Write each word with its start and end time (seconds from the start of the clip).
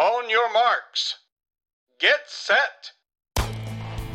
On 0.00 0.30
your 0.30 0.52
marks. 0.52 1.16
Get 2.02 2.28
set! 2.46 2.92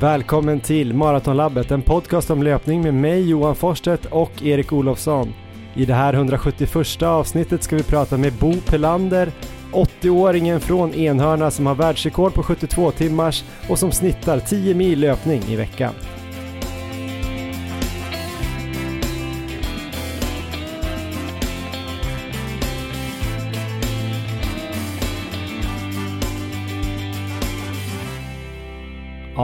Välkommen 0.02 0.60
till 0.60 0.94
Maratonlabbet, 0.94 1.72
en 1.72 1.82
podcast 1.82 2.30
om 2.30 2.44
löpning 2.44 2.82
med 2.82 2.94
mig 2.94 3.30
Johan 3.30 3.56
Forsstedt 3.56 4.06
och 4.06 4.44
Erik 4.44 4.74
Olofsson. 4.74 5.34
I 5.76 5.86
det 5.86 5.94
här 5.94 6.14
171 6.14 7.02
avsnittet 7.02 7.64
ska 7.64 7.76
vi 7.76 7.84
prata 7.84 8.18
med 8.18 8.34
Bo 8.34 8.54
Pelander, 8.62 9.32
80-åringen 9.72 10.60
från 10.60 10.94
Enhörna 10.94 11.52
som 11.52 11.66
har 11.66 11.76
världsrekord 11.76 12.34
på 12.34 12.44
72 12.44 12.92
timmars 12.92 13.44
och 13.70 13.80
som 13.80 13.92
snittar 13.92 14.40
10 14.40 14.74
mil 14.74 15.00
löpning 15.00 15.42
i 15.44 15.56
veckan. 15.56 15.94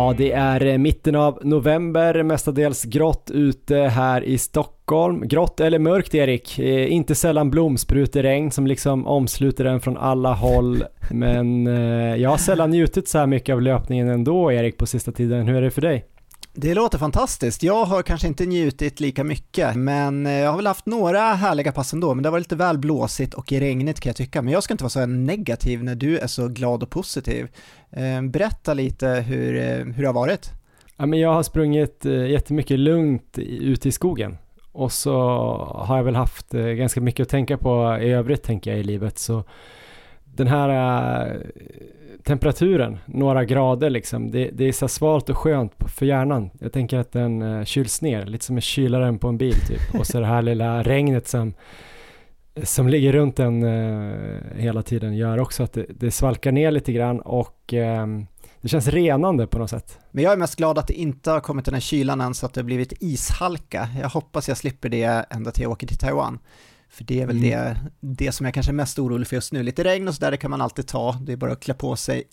Ja, 0.02 0.14
det 0.18 0.32
är 0.32 0.66
eh, 0.66 0.78
mitten 0.78 1.16
av 1.16 1.40
november, 1.44 2.24
mestadels 2.24 2.84
grått 2.84 3.32
ute 3.34 3.76
här 3.76 4.24
i 4.24 4.38
Stockholm. 4.38 5.28
Grått 5.28 5.60
eller 5.60 5.80
mörkt 5.80 6.16
Erik, 6.16 6.60
eh, 6.60 6.94
inte 6.94 7.16
sällan 7.16 7.52
blomspruteregn 7.52 8.52
som 8.52 8.68
liksom 8.68 9.08
omsluter 9.08 9.64
den 9.64 9.82
från 9.82 9.98
alla 9.98 10.34
håll. 10.34 10.84
Men 11.12 11.68
eh, 11.68 12.16
jag 12.16 12.30
har 12.30 12.38
sällan 12.38 12.70
njutit 12.70 13.08
så 13.08 13.18
här 13.18 13.28
mycket 13.28 13.54
av 13.54 13.62
löpningen 13.62 14.10
ändå 14.10 14.52
Erik 14.52 14.78
på 14.78 14.86
sista 14.86 15.12
tiden. 15.12 15.48
Hur 15.48 15.56
är 15.56 15.62
det 15.62 15.72
för 15.72 15.82
dig? 15.82 16.06
Det 16.54 16.74
låter 16.74 16.98
fantastiskt. 16.98 17.64
Jag 17.64 17.86
har 17.86 18.04
kanske 18.04 18.28
inte 18.28 18.46
njutit 18.46 19.00
lika 19.00 19.24
mycket, 19.24 19.76
men 19.76 20.26
eh, 20.26 20.32
jag 20.32 20.50
har 20.50 20.58
väl 20.58 20.68
haft 20.68 20.86
några 20.86 21.20
härliga 21.20 21.72
pass 21.72 21.94
ändå, 21.94 22.14
men 22.14 22.24
det 22.24 22.30
var 22.30 22.40
lite 22.40 22.56
väl 22.56 22.78
blåsigt 22.78 23.34
och 23.34 23.52
regnigt 23.52 24.00
kan 24.00 24.10
jag 24.10 24.16
tycka. 24.16 24.42
Men 24.42 24.54
jag 24.54 24.64
ska 24.64 24.74
inte 24.74 24.84
vara 24.84 24.90
så 24.90 25.06
negativ 25.06 25.84
när 25.84 25.96
du 25.96 26.18
är 26.18 26.28
så 26.28 26.48
glad 26.48 26.84
och 26.84 26.90
positiv. 26.90 27.48
Eh, 27.90 28.22
berätta 28.22 28.74
lite 28.74 29.08
hur, 29.08 29.56
eh, 29.56 29.86
hur 29.86 30.02
det 30.02 30.08
har 30.08 30.14
varit. 30.14 30.50
Ja, 30.98 31.06
men 31.06 31.20
jag 31.20 31.34
har 31.34 31.44
sprungit 31.44 32.06
jättemycket 32.06 32.80
lugnt 32.80 33.38
ute 33.38 33.90
i 33.90 33.92
skogen 33.92 34.38
och 34.72 34.92
så 34.92 35.14
har 35.76 35.98
jag 35.98 36.04
väl 36.04 36.16
haft 36.16 36.52
ganska 36.52 37.02
mycket 37.02 37.24
att 37.24 37.30
tänka 37.30 37.58
på 37.58 37.98
i 38.02 38.12
övrigt 38.12 38.44
tänker 38.44 38.72
jag 38.72 38.80
i 38.80 38.84
livet. 38.84 39.18
Så 39.18 39.44
den 40.24 40.48
här 40.48 40.70
temperaturen, 42.24 42.98
några 43.06 43.46
grader 43.46 43.90
liksom, 43.90 44.32
det, 44.32 44.50
det 44.54 44.68
är 44.68 44.72
så 44.72 44.88
svalt 44.88 45.30
och 45.30 45.38
skönt 45.38 45.74
för 45.88 46.06
hjärnan. 46.06 46.50
Jag 46.60 46.74
tänker 46.74 46.98
att 46.98 47.12
den 47.12 47.42
uh, 47.42 47.66
kyls 47.66 48.02
ner, 48.02 48.26
lite 48.26 48.46
som 48.46 48.56
en 48.56 48.62
kylaren 48.62 49.20
på 49.20 49.28
en 49.28 49.38
bil 49.38 49.56
typ. 49.68 50.00
Och 50.00 50.08
så 50.08 50.20
det 50.20 50.26
här 50.26 50.42
lilla 50.42 50.84
regnet 50.84 51.28
som, 51.28 51.54
som 52.64 52.88
ligger 52.88 53.14
runt 53.14 53.36
den 53.36 53.64
uh, 53.64 54.14
eh, 54.14 54.58
hela 54.58 54.84
tiden 54.84 55.16
gör 55.16 55.38
också 55.38 55.64
att 55.64 55.74
det, 55.74 55.86
det 55.90 56.12
svalkar 56.12 56.52
ner 56.52 56.72
lite 56.72 56.92
grann 56.92 57.20
och 57.20 57.74
um, 57.74 58.28
det 58.62 58.68
känns 58.68 58.88
renande 58.88 59.48
på 59.48 59.60
något 59.60 59.70
sätt. 59.70 60.00
Men 60.12 60.24
jag 60.24 60.34
är 60.34 60.38
mest 60.38 60.56
glad 60.56 60.78
att 60.78 60.88
det 60.88 60.94
inte 60.94 61.32
har 61.32 61.40
kommit 61.40 61.66
den 61.66 61.74
här 61.74 61.82
kylan 61.82 62.22
än 62.22 62.34
så 62.34 62.46
att 62.46 62.54
det 62.54 62.62
har 62.62 62.66
blivit 62.66 62.94
ishalka. 63.00 63.90
Jag 64.02 64.10
hoppas 64.10 64.48
jag 64.48 64.58
slipper 64.58 64.90
det 64.90 65.26
ända 65.30 65.52
till 65.52 65.64
jag 65.64 65.72
åker 65.72 65.88
till 65.88 65.98
Taiwan. 65.98 66.40
För 66.92 67.04
det 67.04 67.22
är 67.22 67.28
väl 67.28 67.38
mm. 67.38 67.50
det, 67.50 67.78
det 68.00 68.32
som 68.32 68.46
jag 68.46 68.54
kanske 68.54 68.72
är 68.72 68.74
mest 68.74 69.00
orolig 69.00 69.28
för 69.28 69.36
just 69.36 69.54
nu. 69.54 69.64
Lite 69.64 69.84
regn 69.84 70.08
och 70.08 70.16
sådär, 70.16 70.32
det 70.32 70.38
kan 70.38 70.52
man 70.52 70.62
alltid 70.62 70.88
ta. 70.88 71.18
Det 71.22 71.32
är 71.32 71.38
bara 71.38 71.52
att 71.52 71.60
klä 71.60 71.74
på 71.74 71.96
sig 71.96 72.24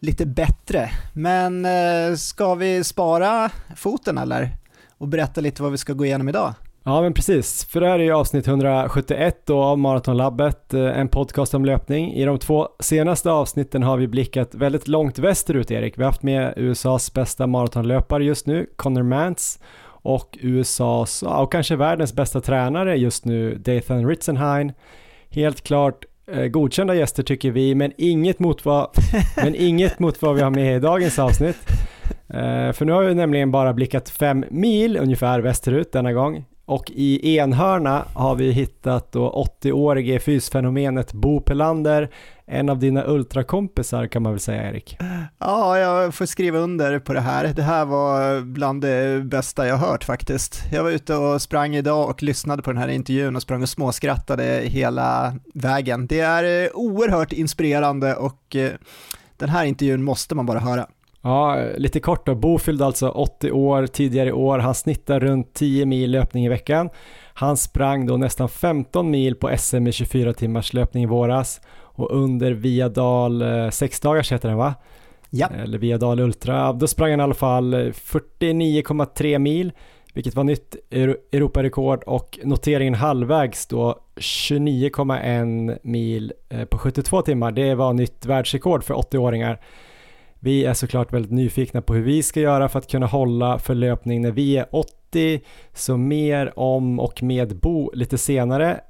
lite 0.00 0.26
bättre. 0.26 0.90
Men 1.12 1.64
eh, 1.64 2.14
ska 2.16 2.54
vi 2.54 2.84
spara 2.84 3.50
foten 3.76 4.18
eller? 4.18 4.56
Och 4.98 5.08
berätta 5.08 5.40
lite 5.40 5.62
vad 5.62 5.72
vi 5.72 5.78
ska 5.78 5.92
gå 5.92 6.04
igenom 6.04 6.28
idag? 6.28 6.54
Ja 6.82 7.00
men 7.00 7.14
precis, 7.14 7.64
för 7.64 7.80
det 7.80 7.86
här 7.86 7.98
är 7.98 8.04
ju 8.04 8.12
avsnitt 8.12 8.46
171 8.46 9.42
då 9.46 9.62
av 9.62 9.78
Maratonlabbet, 9.78 10.74
eh, 10.74 10.98
en 10.98 11.08
podcast 11.08 11.54
om 11.54 11.64
löpning. 11.64 12.12
I 12.12 12.24
de 12.24 12.38
två 12.38 12.68
senaste 12.80 13.30
avsnitten 13.30 13.82
har 13.82 13.96
vi 13.96 14.08
blickat 14.08 14.54
väldigt 14.54 14.88
långt 14.88 15.18
västerut 15.18 15.70
Erik. 15.70 15.98
Vi 15.98 16.02
har 16.02 16.10
haft 16.10 16.22
med 16.22 16.54
USAs 16.56 17.12
bästa 17.12 17.46
maratonlöpare 17.46 18.24
just 18.24 18.46
nu, 18.46 18.66
Connor 18.76 19.02
Mance 19.02 19.58
och 20.08 20.38
USAs, 20.40 21.22
och 21.22 21.52
kanske 21.52 21.76
världens 21.76 22.14
bästa 22.14 22.40
tränare 22.40 22.96
just 22.96 23.24
nu, 23.24 23.54
Dathan 23.54 24.08
Ritzenhein. 24.08 24.72
Helt 25.30 25.60
klart 25.60 26.04
eh, 26.32 26.46
godkända 26.46 26.94
gäster 26.94 27.22
tycker 27.22 27.50
vi, 27.50 27.74
men 27.74 27.92
inget 27.96 28.38
mot 28.38 28.64
vad, 28.64 28.90
men 29.36 29.54
inget 29.54 29.98
mot 29.98 30.22
vad 30.22 30.34
vi 30.34 30.42
har 30.42 30.50
med 30.50 30.76
i 30.76 30.80
dagens 30.80 31.18
avsnitt. 31.18 31.56
Eh, 32.28 32.72
för 32.72 32.84
nu 32.84 32.92
har 32.92 33.02
vi 33.02 33.14
nämligen 33.14 33.50
bara 33.50 33.72
blickat 33.72 34.10
fem 34.10 34.44
mil 34.50 34.96
ungefär 34.96 35.40
västerut 35.40 35.92
denna 35.92 36.12
gång. 36.12 36.44
Och 36.68 36.90
i 36.94 37.36
Enhörna 37.36 38.04
har 38.14 38.34
vi 38.34 38.50
hittat 38.52 39.12
då 39.12 39.48
80-årige 39.62 40.18
fysfenomenet 40.18 41.12
Bo 41.12 41.40
Pelander, 41.40 42.10
en 42.46 42.68
av 42.68 42.78
dina 42.78 43.04
ultrakompisar 43.06 44.06
kan 44.06 44.22
man 44.22 44.32
väl 44.32 44.40
säga 44.40 44.70
Erik? 44.70 44.96
Ja, 45.38 45.78
jag 45.78 46.14
får 46.14 46.26
skriva 46.26 46.58
under 46.58 46.98
på 46.98 47.12
det 47.12 47.20
här. 47.20 47.52
Det 47.56 47.62
här 47.62 47.84
var 47.84 48.40
bland 48.40 48.82
det 48.82 49.24
bästa 49.24 49.66
jag 49.66 49.76
hört 49.76 50.04
faktiskt. 50.04 50.62
Jag 50.72 50.82
var 50.82 50.90
ute 50.90 51.14
och 51.14 51.42
sprang 51.42 51.76
idag 51.76 52.10
och 52.10 52.22
lyssnade 52.22 52.62
på 52.62 52.72
den 52.72 52.82
här 52.82 52.88
intervjun 52.88 53.36
och 53.36 53.42
sprang 53.42 53.62
och 53.62 53.68
småskrattade 53.68 54.62
hela 54.64 55.34
vägen. 55.54 56.06
Det 56.06 56.20
är 56.20 56.64
eh, 56.64 56.70
oerhört 56.74 57.32
inspirerande 57.32 58.14
och 58.14 58.56
eh, 58.56 58.70
den 59.36 59.48
här 59.48 59.64
intervjun 59.64 60.02
måste 60.02 60.34
man 60.34 60.46
bara 60.46 60.58
höra. 60.58 60.86
Ja, 61.22 61.64
lite 61.76 62.00
kort 62.00 62.26
då. 62.26 62.34
Bo 62.34 62.58
fyllde 62.58 62.86
alltså 62.86 63.08
80 63.08 63.50
år 63.50 63.86
tidigare 63.86 64.28
i 64.28 64.32
år. 64.32 64.58
Han 64.58 64.74
snittar 64.74 65.20
runt 65.20 65.54
10 65.54 65.86
mil 65.86 66.10
löpning 66.10 66.44
i 66.44 66.48
veckan. 66.48 66.90
Han 67.34 67.56
sprang 67.56 68.06
då 68.06 68.16
nästan 68.16 68.48
15 68.48 69.10
mil 69.10 69.34
på 69.34 69.56
SM 69.58 69.86
i 69.86 69.92
24 69.92 70.32
timmars 70.32 70.72
löpning 70.72 71.02
i 71.02 71.06
våras 71.06 71.60
och 71.98 72.10
under 72.10 72.52
Viadal, 72.52 73.42
6 73.72 74.00
eh, 74.00 74.08
dagars 74.08 74.32
heter 74.32 74.48
den 74.48 74.58
va? 74.58 74.74
Ja. 75.30 75.48
Eller 75.62 75.78
Viadal 75.78 76.20
Ultra, 76.20 76.72
då 76.72 76.86
sprang 76.86 77.10
han 77.10 77.20
i 77.20 77.22
alla 77.22 77.34
fall 77.34 77.74
49,3 77.74 79.38
mil, 79.38 79.72
vilket 80.14 80.34
var 80.34 80.44
nytt 80.44 80.76
Europarekord 80.90 82.02
och 82.02 82.38
noteringen 82.44 82.94
halvvägs 82.94 83.66
då 83.66 84.00
29,1 84.16 85.78
mil 85.82 86.32
eh, 86.48 86.64
på 86.64 86.78
72 86.78 87.22
timmar. 87.22 87.52
Det 87.52 87.74
var 87.74 87.92
nytt 87.92 88.26
världsrekord 88.26 88.84
för 88.84 88.94
80-åringar. 88.94 89.60
Vi 90.40 90.64
är 90.64 90.74
såklart 90.74 91.12
väldigt 91.12 91.32
nyfikna 91.32 91.82
på 91.82 91.94
hur 91.94 92.02
vi 92.02 92.22
ska 92.22 92.40
göra 92.40 92.68
för 92.68 92.78
att 92.78 92.90
kunna 92.90 93.06
hålla 93.06 93.58
för 93.58 93.74
löpning 93.74 94.22
när 94.22 94.32
vi 94.32 94.56
är 94.56 94.66
80, 94.72 95.40
så 95.74 95.96
mer 95.96 96.58
om 96.58 97.00
och 97.00 97.22
med 97.22 97.56
Bo 97.56 97.90
lite 97.94 98.18
senare. 98.18 98.80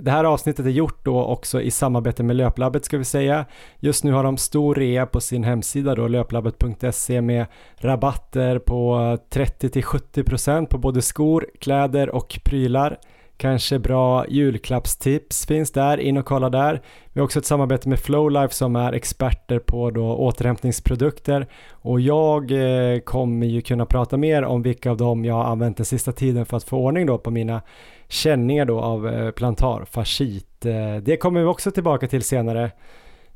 Det 0.00 0.10
här 0.10 0.24
avsnittet 0.24 0.66
är 0.66 0.70
gjort 0.70 1.04
då 1.04 1.24
också 1.24 1.62
i 1.62 1.70
samarbete 1.70 2.22
med 2.22 2.36
Löplabbet 2.36 2.84
ska 2.84 2.98
vi 2.98 3.04
säga. 3.04 3.44
Just 3.80 4.04
nu 4.04 4.12
har 4.12 4.24
de 4.24 4.36
stor 4.36 4.74
rea 4.74 5.06
på 5.06 5.20
sin 5.20 5.44
hemsida 5.44 5.94
då 5.94 6.08
löplabbet.se 6.08 7.20
med 7.20 7.46
rabatter 7.76 8.58
på 8.58 8.94
30-70% 9.30 10.66
på 10.66 10.78
både 10.78 11.02
skor, 11.02 11.46
kläder 11.60 12.10
och 12.10 12.40
prylar. 12.44 12.98
Kanske 13.36 13.78
bra 13.78 14.26
julklappstips 14.28 15.46
finns 15.46 15.72
där, 15.72 15.98
in 15.98 16.16
och 16.16 16.24
kolla 16.24 16.50
där. 16.50 16.82
Vi 17.12 17.20
har 17.20 17.24
också 17.24 17.38
ett 17.38 17.46
samarbete 17.46 17.88
med 17.88 17.98
Flowlife 17.98 18.54
som 18.54 18.76
är 18.76 18.92
experter 18.92 19.58
på 19.58 19.90
då 19.90 20.16
återhämtningsprodukter 20.16 21.46
och 21.70 22.00
jag 22.00 22.50
eh, 22.50 22.98
kommer 22.98 23.46
ju 23.46 23.60
kunna 23.60 23.86
prata 23.86 24.16
mer 24.16 24.42
om 24.42 24.62
vilka 24.62 24.90
av 24.90 24.96
dem 24.96 25.24
jag 25.24 25.34
har 25.34 25.44
använt 25.44 25.76
den 25.76 25.86
sista 25.86 26.12
tiden 26.12 26.46
för 26.46 26.56
att 26.56 26.64
få 26.64 26.76
ordning 26.76 27.06
då 27.06 27.18
på 27.18 27.30
mina 27.30 27.62
känningar 28.08 28.64
då 28.64 28.80
av 28.80 29.08
eh, 29.08 29.30
plantarfascit. 29.30 30.66
Eh, 30.66 30.96
det 31.02 31.16
kommer 31.16 31.40
vi 31.40 31.46
också 31.46 31.70
tillbaka 31.70 32.06
till 32.06 32.22
senare. 32.22 32.70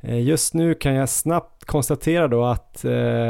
Just 0.01 0.53
nu 0.53 0.73
kan 0.73 0.93
jag 0.93 1.09
snabbt 1.09 1.65
konstatera 1.65 2.27
då 2.27 2.45
att 2.45 2.79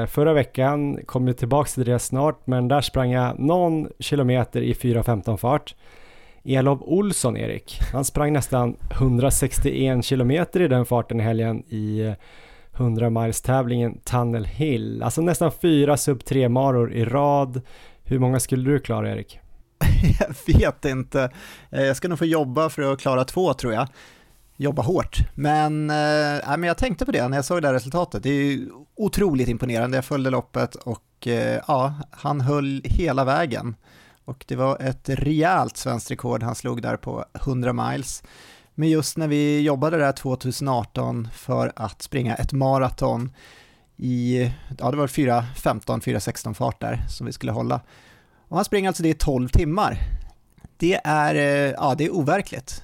förra 0.07 0.33
veckan, 0.33 0.99
kom 1.05 1.27
jag 1.27 1.37
tillbaka 1.37 1.69
till 1.69 1.85
det 1.85 1.99
snart, 1.99 2.47
men 2.47 2.67
där 2.67 2.81
sprang 2.81 3.11
jag 3.11 3.39
någon 3.39 3.89
kilometer 3.99 4.61
i 4.61 4.73
4.15 4.73 5.37
fart. 5.37 5.75
Elof 6.51 6.79
Olsson, 6.81 7.37
Erik, 7.37 7.79
han 7.91 8.05
sprang 8.05 8.33
nästan 8.33 8.75
161 8.91 10.05
kilometer 10.05 10.61
i 10.61 10.67
den 10.67 10.85
farten 10.85 11.19
i 11.19 11.23
helgen 11.23 11.63
i 11.67 11.99
eh, 11.99 12.13
100 12.73 13.09
miles 13.09 13.41
tävlingen 13.41 13.99
Tunnel 14.03 14.45
Hill. 14.45 15.03
Alltså 15.03 15.21
nästan 15.21 15.51
fyra 15.51 15.97
sub 15.97 16.25
3 16.25 16.49
maror 16.49 16.93
i 16.93 17.05
rad. 17.05 17.61
Hur 18.03 18.19
många 18.19 18.39
skulle 18.39 18.71
du 18.71 18.79
klara, 18.79 19.11
Erik? 19.11 19.39
jag 20.19 20.55
vet 20.55 20.85
inte. 20.85 21.29
Eh, 21.69 21.83
jag 21.83 21.97
ska 21.97 22.07
nog 22.07 22.19
få 22.19 22.25
jobba 22.25 22.69
för 22.69 22.93
att 22.93 22.99
klara 22.99 23.25
två 23.25 23.53
tror 23.53 23.73
jag. 23.73 23.87
Jobba 24.57 24.81
hårt. 24.81 25.17
Men, 25.35 25.89
äh, 25.89 26.57
men 26.57 26.63
jag 26.63 26.77
tänkte 26.77 27.05
på 27.05 27.11
det 27.11 27.27
när 27.27 27.37
jag 27.37 27.45
såg 27.45 27.61
det 27.61 27.67
här 27.67 27.73
resultatet. 27.73 28.23
Det 28.23 28.29
är 28.29 28.43
ju 28.43 28.69
otroligt 28.95 29.47
imponerande. 29.47 29.97
Jag 29.97 30.05
följde 30.05 30.29
loppet 30.29 30.75
och 30.75 31.27
äh, 31.27 31.59
ja, 31.67 31.93
han 32.11 32.41
höll 32.41 32.81
hela 32.85 33.25
vägen. 33.25 33.75
Och 34.29 34.45
det 34.47 34.55
var 34.55 34.77
ett 34.81 35.09
rejält 35.09 35.77
svenskt 35.77 36.11
rekord 36.11 36.43
han 36.43 36.55
slog 36.55 36.81
där 36.81 36.97
på 36.97 37.25
100 37.33 37.73
miles. 37.73 38.23
Men 38.75 38.89
just 38.89 39.17
när 39.17 39.27
vi 39.27 39.61
jobbade 39.61 39.97
där 39.97 40.11
2018 40.11 41.27
för 41.33 41.71
att 41.75 42.01
springa 42.01 42.35
ett 42.35 42.53
maraton 42.53 43.31
i, 43.97 44.51
ja 44.77 44.91
det 44.91 44.97
var 44.97 45.07
4.15, 45.07 45.83
4.16 45.83 46.53
fart 46.53 46.81
där 46.81 47.01
som 47.09 47.25
vi 47.25 47.33
skulle 47.33 47.51
hålla. 47.51 47.81
Och 48.47 48.55
han 48.55 48.65
springer 48.65 48.87
alltså 48.89 49.03
det 49.03 49.09
i 49.09 49.13
12 49.13 49.49
timmar. 49.49 49.97
Det 50.77 51.01
är, 51.03 51.35
eh, 51.35 51.73
ja, 51.77 51.95
det 51.97 52.05
är 52.05 52.15
overkligt. 52.15 52.83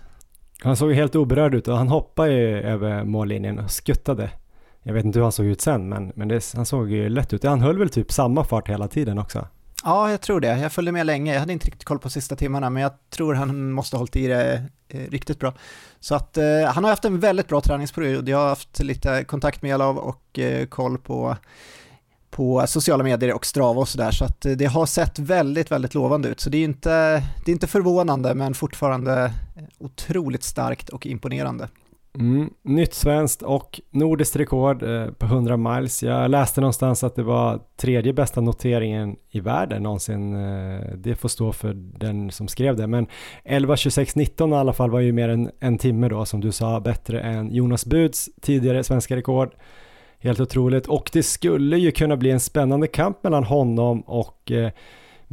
Han 0.63 0.75
såg 0.75 0.93
helt 0.93 1.15
oberörd 1.15 1.55
ut 1.55 1.67
och 1.67 1.77
han 1.77 1.87
hoppade 1.87 2.33
ju 2.33 2.61
över 2.61 3.03
mållinjen 3.03 3.59
och 3.59 3.71
skuttade. 3.71 4.29
Jag 4.83 4.93
vet 4.93 5.05
inte 5.05 5.19
hur 5.19 5.23
han 5.23 5.31
såg 5.31 5.45
ut 5.45 5.61
sen, 5.61 5.89
men, 5.89 6.11
men 6.15 6.27
det, 6.27 6.53
han 6.55 6.65
såg 6.65 6.91
ju 6.91 7.09
lätt 7.09 7.33
ut. 7.33 7.43
Han 7.43 7.61
höll 7.61 7.77
väl 7.77 7.89
typ 7.89 8.11
samma 8.11 8.43
fart 8.43 8.69
hela 8.69 8.87
tiden 8.87 9.19
också? 9.19 9.47
Ja, 9.85 10.11
jag 10.11 10.21
tror 10.21 10.39
det. 10.39 10.59
Jag 10.59 10.71
följde 10.71 10.91
med 10.91 11.05
länge. 11.05 11.33
Jag 11.33 11.39
hade 11.39 11.53
inte 11.53 11.67
riktigt 11.67 11.83
koll 11.83 11.99
på 11.99 12.09
sista 12.09 12.35
timmarna, 12.35 12.69
men 12.69 12.83
jag 12.83 12.91
tror 13.09 13.33
han 13.33 13.71
måste 13.71 13.95
ha 13.95 13.99
hållit 13.99 14.15
i 14.15 14.27
det 14.27 14.63
eh, 14.87 15.09
riktigt 15.09 15.39
bra. 15.39 15.53
Så 15.99 16.15
att 16.15 16.37
eh, 16.37 16.63
han 16.65 16.83
har 16.83 16.91
haft 16.91 17.05
en 17.05 17.19
väldigt 17.19 17.47
bra 17.47 17.61
träningsperiod. 17.61 18.29
Jag 18.29 18.37
har 18.37 18.47
haft 18.47 18.79
lite 18.79 19.23
kontakt 19.23 19.61
med 19.61 19.69
Jalov 19.69 19.97
och 19.97 20.39
eh, 20.39 20.65
koll 20.65 20.97
på 20.97 21.37
på 22.35 22.67
sociala 22.67 23.03
medier 23.03 23.33
och 23.33 23.45
Strava 23.45 23.81
och 23.81 23.87
sådär, 23.89 24.11
så 24.11 24.25
att 24.25 24.45
eh, 24.45 24.51
det 24.51 24.65
har 24.65 24.85
sett 24.85 25.19
väldigt, 25.19 25.71
väldigt 25.71 25.93
lovande 25.93 26.29
ut. 26.29 26.39
Så 26.39 26.49
det 26.49 26.57
är 26.57 26.63
inte, 26.63 27.23
det 27.45 27.51
är 27.51 27.53
inte 27.53 27.67
förvånande, 27.67 28.35
men 28.35 28.53
fortfarande 28.53 29.23
eh, 29.55 29.63
otroligt 29.77 30.43
starkt 30.43 30.89
och 30.89 31.05
imponerande. 31.05 31.67
Mm, 32.19 32.49
nytt 32.63 32.93
svenskt 32.93 33.41
och 33.41 33.81
nordiskt 33.91 34.35
rekord 34.35 34.83
eh, 34.83 35.11
på 35.11 35.25
100 35.25 35.57
miles. 35.57 36.03
Jag 36.03 36.31
läste 36.31 36.61
någonstans 36.61 37.03
att 37.03 37.15
det 37.15 37.23
var 37.23 37.59
tredje 37.77 38.13
bästa 38.13 38.41
noteringen 38.41 39.15
i 39.31 39.39
världen 39.39 39.83
någonsin. 39.83 40.35
Eh, 40.35 40.79
det 40.97 41.15
får 41.15 41.29
stå 41.29 41.51
för 41.51 41.73
den 41.73 42.31
som 42.31 42.47
skrev 42.47 42.75
det, 42.75 42.87
men 42.87 43.07
11.26.19 43.45 44.51
i 44.51 44.55
alla 44.55 44.73
fall 44.73 44.91
var 44.91 44.99
ju 44.99 45.11
mer 45.11 45.29
än 45.29 45.51
en 45.59 45.77
timme 45.77 46.09
då 46.09 46.25
som 46.25 46.41
du 46.41 46.51
sa, 46.51 46.79
bättre 46.79 47.21
än 47.21 47.53
Jonas 47.53 47.85
Buds 47.85 48.29
tidigare 48.41 48.83
svenska 48.83 49.15
rekord. 49.15 49.55
Helt 50.19 50.39
otroligt 50.39 50.87
och 50.87 51.09
det 51.13 51.23
skulle 51.23 51.77
ju 51.77 51.91
kunna 51.91 52.17
bli 52.17 52.31
en 52.31 52.39
spännande 52.39 52.87
kamp 52.87 53.23
mellan 53.23 53.43
honom 53.43 54.01
och 54.01 54.51
eh, 54.51 54.71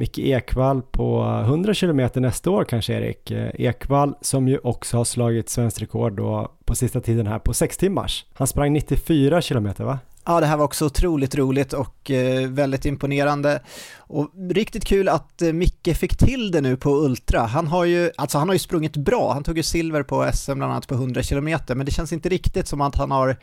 Micke 0.02 0.18
Ekvall 0.18 0.82
på 0.82 1.24
100 1.44 1.74
km 1.74 2.08
nästa 2.14 2.50
år 2.50 2.64
kanske 2.64 2.92
Erik. 2.92 3.30
Eh, 3.30 3.50
Ekvall 3.54 4.14
som 4.20 4.48
ju 4.48 4.58
också 4.58 4.96
har 4.96 5.04
slagit 5.04 5.48
svenskt 5.48 5.82
rekord 5.82 6.12
då 6.12 6.52
på 6.64 6.74
sista 6.74 7.00
tiden 7.00 7.26
här 7.26 7.38
på 7.38 7.54
6 7.54 7.76
timmars. 7.76 8.24
Han 8.32 8.46
sprang 8.46 8.72
94 8.72 9.42
km 9.42 9.68
va? 9.78 9.98
Ja, 10.24 10.40
det 10.40 10.46
här 10.46 10.56
var 10.56 10.64
också 10.64 10.86
otroligt 10.86 11.34
roligt 11.34 11.72
och 11.72 12.10
eh, 12.10 12.48
väldigt 12.48 12.84
imponerande. 12.84 13.62
Och 13.96 14.30
riktigt 14.50 14.84
kul 14.84 15.08
att 15.08 15.42
eh, 15.42 15.52
Micke 15.52 15.96
fick 15.96 16.16
till 16.16 16.50
det 16.50 16.60
nu 16.60 16.76
på 16.76 16.90
Ultra. 16.90 17.40
Han 17.40 17.66
har 17.66 17.84
ju, 17.84 18.10
alltså 18.16 18.38
han 18.38 18.48
har 18.48 18.54
ju 18.54 18.58
sprungit 18.58 18.96
bra. 18.96 19.32
Han 19.32 19.44
tog 19.44 19.56
ju 19.56 19.62
silver 19.62 20.02
på 20.02 20.30
SM 20.34 20.54
bland 20.54 20.72
annat 20.72 20.88
på 20.88 20.94
100 20.94 21.22
km, 21.22 21.58
men 21.68 21.86
det 21.86 21.90
känns 21.90 22.12
inte 22.12 22.28
riktigt 22.28 22.68
som 22.68 22.80
att 22.80 22.94
han 22.94 23.10
har 23.10 23.36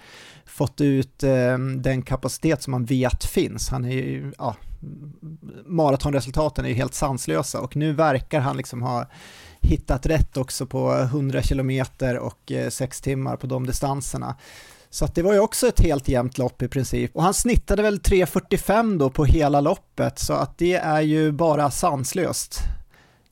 fått 0.46 0.82
ut 0.82 1.24
ehm, 1.24 1.82
den 1.82 2.02
kapacitet 2.02 2.64
som 2.64 2.72
man 2.72 2.86
vet 2.86 3.26
finns. 3.26 3.70
Han 3.70 3.86
är 3.86 3.92
ju, 3.92 4.32
ja, 4.38 4.56
maratonresultaten 5.66 6.66
är 6.66 6.70
ju 6.70 6.76
helt 6.76 6.94
sanslösa 6.94 7.60
och 7.62 7.76
nu 7.76 7.94
verkar 7.94 8.40
han 8.40 8.58
liksom 8.58 8.82
ha 8.82 9.10
hittat 9.62 10.06
rätt 10.06 10.38
också 10.38 10.66
på 10.66 10.94
100 10.94 11.42
km 11.42 11.70
och 12.22 12.52
eh, 12.52 12.70
6 12.70 13.02
timmar 13.02 13.36
på 13.36 13.48
de 13.48 13.66
distanserna. 13.66 14.36
Så 14.90 15.06
det 15.06 15.22
var 15.22 15.34
ju 15.34 15.40
också 15.40 15.68
ett 15.68 15.80
helt 15.80 16.08
jämnt 16.08 16.38
lopp 16.38 16.62
i 16.62 16.68
princip. 16.68 17.16
Och 17.16 17.24
han 17.24 17.34
snittade 17.34 17.82
väl 17.82 18.00
3.45 18.00 19.00
då 19.00 19.10
på 19.10 19.26
hela 19.26 19.62
loppet, 19.62 20.20
så 20.20 20.34
att 20.34 20.58
det 20.58 20.76
är 20.76 21.02
ju 21.02 21.32
bara 21.32 21.72
sanslöst. 21.72 22.60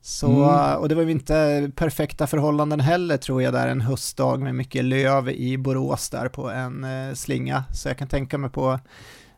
Så, 0.01 0.43
mm. 0.43 0.77
Och 0.77 0.89
det 0.89 0.95
var 0.95 1.03
ju 1.03 1.11
inte 1.11 1.71
perfekta 1.75 2.27
förhållanden 2.27 2.79
heller 2.79 3.17
tror 3.17 3.43
jag 3.43 3.53
där 3.53 3.67
en 3.67 3.81
höstdag 3.81 4.39
med 4.39 4.55
mycket 4.55 4.85
löv 4.85 5.29
i 5.29 5.57
Borås 5.57 6.09
där 6.09 6.27
på 6.29 6.49
en 6.49 6.83
eh, 6.83 7.13
slinga. 7.13 7.63
Så 7.73 7.89
jag 7.89 7.97
kan 7.97 8.07
tänka 8.07 8.37
mig 8.37 8.49
på 8.49 8.79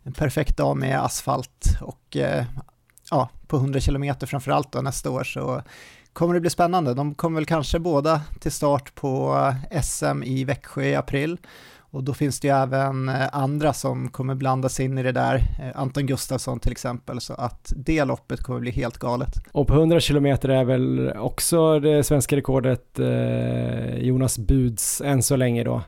en 0.04 0.14
perfekt 0.14 0.58
dag 0.58 0.78
med 0.78 1.04
asfalt 1.04 1.66
och 1.82 2.18
eh, 2.18 2.46
ja, 3.12 3.30
på 3.48 3.58
100 3.58 3.80
km 3.80 4.14
framförallt 4.28 4.72
då 4.72 4.82
nästa 4.82 5.10
år 5.10 5.24
så 5.24 5.62
kommer 6.14 6.34
det 6.34 6.40
bli 6.40 6.50
spännande. 6.50 6.94
De 6.94 7.16
kommer 7.16 7.36
väl 7.36 7.46
kanske 7.46 7.80
båda 7.80 8.22
till 8.40 8.52
start 8.52 8.96
på 8.96 9.36
eh, 9.72 9.82
SM 9.82 10.24
i 10.24 10.44
Växjö 10.44 10.84
i 10.84 10.96
april 10.96 11.38
och 11.92 12.04
då 12.04 12.14
finns 12.14 12.40
det 12.40 12.48
ju 12.48 12.54
även 12.54 13.10
eh, 13.10 13.28
andra 13.32 13.74
som 13.74 14.10
kommer 14.10 14.36
blandas 14.36 14.80
in 14.80 14.98
i 14.98 15.04
det 15.04 15.12
där, 15.12 15.36
eh, 15.36 15.82
Anton 15.82 16.06
Gustafsson 16.06 16.60
till 16.60 16.72
exempel, 16.72 17.22
så 17.22 17.34
att 17.34 17.74
det 17.76 18.06
loppet 18.06 18.44
kommer 18.44 18.60
bli 18.60 18.72
helt 18.72 18.98
galet. 18.98 19.30
Och 19.52 19.68
på 19.68 19.74
100 19.74 20.00
km 20.00 20.26
är 20.26 20.64
väl 20.64 21.14
också 21.18 21.80
det 21.80 22.04
svenska 22.04 22.36
rekordet 22.36 23.00
eh, 23.00 23.98
Jonas 23.98 24.40
Buds 24.40 25.02
än 25.02 25.24
så 25.24 25.36
länge 25.36 25.64
då. 25.64 25.82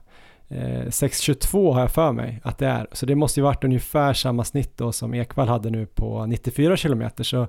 6.22 0.54 1.74
har 1.74 1.82
jag 1.82 1.92
för 1.92 2.12
mig 2.12 2.42
att 2.44 2.58
det 2.58 2.68
är, 2.68 2.88
så 2.92 3.06
det 3.06 3.16
måste 3.16 3.40
ju 3.40 3.44
varit 3.44 3.64
ungefär 3.64 4.14
samma 4.14 4.44
snitt 4.44 4.78
då 4.78 4.92
som 4.92 5.14
Ekvall 5.14 5.48
hade 5.48 5.70
nu 5.70 5.86
på 5.86 6.26
94 6.26 6.78
km, 6.78 7.04
så 7.22 7.48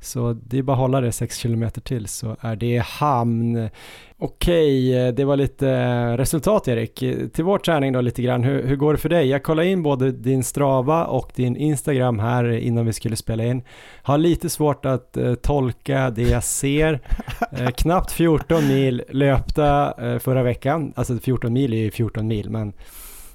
så 0.00 0.32
det 0.32 0.58
är 0.58 0.62
bara 0.62 0.72
att 0.72 0.78
hålla 0.78 1.00
det 1.00 1.12
6 1.12 1.42
km 1.42 1.70
till 1.70 2.08
så 2.08 2.36
är 2.40 2.56
det 2.56 2.82
hamn. 2.84 3.68
Okej, 4.18 4.98
eh, 4.98 5.14
det 5.14 5.24
var 5.24 5.36
lite 5.36 5.68
eh, 5.68 6.16
resultat 6.16 6.68
Erik. 6.68 6.94
Till 7.32 7.44
vår 7.44 7.58
träning 7.58 7.92
då 7.92 8.00
lite 8.00 8.22
grann. 8.22 8.44
Hur, 8.44 8.66
hur, 8.66 8.76
går 8.76 8.92
det 8.92 8.98
för 8.98 9.08
dig? 9.08 9.26
Jag 9.26 9.42
kollade 9.42 9.68
in 9.68 9.82
både 9.82 10.12
din 10.12 10.44
Strava 10.44 11.04
och 11.04 11.32
din 11.34 11.56
Instagram 11.56 12.18
här 12.18 12.50
innan 12.50 12.86
vi 12.86 12.92
skulle 12.92 13.16
spela 13.16 13.44
in. 13.44 13.62
Har 14.02 14.18
lite 14.18 14.50
svårt 14.50 14.86
att 14.86 15.16
eh, 15.16 15.34
tolka 15.34 16.10
det 16.10 16.22
jag 16.22 16.44
ser. 16.44 17.00
Eh, 17.52 17.70
knappt 17.70 18.12
14 18.12 18.68
mil 18.68 19.02
löpta 19.10 19.94
eh, 19.98 20.18
förra 20.18 20.42
veckan. 20.42 20.92
Alltså 20.96 21.18
14 21.18 21.52
mil 21.52 21.72
är 21.72 21.78
ju 21.78 21.90
14 21.90 22.26
mil 22.26 22.50
men 22.50 22.72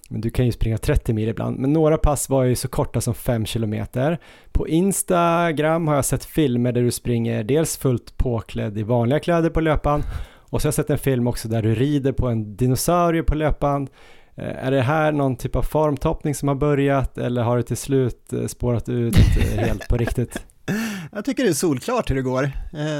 men 0.09 0.21
du 0.21 0.29
kan 0.29 0.45
ju 0.45 0.51
springa 0.51 0.77
30 0.77 1.13
mil 1.13 1.29
ibland. 1.29 1.59
Men 1.59 1.73
några 1.73 1.97
pass 1.97 2.29
var 2.29 2.43
ju 2.43 2.55
så 2.55 2.67
korta 2.67 3.01
som 3.01 3.13
5 3.13 3.45
kilometer. 3.45 4.19
På 4.51 4.67
Instagram 4.67 5.87
har 5.87 5.95
jag 5.95 6.05
sett 6.05 6.25
filmer 6.25 6.71
där 6.71 6.81
du 6.81 6.91
springer 6.91 7.43
dels 7.43 7.77
fullt 7.77 8.17
påklädd 8.17 8.77
i 8.77 8.83
vanliga 8.83 9.19
kläder 9.19 9.49
på 9.49 9.61
löpan 9.61 10.03
och 10.49 10.61
så 10.61 10.65
har 10.65 10.69
jag 10.69 10.73
sett 10.73 10.89
en 10.89 10.97
film 10.97 11.27
också 11.27 11.47
där 11.47 11.61
du 11.61 11.75
rider 11.75 12.11
på 12.11 12.27
en 12.27 12.55
dinosaurie 12.55 13.23
på 13.23 13.35
löpan. 13.35 13.87
Eh, 14.35 14.65
är 14.65 14.71
det 14.71 14.81
här 14.81 15.11
någon 15.11 15.35
typ 15.35 15.55
av 15.55 15.61
formtoppning 15.61 16.35
som 16.35 16.47
har 16.47 16.55
börjat 16.55 17.17
eller 17.17 17.41
har 17.41 17.57
det 17.57 17.63
till 17.63 17.77
slut 17.77 18.33
eh, 18.33 18.47
spårat 18.47 18.89
ut 18.89 19.17
eh, 19.17 19.59
helt 19.59 19.87
på 19.87 19.97
riktigt? 19.97 20.45
Jag 21.11 21.25
tycker 21.25 21.43
det 21.43 21.49
är 21.49 21.53
solklart 21.53 22.09
hur 22.09 22.15
det 22.15 22.21
går. 22.21 22.51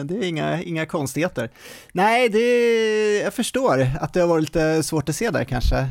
Det 0.03 0.15
är 0.15 0.23
inga, 0.23 0.61
inga 0.61 0.85
konstigheter. 0.85 1.49
Nej, 1.91 2.29
det, 2.29 3.17
jag 3.23 3.33
förstår 3.33 3.87
att 3.99 4.13
det 4.13 4.19
har 4.19 4.27
varit 4.27 4.41
lite 4.41 4.83
svårt 4.83 5.09
att 5.09 5.15
se 5.15 5.29
där 5.29 5.43
kanske. 5.43 5.87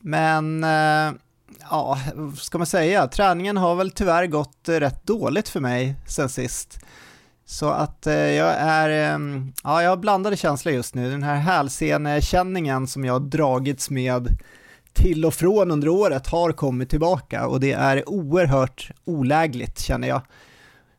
Men 0.00 0.64
eh, 0.64 1.12
ja, 1.70 1.98
vad 2.14 2.38
ska 2.38 2.58
man 2.58 2.66
säga, 2.66 3.06
träningen 3.06 3.56
har 3.56 3.74
väl 3.74 3.90
tyvärr 3.90 4.26
gått 4.26 4.68
eh, 4.68 4.74
rätt 4.74 5.06
dåligt 5.06 5.48
för 5.48 5.60
mig 5.60 5.94
sen 6.06 6.28
sist. 6.28 6.78
Så 7.44 7.68
att 7.68 8.06
eh, 8.06 8.14
jag 8.14 8.54
är, 8.58 9.14
eh, 9.14 9.18
ja 9.64 9.82
jag 9.82 9.90
har 9.90 9.96
blandade 9.96 10.36
känslor 10.36 10.74
just 10.74 10.94
nu. 10.94 11.10
Den 11.10 11.22
här 11.22 11.36
hälsenekänningen 11.36 12.86
som 12.86 13.04
jag 13.04 13.22
dragits 13.22 13.90
med 13.90 14.38
till 14.92 15.24
och 15.24 15.34
från 15.34 15.70
under 15.70 15.88
året 15.88 16.26
har 16.26 16.52
kommit 16.52 16.90
tillbaka 16.90 17.46
och 17.46 17.60
det 17.60 17.72
är 17.72 18.08
oerhört 18.08 18.90
olägligt 19.04 19.78
känner 19.78 20.08
jag. 20.08 20.22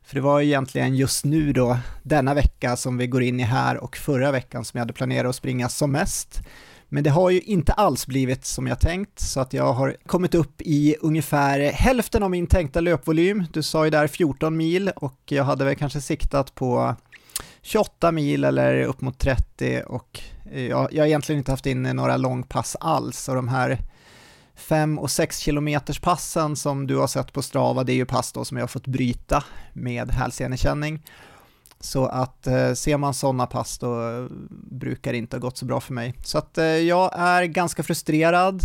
För 0.04 0.14
det 0.14 0.20
var 0.20 0.40
egentligen 0.40 0.96
just 0.96 1.24
nu 1.24 1.52
då, 1.52 1.78
denna 2.02 2.34
vecka 2.34 2.76
som 2.76 2.98
vi 2.98 3.06
går 3.06 3.22
in 3.22 3.40
i 3.40 3.42
här 3.42 3.76
och 3.76 3.96
förra 3.96 4.32
veckan 4.32 4.64
som 4.64 4.78
jag 4.78 4.82
hade 4.82 4.92
planerat 4.92 5.28
att 5.28 5.36
springa 5.36 5.68
som 5.68 5.92
mest. 5.92 6.42
Men 6.94 7.04
det 7.04 7.10
har 7.10 7.30
ju 7.30 7.40
inte 7.40 7.72
alls 7.72 8.06
blivit 8.06 8.44
som 8.44 8.66
jag 8.66 8.80
tänkt, 8.80 9.20
så 9.20 9.40
att 9.40 9.52
jag 9.52 9.72
har 9.72 9.96
kommit 10.06 10.34
upp 10.34 10.62
i 10.62 10.96
ungefär 11.00 11.60
hälften 11.60 12.22
av 12.22 12.30
min 12.30 12.46
tänkta 12.46 12.80
löpvolym. 12.80 13.44
Du 13.52 13.62
sa 13.62 13.84
ju 13.84 13.90
där 13.90 14.06
14 14.06 14.56
mil 14.56 14.88
och 14.96 15.18
jag 15.24 15.44
hade 15.44 15.64
väl 15.64 15.76
kanske 15.76 16.00
siktat 16.00 16.54
på 16.54 16.96
28 17.62 18.12
mil 18.12 18.44
eller 18.44 18.82
upp 18.82 19.00
mot 19.00 19.18
30 19.18 19.82
och 19.86 20.20
eh, 20.52 20.66
jag, 20.66 20.92
jag 20.92 21.02
har 21.02 21.06
egentligen 21.06 21.38
inte 21.38 21.50
haft 21.50 21.66
in 21.66 21.82
några 21.82 22.16
långpass 22.16 22.76
alls 22.80 23.28
och 23.28 23.34
de 23.34 23.48
här 23.48 23.78
5 24.54 24.98
och 24.98 25.10
6 25.10 25.38
kilometers 25.38 26.00
passen 26.00 26.56
som 26.56 26.86
du 26.86 26.96
har 26.96 27.06
sett 27.06 27.32
på 27.32 27.42
Strava, 27.42 27.84
det 27.84 27.92
är 27.92 27.96
ju 27.96 28.06
pass 28.06 28.32
då 28.32 28.44
som 28.44 28.56
jag 28.56 28.62
har 28.62 28.68
fått 28.68 28.86
bryta 28.86 29.44
med 29.72 30.10
hälsenekänning. 30.10 31.02
Så 31.84 32.06
att 32.06 32.46
eh, 32.46 32.72
ser 32.72 32.96
man 32.96 33.14
sådana 33.14 33.46
pass 33.46 33.78
då 33.78 34.08
eh, 34.08 34.26
brukar 34.70 35.12
det 35.12 35.18
inte 35.18 35.36
ha 35.36 35.40
gått 35.40 35.56
så 35.56 35.64
bra 35.64 35.80
för 35.80 35.92
mig. 35.92 36.14
Så 36.24 36.38
att 36.38 36.58
eh, 36.58 36.64
jag 36.64 37.10
är 37.18 37.44
ganska 37.44 37.82
frustrerad. 37.82 38.62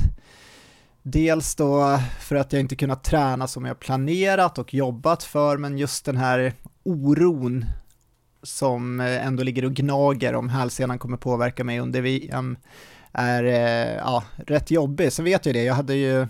Dels 1.04 1.56
då 1.56 2.00
för 2.20 2.36
att 2.36 2.54
jag 2.54 2.60
inte 2.60 2.76
kunnat 2.76 3.04
träna 3.04 3.48
som 3.48 3.66
jag 3.66 3.80
planerat 3.80 4.58
och 4.58 4.74
jobbat 4.74 5.24
för, 5.24 5.58
men 5.58 5.78
just 5.78 6.06
den 6.06 6.18
här 6.18 6.54
oron 6.84 7.66
som 8.44 9.00
eh, 9.00 9.26
ändå 9.26 9.44
ligger 9.44 9.66
och 9.66 9.74
gnager 9.74 10.36
om 10.36 10.50
hälsenan 10.50 11.00
kommer 11.00 11.18
påverka 11.18 11.64
mig 11.64 11.80
under 11.80 12.02
VM 12.02 12.58
är 13.12 13.44
eh, 13.44 13.96
ja, 13.96 14.24
rätt 14.36 14.72
jobbig. 14.72 15.14
Sen 15.14 15.26
vet 15.26 15.46
jag 15.46 15.56
det, 15.56 15.64
jag 15.64 15.74
hade 15.74 15.96
ju 15.96 16.28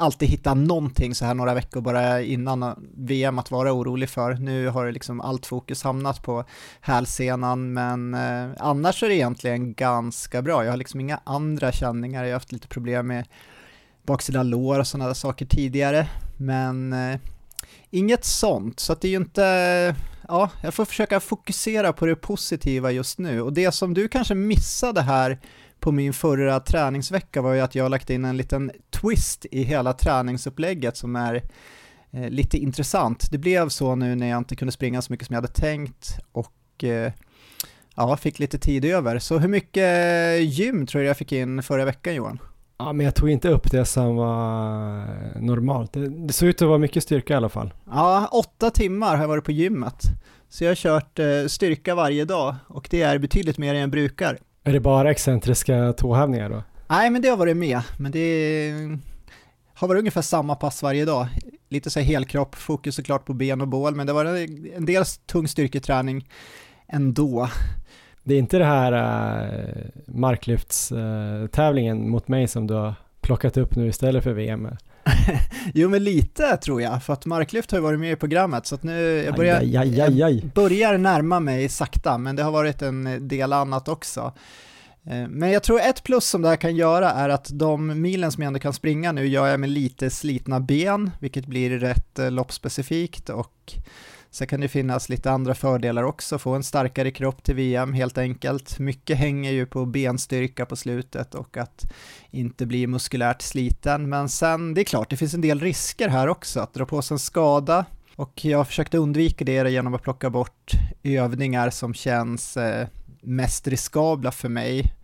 alltid 0.00 0.28
hitta 0.28 0.54
någonting 0.54 1.14
så 1.14 1.24
här 1.24 1.34
några 1.34 1.54
veckor 1.54 1.80
bara 1.80 2.22
innan 2.22 2.88
VM 2.96 3.38
att 3.38 3.50
vara 3.50 3.72
orolig 3.72 4.08
för. 4.08 4.34
Nu 4.34 4.68
har 4.68 4.86
det 4.86 4.92
liksom 4.92 5.20
allt 5.20 5.46
fokus 5.46 5.82
hamnat 5.82 6.22
på 6.22 6.44
hälsenan, 6.80 7.72
men 7.72 8.14
eh, 8.14 8.50
annars 8.58 9.02
är 9.02 9.08
det 9.08 9.14
egentligen 9.14 9.74
ganska 9.74 10.42
bra. 10.42 10.64
Jag 10.64 10.72
har 10.72 10.76
liksom 10.76 11.00
inga 11.00 11.20
andra 11.24 11.72
känningar, 11.72 12.24
jag 12.24 12.30
har 12.30 12.34
haft 12.34 12.52
lite 12.52 12.68
problem 12.68 13.06
med 13.06 13.26
baksida 14.02 14.42
lår 14.42 14.78
och 14.78 14.86
sådana 14.86 15.14
saker 15.14 15.46
tidigare, 15.46 16.08
men 16.36 16.92
eh, 16.92 17.18
inget 17.90 18.24
sånt, 18.24 18.80
så 18.80 18.92
att 18.92 19.00
det 19.00 19.08
är 19.08 19.10
ju 19.10 19.16
inte, 19.16 19.96
ja, 20.28 20.50
jag 20.62 20.74
får 20.74 20.84
försöka 20.84 21.20
fokusera 21.20 21.92
på 21.92 22.06
det 22.06 22.16
positiva 22.16 22.90
just 22.90 23.18
nu 23.18 23.42
och 23.42 23.52
det 23.52 23.72
som 23.72 23.94
du 23.94 24.08
kanske 24.08 24.34
missade 24.34 25.02
här 25.02 25.38
på 25.80 25.92
min 25.92 26.12
förra 26.12 26.60
träningsvecka 26.60 27.42
var 27.42 27.52
ju 27.52 27.60
att 27.60 27.74
jag 27.74 27.84
har 27.84 27.88
lagt 27.88 28.10
in 28.10 28.24
en 28.24 28.36
liten 28.36 28.70
twist 28.90 29.46
i 29.50 29.62
hela 29.62 29.92
träningsupplägget 29.92 30.96
som 30.96 31.16
är 31.16 31.42
eh, 32.10 32.28
lite 32.28 32.58
intressant. 32.58 33.30
Det 33.30 33.38
blev 33.38 33.68
så 33.68 33.94
nu 33.94 34.14
när 34.14 34.28
jag 34.28 34.38
inte 34.38 34.56
kunde 34.56 34.72
springa 34.72 35.02
så 35.02 35.12
mycket 35.12 35.26
som 35.26 35.34
jag 35.34 35.42
hade 35.42 35.52
tänkt 35.52 36.18
och 36.32 36.84
eh, 36.84 37.12
ja, 37.94 38.16
fick 38.16 38.38
lite 38.38 38.58
tid 38.58 38.84
över. 38.84 39.18
Så 39.18 39.38
hur 39.38 39.48
mycket 39.48 40.42
gym 40.42 40.86
tror 40.86 41.02
du 41.02 41.08
jag 41.08 41.16
fick 41.16 41.32
in 41.32 41.62
förra 41.62 41.84
veckan 41.84 42.14
Johan? 42.14 42.38
Ja, 42.78 42.92
men 42.92 43.04
jag 43.04 43.14
tog 43.14 43.30
inte 43.30 43.48
upp 43.48 43.70
det 43.70 43.84
som 43.84 44.16
var 44.16 45.40
normalt. 45.40 45.92
Det, 45.92 46.08
det 46.08 46.32
såg 46.32 46.48
ut 46.48 46.62
att 46.62 46.68
vara 46.68 46.78
mycket 46.78 47.02
styrka 47.02 47.32
i 47.32 47.36
alla 47.36 47.48
fall. 47.48 47.74
Ja, 47.86 48.28
åtta 48.32 48.70
timmar 48.70 49.14
har 49.14 49.22
jag 49.22 49.28
varit 49.28 49.44
på 49.44 49.52
gymmet. 49.52 50.02
Så 50.48 50.64
jag 50.64 50.70
har 50.70 50.74
kört 50.74 51.18
eh, 51.18 51.46
styrka 51.46 51.94
varje 51.94 52.24
dag 52.24 52.54
och 52.66 52.88
det 52.90 53.02
är 53.02 53.18
betydligt 53.18 53.58
mer 53.58 53.74
än 53.74 53.80
jag 53.80 53.90
brukar. 53.90 54.38
Är 54.64 54.72
det 54.72 54.80
bara 54.80 55.10
excentriska 55.10 55.92
tåhävningar 55.92 56.50
då? 56.50 56.62
Nej, 56.88 57.10
men 57.10 57.22
det 57.22 57.28
har 57.28 57.36
varit 57.36 57.56
med. 57.56 57.80
Men 57.96 58.12
det 58.12 58.98
har 59.74 59.88
varit 59.88 59.98
ungefär 59.98 60.22
samma 60.22 60.54
pass 60.54 60.82
varje 60.82 61.04
dag. 61.04 61.26
Lite 61.68 61.90
så 61.90 62.00
här 62.00 62.06
helkropp, 62.06 62.54
fokus 62.54 62.94
såklart 62.94 63.24
på 63.24 63.34
ben 63.34 63.60
och 63.60 63.68
bål, 63.68 63.94
men 63.94 64.06
det 64.06 64.12
var 64.12 64.24
en 64.76 64.86
del 64.86 65.04
tung 65.26 65.48
styrketräning 65.48 66.28
ändå. 66.88 67.48
Det 68.22 68.34
är 68.34 68.38
inte 68.38 68.58
det 68.58 68.64
här 68.64 68.92
äh, 68.92 69.84
marklyftstävlingen 70.06 72.00
äh, 72.00 72.06
mot 72.06 72.28
mig 72.28 72.48
som 72.48 72.66
du 72.66 72.74
har 72.74 72.94
plockat 73.20 73.56
upp 73.56 73.76
nu 73.76 73.88
istället 73.88 74.24
för 74.24 74.32
VM? 74.32 74.68
jo 75.74 75.88
men 75.88 76.04
lite 76.04 76.56
tror 76.56 76.82
jag, 76.82 77.02
för 77.02 77.12
att 77.12 77.26
marklyft 77.26 77.70
har 77.70 77.78
ju 77.78 77.82
varit 77.82 78.00
med 78.00 78.12
i 78.12 78.16
programmet 78.16 78.66
så 78.66 78.74
att 78.74 78.82
nu 78.82 79.22
jag 79.24 79.34
börjar, 79.34 79.60
aj, 79.60 79.76
aj, 79.76 80.00
aj, 80.00 80.20
jag 80.20 80.50
börjar 80.54 80.98
närma 80.98 81.40
mig 81.40 81.68
sakta 81.68 82.18
men 82.18 82.36
det 82.36 82.42
har 82.42 82.52
varit 82.52 82.82
en 82.82 83.28
del 83.28 83.52
annat 83.52 83.88
också. 83.88 84.32
Eh, 85.06 85.28
men 85.28 85.50
jag 85.50 85.62
tror 85.62 85.80
ett 85.80 86.02
plus 86.02 86.24
som 86.24 86.42
det 86.42 86.48
här 86.48 86.56
kan 86.56 86.76
göra 86.76 87.10
är 87.10 87.28
att 87.28 87.48
de 87.52 88.00
milen 88.02 88.32
som 88.32 88.42
jag 88.42 88.46
ändå 88.46 88.60
kan 88.60 88.72
springa 88.72 89.12
nu 89.12 89.26
gör 89.26 89.46
jag 89.46 89.60
med 89.60 89.70
lite 89.70 90.10
slitna 90.10 90.60
ben, 90.60 91.10
vilket 91.20 91.46
blir 91.46 91.78
rätt 91.78 92.18
eh, 92.18 92.30
loppspecifikt 92.30 93.28
och 93.28 93.74
Sen 94.32 94.46
kan 94.46 94.60
det 94.60 94.68
finnas 94.68 95.08
lite 95.08 95.30
andra 95.30 95.54
fördelar 95.54 96.02
också, 96.02 96.38
få 96.38 96.54
en 96.54 96.62
starkare 96.62 97.10
kropp 97.10 97.42
till 97.42 97.54
VM 97.54 97.92
helt 97.92 98.18
enkelt. 98.18 98.78
Mycket 98.78 99.18
hänger 99.18 99.52
ju 99.52 99.66
på 99.66 99.86
benstyrka 99.86 100.66
på 100.66 100.76
slutet 100.76 101.34
och 101.34 101.56
att 101.56 101.92
inte 102.30 102.66
bli 102.66 102.86
muskulärt 102.86 103.42
sliten. 103.42 104.08
Men 104.08 104.28
sen, 104.28 104.74
det 104.74 104.80
är 104.80 104.84
klart, 104.84 105.10
det 105.10 105.16
finns 105.16 105.34
en 105.34 105.40
del 105.40 105.60
risker 105.60 106.08
här 106.08 106.28
också, 106.28 106.60
att 106.60 106.74
dra 106.74 106.86
på 106.86 107.02
sig 107.02 107.14
en 107.14 107.18
skada. 107.18 107.84
Och 108.16 108.44
jag 108.44 108.66
försökte 108.66 108.98
undvika 108.98 109.44
det 109.44 109.70
genom 109.70 109.94
att 109.94 110.02
plocka 110.02 110.30
bort 110.30 110.72
övningar 111.02 111.70
som 111.70 111.94
känns 111.94 112.56
eh, 112.56 112.88
mest 113.20 113.68
riskabla 113.68 114.32
för 114.32 114.48
mig. 114.48 114.94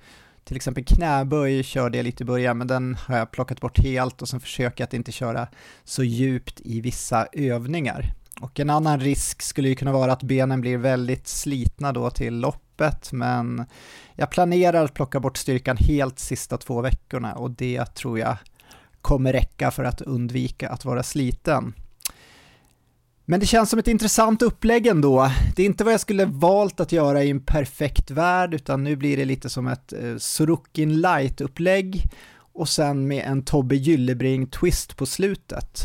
Till 0.45 0.57
exempel 0.57 0.85
knäböj 0.85 1.63
körde 1.63 1.99
jag 1.99 2.05
lite 2.05 2.23
i 2.23 2.27
början, 2.27 2.59
men 2.59 2.67
den 2.67 2.95
har 2.95 3.19
jag 3.19 3.31
plockat 3.31 3.61
bort 3.61 3.79
helt 3.79 4.23
och 4.23 4.29
sen 4.29 4.41
försöker 4.41 4.83
jag 4.83 4.87
att 4.87 4.95
inte 4.95 5.13
köra 5.13 5.49
så 5.85 6.05
djupt 6.05 6.61
i 6.65 6.81
vissa 6.81 7.27
övningar. 7.33 8.15
Och 8.41 8.61
en 8.61 8.71
annan 8.71 9.01
risk 9.01 9.43
skulle 9.43 9.69
ju 9.69 9.75
kunna 9.75 9.93
vara 9.93 10.13
att 10.13 10.23
benen 10.23 10.61
blir 10.61 10.79
väldigt 10.79 11.29
slitna 11.29 11.93
då 11.93 12.11
till 12.11 12.39
loppet, 12.39 13.13
men 13.13 13.65
jag 14.15 14.31
planerar 14.31 14.85
att 14.85 14.95
plocka 14.95 15.21
bort 15.21 15.37
styrkan 15.37 15.77
helt 15.77 16.19
sista 16.19 16.57
två 16.57 16.81
veckorna 16.81 17.35
och 17.35 17.51
det 17.51 17.85
tror 17.85 18.19
jag 18.19 18.37
kommer 19.01 19.33
räcka 19.33 19.71
för 19.71 19.85
att 19.85 20.01
undvika 20.01 20.69
att 20.69 20.85
vara 20.85 21.03
sliten. 21.03 21.75
Men 23.25 23.41
det 23.41 23.47
känns 23.47 23.71
som 23.71 23.79
ett 23.79 23.89
intressant 23.89 24.43
upplägg 24.43 24.87
ändå. 24.87 25.31
Det 25.57 25.63
är 25.63 25.67
inte 25.67 25.85
vad 25.85 25.93
jag 25.93 26.01
skulle 26.01 26.25
valt 26.25 26.81
att 26.81 26.93
göra 26.93 27.25
i 27.25 27.31
en 27.31 27.41
perfekt 27.41 28.11
värld, 28.11 28.55
utan 28.55 28.85
nu 28.85 28.97
blir 28.97 29.17
det 29.17 29.25
lite 29.25 29.49
som 29.49 29.67
ett 29.67 29.93
eh, 29.93 30.17
Sorokin 30.19 31.01
light-upplägg 31.01 32.03
och 32.37 32.69
sen 32.69 33.09
med 33.09 33.25
en 33.27 33.43
Tobbe 33.43 33.75
Gyllebring-twist 33.75 34.97
på 34.97 35.07
slutet. 35.07 35.81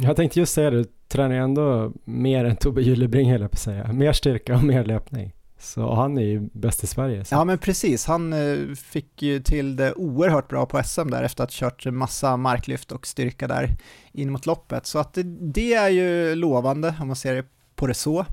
Jag 0.00 0.16
tänkte 0.16 0.40
just 0.40 0.54
säga 0.54 0.70
det, 0.70 0.84
tränar 1.14 1.34
ju 1.34 1.40
ändå 1.40 1.92
mer 2.04 2.44
än 2.44 2.56
Tobbe 2.56 2.82
Gyllebring 2.82 3.30
höll 3.30 3.40
jag 3.40 3.50
på 3.50 3.54
att 3.54 3.60
säga. 3.60 3.92
Mer 3.92 4.12
styrka 4.12 4.54
och 4.54 4.64
mer 4.64 4.84
löpning. 4.84 5.32
Så 5.58 5.94
han 5.94 6.18
är 6.18 6.22
ju 6.22 6.48
bäst 6.52 6.84
i 6.84 6.86
Sverige. 6.86 7.24
Så. 7.24 7.34
Ja 7.34 7.44
men 7.44 7.58
precis, 7.58 8.06
han 8.06 8.32
eh, 8.32 8.74
fick 8.74 9.22
ju 9.22 9.40
till 9.40 9.76
det 9.76 9.92
oerhört 9.92 10.48
bra 10.48 10.66
på 10.66 10.82
SM 10.82 11.10
där 11.10 11.22
efter 11.22 11.44
att 11.44 11.54
ha 11.54 11.70
kört 11.70 11.86
massa 11.86 12.36
marklyft 12.36 12.92
och 12.92 13.06
styrka 13.06 13.48
där 13.48 13.76
in 14.12 14.32
mot 14.32 14.46
loppet. 14.46 14.86
Så 14.86 14.98
att 14.98 15.14
det, 15.14 15.22
det 15.52 15.74
är 15.74 15.88
ju 15.88 16.34
lovande 16.34 16.94
om 17.00 17.06
man 17.06 17.16
ser 17.16 17.34
det 17.34 17.44
på 17.76 17.86
det 17.86 17.94
så. 17.94 18.26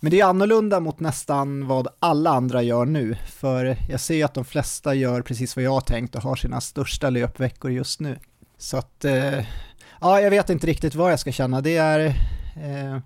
Men 0.00 0.10
det 0.10 0.20
är 0.20 0.24
annorlunda 0.24 0.80
mot 0.80 1.00
nästan 1.00 1.66
vad 1.66 1.88
alla 1.98 2.30
andra 2.30 2.62
gör 2.62 2.84
nu, 2.84 3.16
för 3.26 3.76
jag 3.88 4.00
ser 4.00 4.14
ju 4.14 4.22
att 4.22 4.34
de 4.34 4.44
flesta 4.44 4.94
gör 4.94 5.22
precis 5.22 5.56
vad 5.56 5.64
jag 5.64 5.70
har 5.70 5.80
tänkt 5.80 6.14
och 6.14 6.22
har 6.22 6.36
sina 6.36 6.60
största 6.60 7.10
löpveckor 7.10 7.70
just 7.70 8.00
nu. 8.00 8.18
Så 8.58 8.76
att 8.76 9.04
eh, 9.04 9.44
ja, 10.00 10.20
jag 10.20 10.30
vet 10.30 10.50
inte 10.50 10.66
riktigt 10.66 10.94
vad 10.94 11.12
jag 11.12 11.20
ska 11.20 11.32
känna. 11.32 11.60
Det 11.60 11.76
är, 11.76 12.06
eh, 12.56 12.98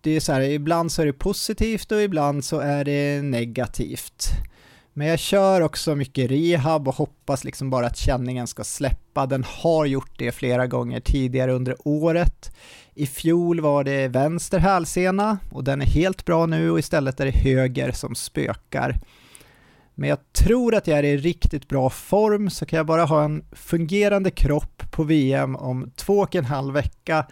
det 0.00 0.10
är 0.10 0.20
så 0.20 0.32
här, 0.32 0.40
ibland 0.40 0.92
så 0.92 1.02
är 1.02 1.06
det 1.06 1.12
positivt 1.12 1.92
och 1.92 2.02
ibland 2.02 2.44
så 2.44 2.58
är 2.58 2.84
det 2.84 3.22
negativt. 3.22 4.28
Men 4.92 5.06
jag 5.06 5.18
kör 5.18 5.60
också 5.60 5.94
mycket 5.94 6.30
rehab 6.30 6.88
och 6.88 6.94
hoppas 6.94 7.44
liksom 7.44 7.70
bara 7.70 7.86
att 7.86 7.96
känningen 7.96 8.46
ska 8.46 8.64
släppa. 8.64 9.26
Den 9.26 9.44
har 9.44 9.86
gjort 9.86 10.18
det 10.18 10.32
flera 10.32 10.66
gånger 10.66 11.00
tidigare 11.00 11.52
under 11.52 11.76
året. 11.84 12.56
I 12.94 13.06
fjol 13.06 13.60
var 13.60 13.84
det 13.84 14.08
vänster 14.08 14.58
hälsena 14.58 15.38
och 15.52 15.64
den 15.64 15.82
är 15.82 15.86
helt 15.86 16.24
bra 16.24 16.46
nu 16.46 16.70
och 16.70 16.78
istället 16.78 17.20
är 17.20 17.24
det 17.24 17.30
höger 17.30 17.92
som 17.92 18.14
spökar. 18.14 19.00
Men 20.00 20.08
jag 20.08 20.32
tror 20.32 20.74
att 20.74 20.86
jag 20.86 20.98
är 20.98 21.02
i 21.02 21.16
riktigt 21.16 21.68
bra 21.68 21.90
form 21.90 22.50
så 22.50 22.66
kan 22.66 22.76
jag 22.76 22.86
bara 22.86 23.04
ha 23.04 23.24
en 23.24 23.44
fungerande 23.52 24.30
kropp 24.30 24.82
på 24.90 25.02
VM 25.02 25.56
om 25.56 25.90
två 25.96 26.18
och 26.18 26.34
en 26.34 26.44
halv 26.44 26.74
vecka 26.74 27.26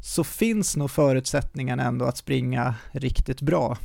så 0.00 0.24
finns 0.24 0.76
nog 0.76 0.90
förutsättningarna 0.90 1.82
ändå 1.82 2.04
att 2.04 2.16
springa 2.16 2.74
riktigt 2.92 3.40
bra. 3.40 3.76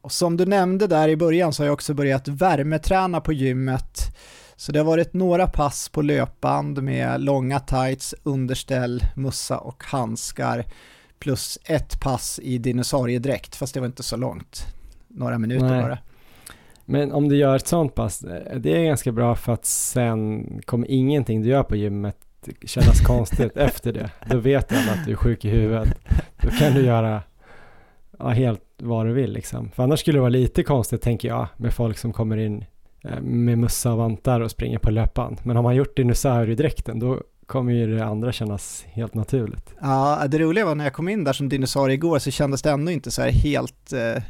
Och 0.00 0.12
som 0.12 0.36
du 0.36 0.46
nämnde 0.46 0.86
där 0.86 1.08
i 1.08 1.16
början 1.16 1.52
så 1.52 1.62
har 1.62 1.66
jag 1.66 1.72
också 1.72 1.94
börjat 1.94 2.28
värmeträna 2.28 3.20
på 3.20 3.32
gymmet. 3.32 4.16
Så 4.56 4.72
det 4.72 4.78
har 4.78 4.86
varit 4.86 5.12
några 5.12 5.46
pass 5.46 5.88
på 5.88 6.02
löpband 6.02 6.82
med 6.82 7.20
långa 7.20 7.60
tights, 7.60 8.14
underställ, 8.22 9.02
mussa 9.16 9.58
och 9.58 9.84
handskar 9.84 10.64
plus 11.18 11.58
ett 11.64 12.00
pass 12.00 12.40
i 12.42 12.58
dinosauriedräkt, 12.58 13.56
fast 13.56 13.74
det 13.74 13.80
var 13.80 13.86
inte 13.86 14.02
så 14.02 14.16
långt. 14.16 14.66
Några 15.08 15.38
minuter 15.38 15.66
Nej. 15.66 15.82
bara. 15.82 15.98
Men 16.84 17.12
om 17.12 17.28
du 17.28 17.36
gör 17.36 17.56
ett 17.56 17.66
sånt 17.66 17.94
pass, 17.94 18.24
eh, 18.24 18.58
det 18.58 18.76
är 18.76 18.84
ganska 18.84 19.12
bra 19.12 19.34
för 19.34 19.52
att 19.52 19.64
sen 19.64 20.44
kommer 20.64 20.90
ingenting 20.90 21.42
du 21.42 21.48
gör 21.48 21.62
på 21.62 21.76
gymmet 21.76 22.16
kännas 22.64 23.00
konstigt 23.00 23.52
efter 23.56 23.92
det. 23.92 24.10
Då 24.26 24.38
vet 24.38 24.72
alla 24.72 24.92
att 24.92 25.06
du 25.06 25.12
är 25.12 25.16
sjuk 25.16 25.44
i 25.44 25.48
huvudet. 25.48 25.98
Då 26.42 26.48
kan 26.50 26.74
du 26.74 26.80
göra 26.80 27.22
ja, 28.18 28.28
helt 28.28 28.60
vad 28.78 29.06
du 29.06 29.12
vill 29.12 29.32
liksom. 29.32 29.70
För 29.70 29.82
annars 29.82 30.00
skulle 30.00 30.16
det 30.16 30.20
vara 30.20 30.28
lite 30.28 30.62
konstigt 30.62 31.02
tänker 31.02 31.28
jag 31.28 31.46
med 31.56 31.74
folk 31.74 31.98
som 31.98 32.12
kommer 32.12 32.36
in 32.36 32.64
eh, 33.04 33.20
med 33.20 33.58
mössa 33.58 33.92
och 33.92 33.98
vantar 33.98 34.40
och 34.40 34.50
springer 34.50 34.78
på 34.78 34.90
löpband. 34.90 35.40
Men 35.42 35.56
har 35.56 35.62
man 35.62 35.76
gjort 35.76 35.96
dinosauriedräkten 35.96 36.98
då 36.98 37.20
kommer 37.46 37.72
ju 37.72 37.96
det 37.96 38.04
andra 38.04 38.32
kännas 38.32 38.84
helt 38.88 39.14
naturligt. 39.14 39.74
Ja, 39.80 40.24
det 40.28 40.38
roliga 40.38 40.64
var 40.64 40.74
när 40.74 40.84
jag 40.84 40.92
kom 40.92 41.08
in 41.08 41.24
där 41.24 41.32
som 41.32 41.48
dinosaurie 41.48 41.94
igår 41.94 42.18
så 42.18 42.30
kändes 42.30 42.62
det 42.62 42.70
ändå 42.70 42.92
inte 42.92 43.10
så 43.10 43.22
här 43.22 43.30
helt 43.30 43.92
eh 43.92 44.22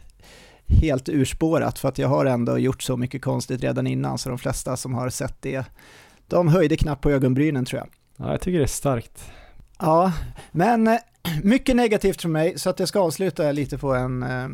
helt 0.66 1.08
urspårat 1.08 1.78
för 1.78 1.88
att 1.88 1.98
jag 1.98 2.08
har 2.08 2.26
ändå 2.26 2.58
gjort 2.58 2.82
så 2.82 2.96
mycket 2.96 3.22
konstigt 3.22 3.62
redan 3.62 3.86
innan 3.86 4.18
så 4.18 4.28
de 4.28 4.38
flesta 4.38 4.76
som 4.76 4.94
har 4.94 5.10
sett 5.10 5.42
det, 5.42 5.64
de 6.26 6.48
höjde 6.48 6.76
knappt 6.76 7.02
på 7.02 7.10
ögonbrynen 7.10 7.64
tror 7.64 7.78
jag. 7.80 7.88
Ja, 8.16 8.32
jag 8.32 8.40
tycker 8.40 8.58
det 8.58 8.64
är 8.64 8.68
starkt. 8.68 9.32
Ja, 9.78 10.12
men 10.52 10.86
eh, 10.86 10.98
mycket 11.42 11.76
negativt 11.76 12.22
från 12.22 12.32
mig 12.32 12.58
så 12.58 12.70
att 12.70 12.78
jag 12.78 12.88
ska 12.88 13.00
avsluta 13.00 13.52
lite 13.52 13.78
på 13.78 13.94
en 13.94 14.22
eh, 14.22 14.48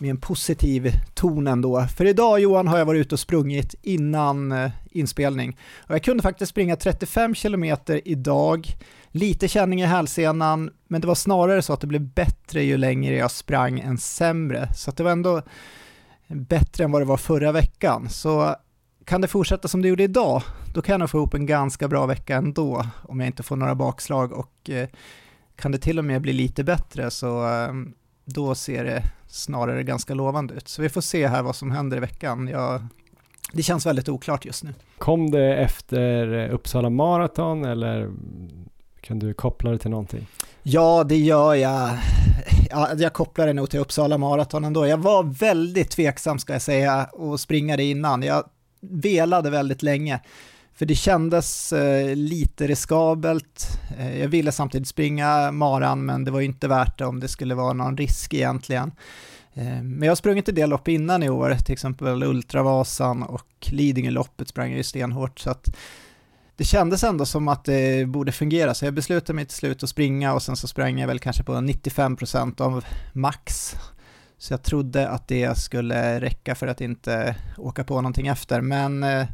med 0.00 0.10
en 0.10 0.20
positiv 0.20 0.92
ton 1.14 1.46
ändå. 1.46 1.86
För 1.96 2.04
idag 2.04 2.40
Johan 2.40 2.68
har 2.68 2.78
jag 2.78 2.86
varit 2.86 3.00
ute 3.00 3.14
och 3.14 3.20
sprungit 3.20 3.74
innan 3.82 4.52
eh, 4.52 4.70
inspelning 4.90 5.58
och 5.78 5.94
jag 5.94 6.02
kunde 6.02 6.22
faktiskt 6.22 6.50
springa 6.50 6.76
35 6.76 7.34
km 7.34 7.76
idag 8.04 8.76
Lite 9.16 9.48
känning 9.48 9.80
i 9.80 9.86
hälsenan, 9.86 10.70
men 10.88 11.00
det 11.00 11.06
var 11.06 11.14
snarare 11.14 11.62
så 11.62 11.72
att 11.72 11.80
det 11.80 11.86
blev 11.86 12.00
bättre 12.00 12.62
ju 12.62 12.76
längre 12.76 13.16
jag 13.16 13.30
sprang 13.30 13.80
än 13.80 13.98
sämre. 13.98 14.68
Så 14.74 14.90
det 14.90 15.02
var 15.02 15.10
ändå 15.10 15.42
bättre 16.28 16.84
än 16.84 16.92
vad 16.92 17.02
det 17.02 17.06
var 17.06 17.16
förra 17.16 17.52
veckan. 17.52 18.08
Så 18.08 18.56
kan 19.04 19.20
det 19.20 19.28
fortsätta 19.28 19.68
som 19.68 19.82
det 19.82 19.88
gjorde 19.88 20.02
idag, 20.02 20.42
då 20.74 20.82
kan 20.82 20.92
jag 20.92 20.98
nog 21.00 21.10
få 21.10 21.18
ihop 21.18 21.34
en 21.34 21.46
ganska 21.46 21.88
bra 21.88 22.06
vecka 22.06 22.36
ändå, 22.36 22.86
om 23.02 23.20
jag 23.20 23.26
inte 23.26 23.42
får 23.42 23.56
några 23.56 23.74
bakslag. 23.74 24.32
Och 24.32 24.70
eh, 24.70 24.88
kan 25.56 25.72
det 25.72 25.78
till 25.78 25.98
och 25.98 26.04
med 26.04 26.22
bli 26.22 26.32
lite 26.32 26.64
bättre 26.64 27.10
så 27.10 27.46
eh, 27.48 27.72
då 28.26 28.54
ser 28.54 28.84
det 28.84 29.02
snarare 29.26 29.82
ganska 29.82 30.14
lovande 30.14 30.54
ut. 30.54 30.68
Så 30.68 30.82
vi 30.82 30.88
får 30.88 31.00
se 31.00 31.26
här 31.26 31.42
vad 31.42 31.56
som 31.56 31.70
händer 31.70 31.96
i 31.96 32.00
veckan. 32.00 32.48
Jag, 32.48 32.86
det 33.52 33.62
känns 33.62 33.86
väldigt 33.86 34.08
oklart 34.08 34.44
just 34.44 34.64
nu. 34.64 34.74
Kom 34.98 35.30
det 35.30 35.56
efter 35.56 36.48
Uppsala 36.48 36.90
Marathon 36.90 37.64
eller 37.64 38.10
kan 39.00 39.18
du 39.18 39.34
koppla 39.34 39.70
det 39.70 39.78
till 39.78 39.90
någonting? 39.90 40.26
Ja, 40.62 41.04
det 41.04 41.16
gör 41.16 41.54
jag. 41.54 41.90
Ja, 42.70 42.88
jag 42.96 43.12
kopplar 43.12 43.46
det 43.46 43.52
nog 43.52 43.70
till 43.70 43.80
Uppsala 43.80 44.18
Marathon 44.18 44.64
ändå. 44.64 44.86
Jag 44.86 44.98
var 44.98 45.22
väldigt 45.22 45.90
tveksam 45.90 46.38
ska 46.38 46.52
jag 46.52 46.62
säga 46.62 47.04
och 47.12 47.40
springa 47.40 47.76
det 47.76 47.84
innan. 47.84 48.22
Jag 48.22 48.44
velade 48.80 49.50
väldigt 49.50 49.82
länge. 49.82 50.20
För 50.76 50.86
det 50.86 50.94
kändes 50.94 51.72
eh, 51.72 52.16
lite 52.16 52.66
riskabelt. 52.66 53.80
Eh, 53.98 54.20
jag 54.20 54.28
ville 54.28 54.52
samtidigt 54.52 54.88
springa 54.88 55.52
maran, 55.52 56.06
men 56.06 56.24
det 56.24 56.30
var 56.30 56.40
ju 56.40 56.46
inte 56.46 56.68
värt 56.68 56.98
det 56.98 57.04
om 57.04 57.20
det 57.20 57.28
skulle 57.28 57.54
vara 57.54 57.72
någon 57.72 57.96
risk 57.96 58.34
egentligen. 58.34 58.92
Eh, 59.54 59.82
men 59.82 60.02
jag 60.02 60.10
har 60.10 60.16
sprungit 60.16 60.48
en 60.48 60.54
del 60.54 60.70
lopp 60.70 60.88
innan 60.88 61.22
i 61.22 61.28
år, 61.28 61.54
till 61.54 61.72
exempel 61.72 62.22
Ultravasan 62.22 63.22
och 63.22 63.68
Lidingöloppet 63.70 64.48
sprang 64.48 64.70
jag 64.70 64.76
ju 64.76 64.82
stenhårt, 64.82 65.38
så 65.38 65.50
att 65.50 65.76
det 66.56 66.64
kändes 66.64 67.04
ändå 67.04 67.26
som 67.26 67.48
att 67.48 67.64
det 67.64 68.08
borde 68.08 68.32
fungera, 68.32 68.74
så 68.74 68.84
jag 68.84 68.94
beslutade 68.94 69.32
mig 69.32 69.44
till 69.46 69.56
slut 69.56 69.82
att 69.82 69.88
springa 69.88 70.34
och 70.34 70.42
sen 70.42 70.56
så 70.56 70.68
sprang 70.68 70.98
jag 70.98 71.06
väl 71.06 71.18
kanske 71.18 71.42
på 71.42 71.52
95% 71.52 72.60
av 72.60 72.84
max. 73.12 73.74
Så 74.38 74.52
jag 74.52 74.62
trodde 74.62 75.08
att 75.08 75.28
det 75.28 75.58
skulle 75.58 76.20
räcka 76.20 76.54
för 76.54 76.66
att 76.66 76.80
inte 76.80 77.36
åka 77.56 77.84
på 77.84 77.94
någonting 77.94 78.26
efter, 78.26 78.60
men 78.60 79.02
eh, 79.02 79.26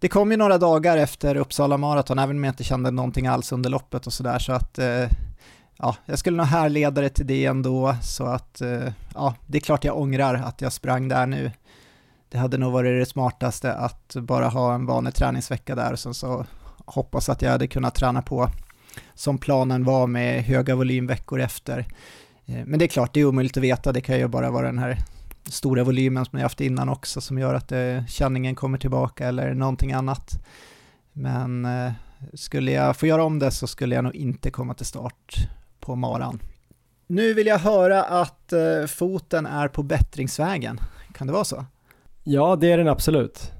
det 0.00 0.08
kom 0.08 0.30
ju 0.30 0.36
några 0.36 0.58
dagar 0.58 0.96
efter 0.96 1.36
Uppsala 1.36 1.76
Marathon, 1.76 2.18
även 2.18 2.36
om 2.36 2.44
jag 2.44 2.52
inte 2.52 2.64
kände 2.64 2.90
någonting 2.90 3.26
alls 3.26 3.52
under 3.52 3.70
loppet 3.70 4.06
och 4.06 4.12
sådär, 4.12 4.38
så 4.38 4.52
att 4.52 4.78
eh, 4.78 5.08
ja, 5.78 5.96
jag 6.06 6.18
skulle 6.18 6.36
nog 6.36 6.46
härleda 6.46 7.00
det 7.00 7.08
till 7.08 7.26
det 7.26 7.46
ändå, 7.46 7.96
så 8.02 8.24
att 8.24 8.60
eh, 8.60 8.92
ja, 9.14 9.34
det 9.46 9.58
är 9.58 9.60
klart 9.60 9.84
jag 9.84 9.98
ångrar 9.98 10.34
att 10.34 10.60
jag 10.60 10.72
sprang 10.72 11.08
där 11.08 11.26
nu. 11.26 11.50
Det 12.28 12.38
hade 12.38 12.58
nog 12.58 12.72
varit 12.72 13.00
det 13.00 13.10
smartaste 13.10 13.74
att 13.74 14.16
bara 14.16 14.48
ha 14.48 14.74
en 14.74 14.86
vanlig 14.86 15.14
träningsvecka 15.14 15.74
där 15.74 15.92
och 15.92 15.98
sen 15.98 16.14
så 16.14 16.46
hoppas 16.84 17.28
att 17.28 17.42
jag 17.42 17.50
hade 17.50 17.66
kunnat 17.66 17.94
träna 17.94 18.22
på 18.22 18.48
som 19.14 19.38
planen 19.38 19.84
var 19.84 20.06
med 20.06 20.44
höga 20.44 20.74
volymveckor 20.74 21.40
efter. 21.40 21.78
Eh, 22.46 22.64
men 22.66 22.78
det 22.78 22.84
är 22.84 22.88
klart, 22.88 23.14
det 23.14 23.20
är 23.20 23.24
omöjligt 23.24 23.56
att 23.56 23.62
veta, 23.62 23.92
det 23.92 24.00
kan 24.00 24.18
ju 24.18 24.28
bara 24.28 24.50
vara 24.50 24.66
den 24.66 24.78
här 24.78 24.98
stora 25.50 25.84
volymen 25.84 26.24
som 26.24 26.38
jag 26.38 26.44
haft 26.44 26.60
innan 26.60 26.88
också 26.88 27.20
som 27.20 27.38
gör 27.38 27.54
att 27.54 27.68
det, 27.68 28.04
känningen 28.08 28.54
kommer 28.54 28.78
tillbaka 28.78 29.28
eller 29.28 29.54
någonting 29.54 29.92
annat. 29.92 30.44
Men 31.12 31.64
eh, 31.64 31.92
skulle 32.34 32.72
jag 32.72 32.96
få 32.96 33.06
göra 33.06 33.24
om 33.24 33.38
det 33.38 33.50
så 33.50 33.66
skulle 33.66 33.94
jag 33.94 34.04
nog 34.04 34.14
inte 34.14 34.50
komma 34.50 34.74
till 34.74 34.86
start 34.86 35.48
på 35.80 35.96
maran. 35.96 36.40
Nu 37.06 37.34
vill 37.34 37.46
jag 37.46 37.58
höra 37.58 38.04
att 38.04 38.52
eh, 38.52 38.86
foten 38.88 39.46
är 39.46 39.68
på 39.68 39.82
bättringsvägen. 39.82 40.80
Kan 41.14 41.26
det 41.26 41.32
vara 41.32 41.44
så? 41.44 41.64
Ja, 42.24 42.56
det 42.56 42.72
är 42.72 42.78
den 42.78 42.88
absolut. 42.88 43.52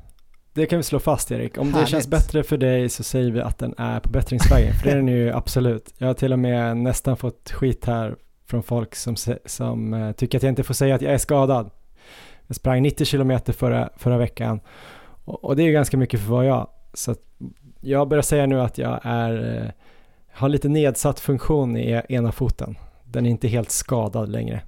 Det 0.53 0.67
kan 0.67 0.77
vi 0.77 0.83
slå 0.83 0.99
fast 0.99 1.31
Erik. 1.31 1.59
Om 1.59 1.73
Härligt. 1.73 1.87
det 1.87 1.91
känns 1.91 2.09
bättre 2.09 2.43
för 2.43 2.57
dig 2.57 2.89
så 2.89 3.03
säger 3.03 3.31
vi 3.31 3.41
att 3.41 3.59
den 3.59 3.75
är 3.79 4.01
på 4.01 4.11
bättringsvägen, 4.11 4.75
för 4.75 4.85
det 4.85 4.93
är 4.93 4.97
den 4.97 5.09
ju 5.09 5.31
absolut. 5.35 5.95
Jag 5.99 6.07
har 6.07 6.15
till 6.15 6.33
och 6.33 6.39
med 6.39 6.77
nästan 6.77 7.17
fått 7.17 7.51
skit 7.51 7.85
här 7.85 8.17
från 8.47 8.63
folk 8.63 8.95
som, 8.95 9.17
som 9.45 9.95
uh, 9.95 10.13
tycker 10.13 10.39
att 10.39 10.43
jag 10.43 10.51
inte 10.51 10.63
får 10.63 10.75
säga 10.75 10.95
att 10.95 11.03
jag 11.03 11.15
är 11.15 11.19
skadad. 11.19 11.71
Jag 12.51 12.57
sprang 12.57 12.83
90 12.83 13.05
kilometer 13.05 13.53
förra, 13.53 13.91
förra 13.97 14.19
veckan 14.19 14.61
och, 15.25 15.45
och, 15.45 15.57
det 15.57 15.63
är 15.63 15.73
ganska 15.73 15.97
mycket 15.97 16.21
för 16.21 16.31
vad 16.31 16.47
jag. 16.47 16.69
Så 16.95 17.15
jag 17.81 18.09
börjar 18.09 18.23
säga 18.23 18.47
nu 18.47 18.61
att 18.61 18.79
jag 18.79 19.01
är, 19.03 19.57
eh, 19.57 19.71
har 20.33 20.49
lite 20.49 20.69
nedsatt 20.69 21.21
funktion 21.21 21.77
i 21.77 21.91
e, 21.91 22.03
ena 22.09 22.33
foten. 22.33 22.79
Den 23.05 23.27
är 23.27 23.31
inte 23.31 23.49
helt 23.49 23.71
skadad 23.71 24.29
längre. 24.29 24.63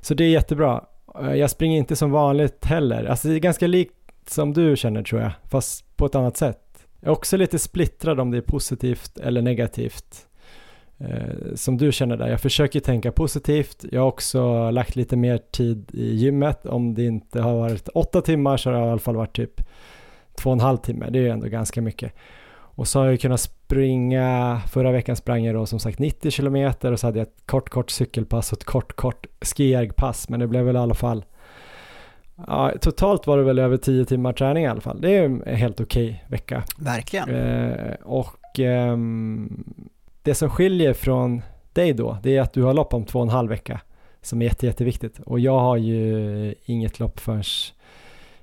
Så 0.00 0.14
det 0.14 0.24
är 0.24 0.28
jättebra. 0.28 0.84
Eh, 1.20 1.34
jag 1.34 1.50
springer 1.50 1.78
inte 1.78 1.96
som 1.96 2.10
vanligt 2.10 2.64
heller. 2.64 3.04
Alltså 3.04 3.28
det 3.28 3.34
är 3.34 3.38
ganska 3.38 3.66
likt 3.66 3.94
som 4.26 4.52
du 4.52 4.76
känner 4.76 5.02
tror 5.02 5.20
jag, 5.22 5.32
fast 5.50 5.96
på 5.96 6.06
ett 6.06 6.14
annat 6.14 6.36
sätt. 6.36 6.86
Jag 7.00 7.08
är 7.08 7.12
också 7.12 7.36
lite 7.36 7.58
splittrad 7.58 8.20
om 8.20 8.30
det 8.30 8.36
är 8.36 8.42
positivt 8.42 9.18
eller 9.18 9.42
negativt. 9.42 10.25
Eh, 10.98 11.54
som 11.54 11.76
du 11.76 11.92
känner 11.92 12.16
där, 12.16 12.28
jag 12.28 12.40
försöker 12.40 12.80
tänka 12.80 13.12
positivt. 13.12 13.84
Jag 13.92 14.00
har 14.00 14.08
också 14.08 14.70
lagt 14.70 14.96
lite 14.96 15.16
mer 15.16 15.38
tid 15.38 15.90
i 15.92 16.14
gymmet. 16.14 16.66
Om 16.66 16.94
det 16.94 17.04
inte 17.04 17.40
har 17.40 17.54
varit 17.54 17.88
åtta 17.88 18.20
timmar 18.20 18.56
så 18.56 18.70
har 18.70 18.80
det 18.80 18.86
i 18.86 18.90
alla 18.90 18.98
fall 18.98 19.16
varit 19.16 19.36
typ 19.36 19.60
två 20.34 20.50
och 20.50 20.54
en 20.56 20.60
halv 20.60 20.76
timme. 20.76 21.06
Det 21.10 21.18
är 21.18 21.22
ju 21.22 21.28
ändå 21.28 21.46
ganska 21.46 21.82
mycket. 21.82 22.12
Och 22.76 22.88
så 22.88 22.98
har 22.98 23.06
jag 23.06 23.20
kunnat 23.20 23.40
springa, 23.40 24.60
förra 24.72 24.92
veckan 24.92 25.16
sprang 25.16 25.44
jag 25.44 25.54
då 25.54 25.66
som 25.66 25.80
sagt 25.80 25.98
90 25.98 26.30
kilometer 26.30 26.92
och 26.92 27.00
så 27.00 27.06
hade 27.06 27.18
jag 27.18 27.26
ett 27.26 27.46
kort 27.46 27.68
kort 27.68 27.90
cykelpass 27.90 28.52
och 28.52 28.58
ett 28.58 28.64
kort 28.64 28.92
kort 28.92 29.26
skijärgpass 29.40 30.28
men 30.28 30.40
det 30.40 30.46
blev 30.46 30.64
väl 30.64 30.76
i 30.76 30.78
alla 30.78 30.94
fall 30.94 31.24
Ja, 32.46 32.72
totalt 32.80 33.26
var 33.26 33.38
det 33.38 33.44
väl 33.44 33.58
över 33.58 33.76
10 33.76 34.04
timmar 34.04 34.32
träning 34.32 34.64
i 34.64 34.66
alla 34.66 34.80
fall. 34.80 35.00
Det 35.00 35.16
är 35.16 35.24
en 35.24 35.42
helt 35.46 35.80
okej 35.80 36.06
okay 36.06 36.18
vecka. 36.28 36.64
Verkligen. 36.78 37.30
Eh, 37.30 37.94
och 38.02 38.60
eh, 38.60 38.96
det 40.26 40.34
som 40.34 40.50
skiljer 40.50 40.92
från 40.92 41.42
dig 41.72 41.92
då, 41.92 42.18
det 42.22 42.36
är 42.36 42.40
att 42.40 42.52
du 42.52 42.62
har 42.62 42.74
lopp 42.74 42.94
om 42.94 43.04
två 43.04 43.18
och 43.18 43.24
en 43.24 43.28
halv 43.30 43.48
vecka 43.48 43.80
som 44.22 44.42
är 44.42 44.46
jätte, 44.46 44.66
jätteviktigt. 44.66 45.20
Och 45.20 45.40
jag 45.40 45.58
har 45.58 45.76
ju 45.76 46.54
inget 46.64 47.00
lopp 47.00 47.20
förrän 47.20 47.42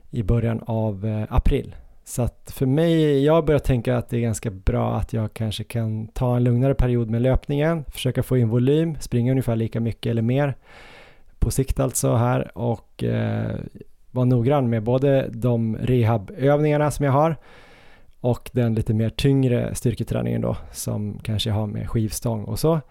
i 0.09 0.23
början 0.23 0.63
av 0.65 1.05
eh, 1.05 1.23
april. 1.29 1.75
Så 2.03 2.21
att 2.21 2.51
för 2.55 2.65
mig, 2.65 3.23
jag 3.25 3.45
börjar 3.45 3.59
tänka 3.59 3.97
att 3.97 4.09
det 4.09 4.17
är 4.17 4.21
ganska 4.21 4.51
bra 4.51 4.95
att 4.95 5.13
jag 5.13 5.33
kanske 5.33 5.63
kan 5.63 6.07
ta 6.07 6.35
en 6.35 6.43
lugnare 6.43 6.73
period 6.73 7.09
med 7.09 7.21
löpningen, 7.21 7.83
försöka 7.87 8.23
få 8.23 8.37
in 8.37 8.49
volym, 8.49 8.97
springa 8.99 9.31
ungefär 9.31 9.55
lika 9.55 9.79
mycket 9.79 10.09
eller 10.09 10.21
mer 10.21 10.55
på 11.39 11.51
sikt 11.51 11.79
alltså 11.79 12.15
här 12.15 12.57
och 12.57 13.03
eh, 13.03 13.59
vara 14.11 14.25
noggrann 14.25 14.69
med 14.69 14.83
både 14.83 15.29
de 15.29 15.77
rehabövningarna 15.77 16.91
som 16.91 17.05
jag 17.05 17.11
har 17.11 17.35
och 18.23 18.49
den 18.53 18.75
lite 18.75 18.93
mer 18.93 19.09
tyngre 19.09 19.75
styrketräningen 19.75 20.41
då 20.41 20.57
som 20.71 21.19
kanske 21.23 21.49
jag 21.49 21.55
har 21.55 21.67
med 21.67 21.89
skivstång 21.89 22.43
och 22.43 22.59
så. 22.59 22.81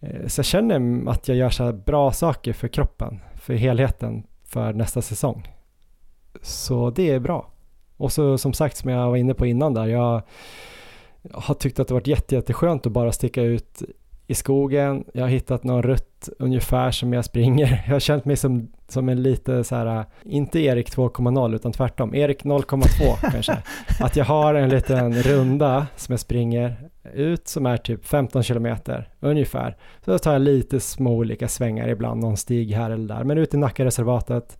Eh, 0.00 0.26
så 0.26 0.38
jag 0.38 0.46
känner 0.46 1.10
att 1.10 1.28
jag 1.28 1.36
gör 1.36 1.50
så 1.50 1.72
bra 1.72 2.12
saker 2.12 2.52
för 2.52 2.68
kroppen, 2.68 3.20
för 3.34 3.54
helheten 3.54 4.22
för 4.44 4.72
nästa 4.72 5.02
säsong. 5.02 5.54
Så 6.42 6.90
det 6.90 7.10
är 7.10 7.18
bra. 7.18 7.50
Och 7.96 8.12
så 8.12 8.38
som 8.38 8.52
sagt 8.52 8.76
som 8.76 8.90
jag 8.90 9.10
var 9.10 9.16
inne 9.16 9.34
på 9.34 9.46
innan 9.46 9.74
där, 9.74 9.86
jag 9.86 10.22
har 11.32 11.54
tyckt 11.54 11.80
att 11.80 11.88
det 11.88 11.94
varit 11.94 12.06
jätte, 12.06 12.34
jätteskönt 12.34 12.86
att 12.86 12.92
bara 12.92 13.12
sticka 13.12 13.42
ut 13.42 13.82
i 14.26 14.34
skogen, 14.34 15.04
jag 15.14 15.22
har 15.22 15.28
hittat 15.28 15.64
någon 15.64 15.82
rutt 15.82 16.28
ungefär 16.38 16.90
som 16.90 17.12
jag 17.12 17.24
springer. 17.24 17.82
Jag 17.86 17.92
har 17.92 18.00
känt 18.00 18.24
mig 18.24 18.36
som, 18.36 18.68
som 18.88 19.08
en 19.08 19.22
lite 19.22 19.64
så 19.64 19.76
här, 19.76 20.04
inte 20.22 20.60
Erik 20.60 20.90
2,0 20.96 21.54
utan 21.54 21.72
tvärtom, 21.72 22.14
Erik 22.14 22.44
0,2 22.44 23.30
kanske. 23.32 23.58
Att 24.00 24.16
jag 24.16 24.24
har 24.24 24.54
en 24.54 24.68
liten 24.68 25.22
runda 25.22 25.86
som 25.96 26.12
jag 26.12 26.20
springer 26.20 26.88
ut 27.14 27.48
som 27.48 27.66
är 27.66 27.76
typ 27.76 28.06
15 28.06 28.42
kilometer 28.42 29.08
ungefär. 29.20 29.76
Så 30.04 30.10
då 30.10 30.18
tar 30.18 30.32
jag 30.32 30.42
lite 30.42 30.80
små 30.80 31.16
olika 31.16 31.48
svängar 31.48 31.88
ibland, 31.88 32.20
någon 32.20 32.36
stig 32.36 32.72
här 32.72 32.90
eller 32.90 33.14
där. 33.14 33.24
Men 33.24 33.38
ut 33.38 33.54
i 33.54 33.56
Nackareservatet. 33.56 34.58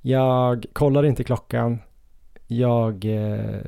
Jag 0.00 0.66
kollar 0.72 1.04
inte 1.04 1.24
klockan. 1.24 1.78
Jag 2.46 3.04
eh, 3.04 3.60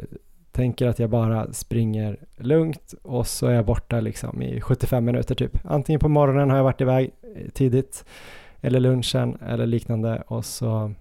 tänker 0.54 0.86
att 0.86 0.98
jag 0.98 1.10
bara 1.10 1.52
springer 1.52 2.16
lugnt 2.36 2.94
och 3.02 3.26
så 3.26 3.46
är 3.46 3.54
jag 3.54 3.64
borta 3.64 4.00
liksom 4.00 4.42
i 4.42 4.60
75 4.60 5.04
minuter 5.04 5.34
typ. 5.34 5.58
Antingen 5.64 6.00
på 6.00 6.08
morgonen 6.08 6.50
har 6.50 6.56
jag 6.56 6.64
varit 6.64 6.80
iväg 6.80 7.10
eh, 7.36 7.48
tidigt 7.50 8.04
eller 8.60 8.80
lunchen 8.80 9.38
eller 9.46 9.66
liknande 9.66 10.22
och 10.26 10.44
så 10.44 10.92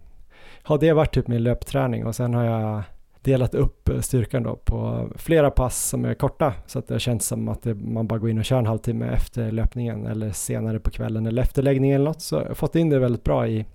har 0.64 0.78
det 0.78 0.94
varit 0.94 1.14
typ 1.14 1.28
min 1.28 1.44
löpträning 1.44 2.06
och 2.06 2.16
sen 2.16 2.34
har 2.34 2.44
jag 2.44 2.84
delat 3.22 3.56
upp 3.56 3.90
eh, 3.90 4.00
styrkan 4.00 4.44
då 4.44 4.56
på 4.56 5.10
flera 5.16 5.52
pass 5.52 5.90
som 5.90 6.06
är 6.06 6.14
korta 6.14 6.54
så 6.66 6.80
att 6.80 6.88
det 6.88 7.00
känns 7.00 7.28
som 7.28 7.48
att 7.48 7.62
det, 7.62 7.74
man 7.74 8.08
bara 8.08 8.20
går 8.20 8.30
in 8.30 8.38
och 8.38 8.46
kör 8.46 8.60
en 8.60 8.66
halvtimme 8.66 9.08
efter 9.08 9.52
löpningen 9.52 10.06
eller 10.06 10.32
senare 10.32 10.80
på 10.80 10.92
kvällen 10.92 11.26
eller 11.26 11.42
efter 11.42 11.64
läggningen 11.64 11.96
eller 11.96 12.06
något 12.06 12.22
så 12.22 12.36
jag 12.36 12.46
har 12.46 12.54
fått 12.56 12.76
in 12.76 12.90
det 12.90 13.00
väldigt 13.00 13.24
bra 13.24 13.48
i, 13.48 13.66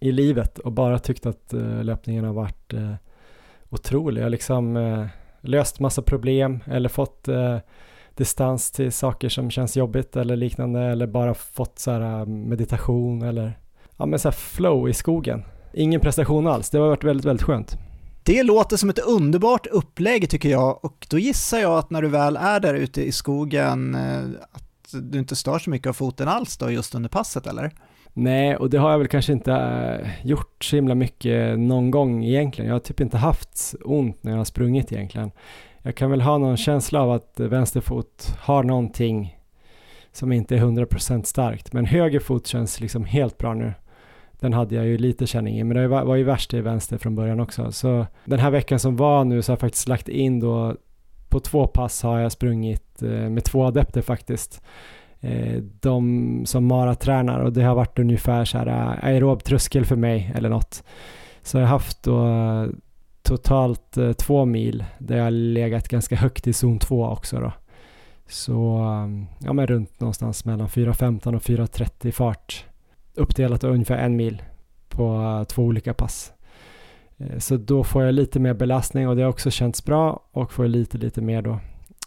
i 0.00 0.12
livet 0.12 0.58
och 0.58 0.72
bara 0.72 0.98
tyckt 0.98 1.26
att 1.26 1.52
eh, 1.52 1.84
löpningen 1.84 2.24
har 2.24 2.32
varit 2.32 2.74
otrolig. 3.70 4.20
Jag 4.20 4.24
har 4.24 4.30
liksom 4.30 4.76
eh, 4.76 5.06
löst 5.40 5.80
massa 5.80 6.02
problem 6.02 6.60
eller 6.66 6.88
fått 6.88 7.28
eh, 7.28 7.58
distans 8.14 8.70
till 8.70 8.92
saker 8.92 9.28
som 9.28 9.50
känns 9.50 9.76
jobbigt 9.76 10.16
eller 10.16 10.36
liknande 10.36 10.80
eller 10.80 11.06
bara 11.06 11.34
fått 11.34 11.78
så 11.78 11.90
här 11.90 12.20
eh, 12.20 12.26
meditation 12.26 13.22
eller 13.22 13.58
ja 13.96 14.06
men 14.06 14.18
så 14.18 14.28
här 14.28 14.32
flow 14.32 14.88
i 14.88 14.94
skogen. 14.94 15.44
Ingen 15.74 16.00
prestation 16.00 16.46
alls, 16.46 16.70
det 16.70 16.78
har 16.78 16.88
varit 16.88 17.04
väldigt, 17.04 17.26
väldigt 17.26 17.46
skönt. 17.46 17.76
Det 18.22 18.42
låter 18.42 18.76
som 18.76 18.90
ett 18.90 18.98
underbart 18.98 19.66
upplägg 19.66 20.30
tycker 20.30 20.48
jag 20.48 20.84
och 20.84 21.06
då 21.10 21.18
gissar 21.18 21.58
jag 21.58 21.78
att 21.78 21.90
när 21.90 22.02
du 22.02 22.08
väl 22.08 22.36
är 22.36 22.60
där 22.60 22.74
ute 22.74 23.02
i 23.02 23.12
skogen 23.12 23.94
eh, 23.94 24.22
att 24.52 24.64
du 24.92 25.18
inte 25.18 25.36
stör 25.36 25.58
så 25.58 25.70
mycket 25.70 25.88
av 25.88 25.92
foten 25.92 26.28
alls 26.28 26.56
då 26.56 26.70
just 26.70 26.94
under 26.94 27.08
passet 27.08 27.46
eller? 27.46 27.72
Nej, 28.20 28.56
och 28.56 28.70
det 28.70 28.78
har 28.78 28.90
jag 28.90 28.98
väl 28.98 29.08
kanske 29.08 29.32
inte 29.32 29.52
äh, 29.52 30.26
gjort 30.26 30.64
så 30.64 30.76
himla 30.76 30.94
mycket 30.94 31.58
någon 31.58 31.90
gång 31.90 32.24
egentligen. 32.24 32.68
Jag 32.68 32.74
har 32.74 32.80
typ 32.80 33.00
inte 33.00 33.16
haft 33.16 33.74
ont 33.84 34.22
när 34.22 34.32
jag 34.32 34.38
har 34.38 34.44
sprungit 34.44 34.92
egentligen. 34.92 35.30
Jag 35.82 35.94
kan 35.94 36.10
väl 36.10 36.20
ha 36.20 36.38
någon 36.38 36.56
känsla 36.56 37.02
av 37.02 37.12
att 37.12 37.40
vänster 37.40 37.80
fot 37.80 38.36
har 38.38 38.62
någonting 38.62 39.38
som 40.12 40.32
inte 40.32 40.56
är 40.56 40.60
100% 40.60 41.22
starkt. 41.22 41.72
Men 41.72 41.86
höger 41.86 42.20
fot 42.20 42.46
känns 42.46 42.80
liksom 42.80 43.04
helt 43.04 43.38
bra 43.38 43.54
nu. 43.54 43.72
Den 44.40 44.52
hade 44.52 44.74
jag 44.74 44.86
ju 44.86 44.98
lite 44.98 45.26
känning 45.26 45.58
i, 45.58 45.64
men 45.64 45.76
det 45.76 45.88
var 45.88 46.16
ju 46.16 46.24
värst 46.24 46.54
i 46.54 46.60
vänster 46.60 46.98
från 46.98 47.14
början 47.14 47.40
också. 47.40 47.72
Så 47.72 48.06
den 48.24 48.38
här 48.38 48.50
veckan 48.50 48.78
som 48.78 48.96
var 48.96 49.24
nu 49.24 49.42
så 49.42 49.52
har 49.52 49.54
jag 49.54 49.60
faktiskt 49.60 49.88
lagt 49.88 50.08
in 50.08 50.40
då 50.40 50.76
på 51.28 51.40
två 51.40 51.66
pass 51.66 52.02
har 52.02 52.18
jag 52.18 52.32
sprungit 52.32 53.02
äh, 53.02 53.08
med 53.08 53.44
två 53.44 53.64
adepter 53.64 54.02
faktiskt. 54.02 54.62
Eh, 55.20 55.62
de 55.80 56.42
som 56.46 56.66
maratränar 56.66 57.40
och 57.40 57.52
det 57.52 57.62
har 57.62 57.74
varit 57.74 57.98
ungefär 57.98 58.44
så 58.44 58.58
här 58.58 58.66
eh, 58.66 58.74
aerobtröskel 58.74 59.08
aerob 59.08 59.44
tröskel 59.44 59.84
för 59.84 59.96
mig 59.96 60.32
eller 60.34 60.48
något. 60.48 60.84
Så 61.42 61.58
jag 61.58 61.62
har 61.62 61.68
haft 61.68 62.02
då 62.02 62.26
eh, 62.26 62.66
totalt 63.22 63.98
två 64.18 64.44
mil 64.44 64.84
där 64.98 65.16
jag 65.16 65.24
har 65.24 65.30
legat 65.30 65.88
ganska 65.88 66.16
högt 66.16 66.46
i 66.46 66.52
zon 66.52 66.78
2 66.78 67.06
också 67.06 67.40
då. 67.40 67.52
Så 68.26 68.80
ja 69.38 69.52
men 69.52 69.66
runt 69.66 70.00
någonstans 70.00 70.44
mellan 70.44 70.68
4.15 70.68 71.36
och 71.36 71.42
4.30 71.42 72.10
fart. 72.10 72.64
Uppdelat 73.14 73.64
ungefär 73.64 73.96
en 73.96 74.16
mil 74.16 74.42
på 74.88 75.44
två 75.48 75.62
olika 75.62 75.94
pass. 75.94 76.32
Så 77.38 77.56
då 77.56 77.84
får 77.84 78.02
jag 78.04 78.14
lite 78.14 78.40
mer 78.40 78.54
belastning 78.54 79.08
och 79.08 79.16
det 79.16 79.22
har 79.22 79.30
också 79.30 79.50
känts 79.50 79.84
bra 79.84 80.20
och 80.32 80.52
får 80.52 80.68
lite 80.68 80.98
lite 80.98 81.20
mer 81.20 81.42
då 81.42 81.58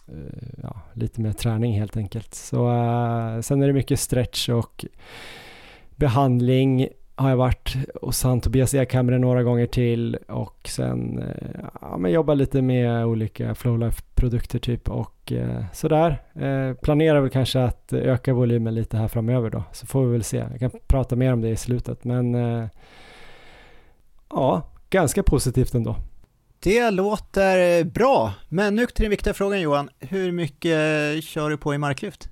Eh, 0.08 0.48
ja, 0.62 0.80
lite 0.92 1.20
mer 1.20 1.32
träning 1.32 1.78
helt 1.78 1.96
enkelt. 1.96 2.34
Så 2.34 2.70
eh, 2.70 3.40
sen 3.40 3.62
är 3.62 3.66
det 3.66 3.72
mycket 3.72 4.00
stretch 4.00 4.48
och 4.48 4.84
behandling 5.96 6.88
har 7.14 7.28
jag 7.30 7.36
varit 7.36 7.76
hos 8.02 8.22
han 8.22 8.40
Tobias 8.40 8.74
Ekhamre 8.74 9.18
några 9.18 9.42
gånger 9.42 9.66
till 9.66 10.16
och 10.16 10.58
sen 10.64 11.18
eh, 11.18 11.60
ja, 11.80 11.96
men 11.98 12.12
jobbar 12.12 12.34
lite 12.34 12.62
med 12.62 13.06
olika 13.06 13.54
Flowlife-produkter 13.54 14.58
typ 14.58 14.88
och 14.88 15.32
eh, 15.32 15.64
sådär. 15.72 16.22
Eh, 16.34 16.74
planerar 16.74 17.20
väl 17.20 17.30
kanske 17.30 17.64
att 17.64 17.92
öka 17.92 18.34
volymen 18.34 18.74
lite 18.74 18.96
här 18.96 19.08
framöver 19.08 19.50
då, 19.50 19.62
så 19.72 19.86
får 19.86 20.04
vi 20.04 20.12
väl 20.12 20.24
se. 20.24 20.36
Jag 20.50 20.60
kan 20.60 20.70
prata 20.86 21.16
mer 21.16 21.32
om 21.32 21.40
det 21.40 21.48
i 21.48 21.56
slutet, 21.56 22.04
men 22.04 22.34
eh, 22.34 22.68
ja, 24.30 24.62
ganska 24.90 25.22
positivt 25.22 25.74
ändå. 25.74 25.96
Det 26.62 26.90
låter 26.90 27.84
bra, 27.84 28.34
men 28.48 28.74
nu 28.74 28.86
till 28.86 29.02
den 29.02 29.10
viktiga 29.10 29.34
frågan 29.34 29.60
Johan. 29.60 29.88
Hur 29.98 30.32
mycket 30.32 31.24
kör 31.24 31.50
du 31.50 31.56
på 31.56 31.74
i 31.74 31.78
marklyft? 31.78 32.28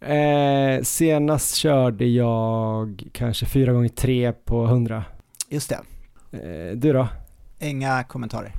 Eh, 0.00 0.82
senast 0.82 1.54
körde 1.54 2.06
jag 2.06 3.02
kanske 3.12 3.46
4 3.46 3.72
gånger 3.72 3.88
3 3.88 4.32
på 4.32 4.64
100. 4.64 5.04
Just 5.48 5.68
det. 5.68 5.80
Eh, 6.32 6.76
du 6.76 6.92
då? 6.92 7.08
Inga 7.60 8.04
kommentarer. 8.04 8.52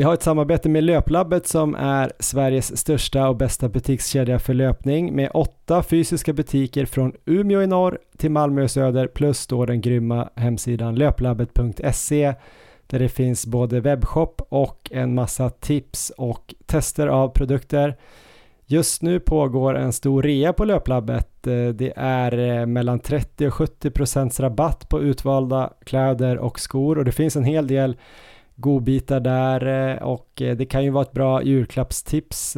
Vi 0.00 0.04
har 0.04 0.14
ett 0.14 0.22
samarbete 0.22 0.68
med 0.68 0.84
Löplabbet 0.84 1.46
som 1.46 1.74
är 1.74 2.12
Sveriges 2.18 2.76
största 2.76 3.28
och 3.28 3.36
bästa 3.36 3.68
butikskedja 3.68 4.38
för 4.38 4.54
löpning 4.54 5.16
med 5.16 5.30
åtta 5.34 5.82
fysiska 5.82 6.32
butiker 6.32 6.86
från 6.86 7.12
Umeå 7.24 7.62
i 7.62 7.66
norr 7.66 7.98
till 8.16 8.30
Malmö 8.30 8.64
i 8.64 8.68
söder 8.68 9.06
plus 9.06 9.46
då 9.46 9.66
den 9.66 9.80
grymma 9.80 10.28
hemsidan 10.36 10.94
löplabbet.se 10.94 12.34
där 12.86 12.98
det 12.98 13.08
finns 13.08 13.46
både 13.46 13.80
webbshop 13.80 14.42
och 14.48 14.90
en 14.90 15.14
massa 15.14 15.50
tips 15.50 16.12
och 16.16 16.54
tester 16.66 17.06
av 17.06 17.28
produkter. 17.28 17.96
Just 18.66 19.02
nu 19.02 19.20
pågår 19.20 19.74
en 19.74 19.92
stor 19.92 20.22
rea 20.22 20.52
på 20.52 20.64
Löplabbet. 20.64 21.46
Eh, 21.46 21.68
det 21.68 21.92
är 21.96 22.38
eh, 22.38 22.66
mellan 22.66 23.00
30 23.00 23.46
och 23.46 23.54
70 23.54 23.90
procents 23.90 24.40
rabatt 24.40 24.88
på 24.88 25.00
utvalda 25.00 25.72
kläder 25.84 26.38
och 26.38 26.60
skor 26.60 26.98
och 26.98 27.04
det 27.04 27.12
finns 27.12 27.36
en 27.36 27.44
hel 27.44 27.66
del 27.66 27.96
godbitar 28.60 29.20
där 29.20 29.90
eh, 29.92 30.02
och 30.02 30.30
det 30.36 30.70
kan 30.70 30.84
ju 30.84 30.90
vara 30.90 31.02
ett 31.02 31.12
bra 31.12 31.42
julklappstips. 31.42 32.52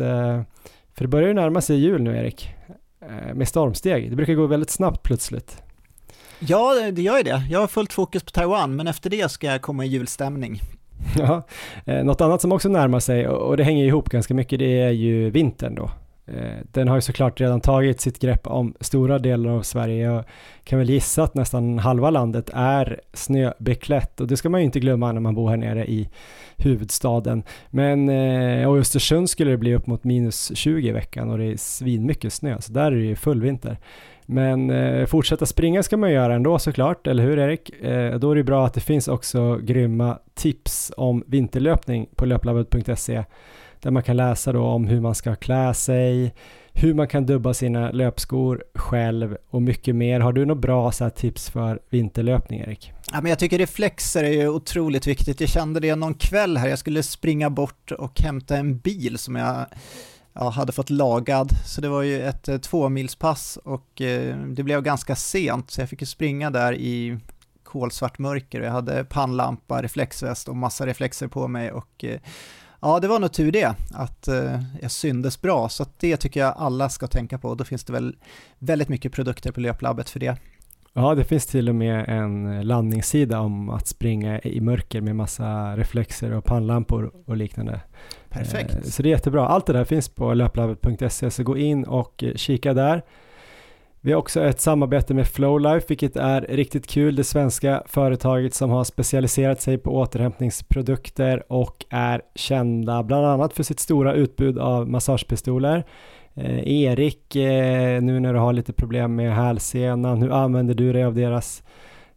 För 0.94 1.04
det 1.04 1.08
börjar 1.08 1.28
ju 1.28 1.34
närma 1.34 1.60
sig 1.60 1.76
jul 1.76 2.02
nu 2.02 2.16
Erik, 2.16 2.50
med 3.34 3.48
stormsteg. 3.48 4.10
Det 4.10 4.16
brukar 4.16 4.34
gå 4.34 4.46
väldigt 4.46 4.70
snabbt 4.70 5.02
plötsligt. 5.02 5.62
Ja, 6.38 6.90
det 6.92 7.02
gör 7.02 7.16
ju 7.16 7.22
det. 7.22 7.42
Jag 7.50 7.60
har 7.60 7.66
fullt 7.66 7.92
fokus 7.92 8.22
på 8.22 8.30
Taiwan, 8.30 8.76
men 8.76 8.86
efter 8.86 9.10
det 9.10 9.30
ska 9.30 9.46
jag 9.46 9.62
komma 9.62 9.84
i 9.84 9.88
julstämning. 9.88 10.60
Ja, 11.18 11.42
eh, 11.86 12.04
något 12.04 12.20
annat 12.20 12.40
som 12.40 12.52
också 12.52 12.68
närmar 12.68 13.00
sig 13.00 13.28
och 13.28 13.56
det 13.56 13.64
hänger 13.64 13.84
ihop 13.84 14.08
ganska 14.08 14.34
mycket 14.34 14.58
det 14.58 14.80
är 14.80 14.90
ju 14.90 15.30
vintern 15.30 15.74
då. 15.74 15.90
Eh, 16.36 16.58
den 16.72 16.88
har 16.88 16.94
ju 16.94 17.00
såklart 17.00 17.40
redan 17.40 17.60
tagit 17.60 18.00
sitt 18.00 18.18
grepp 18.18 18.46
om 18.46 18.74
stora 18.80 19.18
delar 19.18 19.50
av 19.50 19.62
Sverige. 19.62 20.04
Jag 20.04 20.24
kan 20.64 20.78
väl 20.78 20.90
gissa 20.90 21.22
att 21.22 21.34
nästan 21.34 21.78
halva 21.78 22.10
landet 22.10 22.50
är 22.54 23.00
snöbeklätt 23.12 24.20
och 24.20 24.26
det 24.26 24.36
ska 24.36 24.48
man 24.48 24.60
ju 24.60 24.64
inte 24.64 24.80
glömma 24.80 25.12
när 25.12 25.20
man 25.20 25.34
bor 25.34 25.50
här 25.50 25.56
nere 25.56 25.86
i 25.86 26.08
huvudstaden. 26.56 27.42
Men 27.70 28.08
eh, 28.08 28.68
och 28.68 28.76
i 28.76 28.80
Östersund 28.80 29.30
skulle 29.30 29.50
det 29.50 29.56
bli 29.56 29.74
upp 29.74 29.86
mot 29.86 30.04
minus 30.04 30.56
20 30.56 30.88
i 30.88 30.92
veckan 30.92 31.30
och 31.30 31.38
det 31.38 31.44
är 31.44 31.56
svinmycket 31.56 32.32
snö 32.32 32.60
så 32.60 32.72
där 32.72 32.92
är 32.92 32.96
det 32.96 33.06
ju 33.06 33.16
full 33.16 33.40
vinter. 33.40 33.78
Men 34.26 34.70
eh, 34.70 35.06
fortsätta 35.06 35.46
springa 35.46 35.82
ska 35.82 35.96
man 35.96 36.12
göra 36.12 36.34
ändå 36.34 36.58
såklart, 36.58 37.06
eller 37.06 37.22
hur 37.22 37.38
Erik? 37.38 37.82
Eh, 37.82 38.18
då 38.18 38.30
är 38.30 38.36
det 38.36 38.44
bra 38.44 38.66
att 38.66 38.74
det 38.74 38.80
finns 38.80 39.08
också 39.08 39.56
grymma 39.56 40.18
tips 40.34 40.92
om 40.96 41.24
vinterlöpning 41.26 42.08
på 42.16 42.24
löplabbet.se 42.24 43.24
där 43.82 43.90
man 43.90 44.02
kan 44.02 44.16
läsa 44.16 44.52
då 44.52 44.62
om 44.64 44.86
hur 44.86 45.00
man 45.00 45.14
ska 45.14 45.34
klä 45.34 45.74
sig, 45.74 46.34
hur 46.72 46.94
man 46.94 47.08
kan 47.08 47.26
dubba 47.26 47.54
sina 47.54 47.90
löpskor 47.90 48.64
själv 48.74 49.36
och 49.50 49.62
mycket 49.62 49.94
mer. 49.94 50.20
Har 50.20 50.32
du 50.32 50.46
några 50.46 50.60
bra 50.60 50.92
så 50.92 51.10
tips 51.10 51.50
för 51.50 51.80
vinterlöpning 51.90 52.60
Erik? 52.60 52.92
Ja, 53.12 53.20
men 53.20 53.30
jag 53.30 53.38
tycker 53.38 53.58
reflexer 53.58 54.24
är 54.24 54.48
otroligt 54.48 55.06
viktigt. 55.06 55.40
Jag 55.40 55.48
kände 55.48 55.80
det 55.80 55.94
någon 55.94 56.14
kväll 56.14 56.56
här, 56.56 56.68
jag 56.68 56.78
skulle 56.78 57.02
springa 57.02 57.50
bort 57.50 57.92
och 57.92 58.20
hämta 58.20 58.56
en 58.56 58.78
bil 58.78 59.18
som 59.18 59.36
jag 59.36 59.66
ja, 60.32 60.50
hade 60.50 60.72
fått 60.72 60.90
lagad. 60.90 61.52
Så 61.66 61.80
det 61.80 61.88
var 61.88 62.02
ju 62.02 62.22
ett 62.22 62.48
eh, 62.48 62.58
tvåmilspass 62.58 63.58
och 63.64 64.00
eh, 64.00 64.36
det 64.36 64.62
blev 64.62 64.82
ganska 64.82 65.16
sent 65.16 65.70
så 65.70 65.80
jag 65.80 65.88
fick 65.88 66.00
ju 66.00 66.06
springa 66.06 66.50
där 66.50 66.74
i 66.74 67.18
kolsvart 67.62 68.18
mörker 68.18 68.60
och 68.60 68.66
jag 68.66 68.72
hade 68.72 69.04
pannlampa, 69.04 69.82
reflexväst 69.82 70.48
och 70.48 70.56
massa 70.56 70.86
reflexer 70.86 71.28
på 71.28 71.48
mig 71.48 71.72
och 71.72 72.04
eh, 72.04 72.20
ja, 72.82 73.00
det 73.00 73.08
var 73.08 73.18
nog 73.18 73.32
tur 73.32 73.52
det 73.52 73.74
att 73.94 74.28
jag 74.80 74.90
syndes 74.90 75.40
bra 75.40 75.68
så 75.68 75.86
det 76.00 76.16
tycker 76.16 76.40
jag 76.40 76.54
alla 76.56 76.88
ska 76.88 77.06
tänka 77.06 77.38
på. 77.38 77.54
Då 77.54 77.64
finns 77.64 77.84
det 77.84 77.92
väl 77.92 78.16
väldigt 78.58 78.88
mycket 78.88 79.12
produkter 79.12 79.52
på 79.52 79.60
löplabbet 79.60 80.10
för 80.10 80.20
det. 80.20 80.36
Ja, 80.94 81.14
det 81.14 81.24
finns 81.24 81.46
till 81.46 81.68
och 81.68 81.74
med 81.74 82.08
en 82.08 82.62
landningssida 82.62 83.40
om 83.40 83.70
att 83.70 83.88
springa 83.88 84.40
i 84.40 84.60
mörker 84.60 85.00
med 85.00 85.16
massa 85.16 85.76
reflexer 85.76 86.32
och 86.32 86.44
pannlampor 86.44 87.12
och 87.26 87.36
liknande. 87.36 87.80
Perfekt. 88.28 88.74
Eh, 88.74 88.82
så 88.82 89.02
det 89.02 89.08
är 89.08 89.10
jättebra. 89.10 89.48
Allt 89.48 89.66
det 89.66 89.72
där 89.72 89.84
finns 89.84 90.08
på 90.08 90.34
löplabbet.se 90.34 91.30
så 91.30 91.42
gå 91.42 91.56
in 91.56 91.84
och 91.84 92.24
kika 92.36 92.74
där. 92.74 93.02
Vi 94.04 94.12
har 94.12 94.18
också 94.18 94.40
ett 94.44 94.60
samarbete 94.60 95.14
med 95.14 95.26
Flowlife 95.26 95.86
vilket 95.88 96.16
är 96.16 96.40
riktigt 96.40 96.86
kul. 96.86 97.16
Det 97.16 97.24
svenska 97.24 97.82
företaget 97.86 98.54
som 98.54 98.70
har 98.70 98.84
specialiserat 98.84 99.60
sig 99.60 99.78
på 99.78 99.96
återhämtningsprodukter 99.96 101.52
och 101.52 101.84
är 101.90 102.22
kända 102.34 103.02
bland 103.02 103.26
annat 103.26 103.52
för 103.52 103.62
sitt 103.62 103.80
stora 103.80 104.14
utbud 104.14 104.58
av 104.58 104.88
massagepistoler. 104.88 105.84
Eh, 106.34 106.68
Erik, 106.68 107.36
eh, 107.36 108.02
nu 108.02 108.20
när 108.20 108.32
du 108.32 108.38
har 108.38 108.52
lite 108.52 108.72
problem 108.72 109.14
med 109.14 109.34
hälsenan, 109.34 110.22
hur 110.22 110.32
använder 110.32 110.74
du 110.74 110.92
dig 110.92 111.04
av 111.04 111.14
deras 111.14 111.62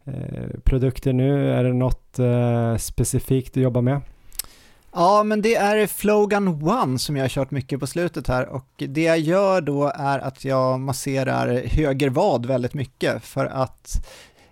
eh, 0.04 0.60
produkter 0.64 1.12
nu? 1.12 1.50
Är 1.50 1.64
det 1.64 1.72
något 1.72 2.18
eh, 2.18 2.76
specifikt 2.76 3.54
du 3.54 3.60
jobbar 3.60 3.82
med? 3.82 4.00
Ja, 4.98 5.22
men 5.22 5.42
det 5.42 5.54
är 5.54 5.86
Flogan 5.86 6.48
One 6.48 6.98
som 6.98 7.16
jag 7.16 7.24
har 7.24 7.28
kört 7.28 7.50
mycket 7.50 7.80
på 7.80 7.86
slutet 7.86 8.28
här 8.28 8.48
och 8.48 8.66
det 8.76 9.02
jag 9.02 9.18
gör 9.18 9.60
då 9.60 9.92
är 9.94 10.18
att 10.18 10.44
jag 10.44 10.80
masserar 10.80 11.66
höger 11.66 12.10
vad 12.10 12.46
väldigt 12.46 12.74
mycket 12.74 13.24
för 13.24 13.46
att 13.46 14.06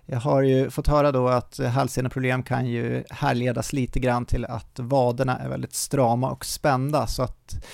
jag 0.05 0.19
har 0.19 0.41
ju 0.41 0.69
fått 0.69 0.87
höra 0.87 1.11
då 1.11 1.27
att 1.27 1.57
halsseneproblem 1.57 2.43
kan 2.43 2.65
ju 2.65 3.03
härledas 3.09 3.73
lite 3.73 3.99
grann 3.99 4.25
till 4.25 4.45
att 4.45 4.79
vaderna 4.79 5.37
är 5.37 5.49
väldigt 5.49 5.73
strama 5.73 6.31
och 6.31 6.45
spända 6.45 7.07
så 7.07 7.23
att 7.23 7.65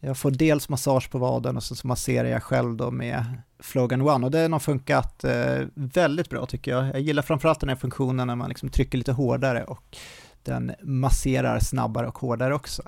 jag 0.00 0.18
får 0.18 0.30
dels 0.30 0.68
massage 0.68 1.10
på 1.10 1.18
vaden 1.18 1.56
och 1.56 1.62
så 1.62 1.86
masserar 1.86 2.28
jag 2.28 2.42
själv 2.42 2.76
då 2.76 2.90
med 2.90 3.24
Flogan 3.60 4.02
One 4.02 4.26
och 4.26 4.30
det 4.30 4.38
har 4.38 4.48
nog 4.48 4.62
funkat 4.62 5.24
eh, 5.24 5.62
väldigt 5.74 6.30
bra 6.30 6.46
tycker 6.46 6.70
jag. 6.70 6.86
Jag 6.86 7.00
gillar 7.00 7.22
framförallt 7.22 7.60
den 7.60 7.68
här 7.68 7.76
funktionen 7.76 8.26
när 8.26 8.36
man 8.36 8.48
liksom 8.48 8.68
trycker 8.68 8.98
lite 8.98 9.12
hårdare 9.12 9.64
och 9.64 9.96
den 10.46 10.72
masserar 10.82 11.58
snabbare 11.58 12.06
och 12.06 12.18
hårdare 12.18 12.54
också. 12.54 12.82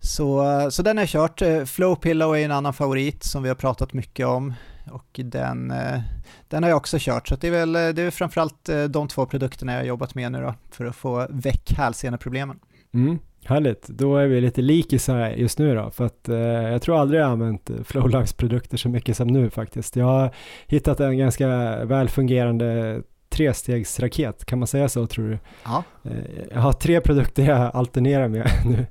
Så, 0.00 0.44
så 0.70 0.82
den 0.82 0.96
har 0.96 1.02
jag 1.02 1.08
kört. 1.08 1.42
Eh, 1.42 1.64
Flow 1.64 1.94
Pillow 1.94 2.36
är 2.36 2.44
en 2.44 2.52
annan 2.52 2.74
favorit 2.74 3.24
som 3.24 3.42
vi 3.42 3.48
har 3.48 3.56
pratat 3.56 3.92
mycket 3.92 4.26
om 4.26 4.54
och 4.90 5.20
den, 5.24 5.70
eh, 5.70 6.00
den 6.48 6.62
har 6.62 6.70
jag 6.70 6.76
också 6.76 6.96
kört. 7.00 7.28
Så 7.28 7.36
det 7.36 7.46
är 7.46 7.50
väl 7.50 7.76
eh, 7.76 7.88
det 7.88 8.02
är 8.02 8.10
framförallt 8.10 8.70
de 8.90 9.08
två 9.08 9.26
produkterna 9.26 9.72
jag 9.72 9.80
har 9.80 9.86
jobbat 9.86 10.14
med 10.14 10.32
nu 10.32 10.40
då 10.40 10.54
för 10.70 10.84
att 10.84 10.96
få 10.96 11.26
väck 11.30 11.72
hälseneproblemen. 11.72 12.58
Mm. 12.94 13.18
Härligt, 13.44 13.88
då 13.88 14.16
är 14.16 14.26
vi 14.26 14.40
lite 14.40 14.62
likisar 14.62 15.30
just 15.30 15.58
nu 15.58 15.74
då, 15.74 15.90
för 15.90 16.06
att 16.06 16.28
eh, 16.28 16.36
jag 16.38 16.82
tror 16.82 17.00
aldrig 17.00 17.20
jag 17.20 17.26
har 17.26 17.32
använt 17.32 17.70
Flowlives 17.84 18.32
produkter 18.32 18.76
så 18.76 18.88
mycket 18.88 19.16
som 19.16 19.28
nu 19.28 19.50
faktiskt. 19.50 19.96
Jag 19.96 20.04
har 20.04 20.30
hittat 20.66 21.00
en 21.00 21.18
ganska 21.18 21.48
väl 21.84 22.08
fungerande 22.08 23.02
trestegsraket, 23.38 24.44
kan 24.44 24.58
man 24.58 24.68
säga 24.68 24.88
så 24.88 25.06
tror 25.06 25.28
du? 25.28 25.38
Ja. 25.64 25.84
Eh, 26.04 26.12
jag 26.50 26.60
har 26.60 26.72
tre 26.72 27.00
produkter 27.00 27.42
jag 27.42 27.70
alternerar 27.74 28.28
med 28.28 28.50
nu. 28.66 28.86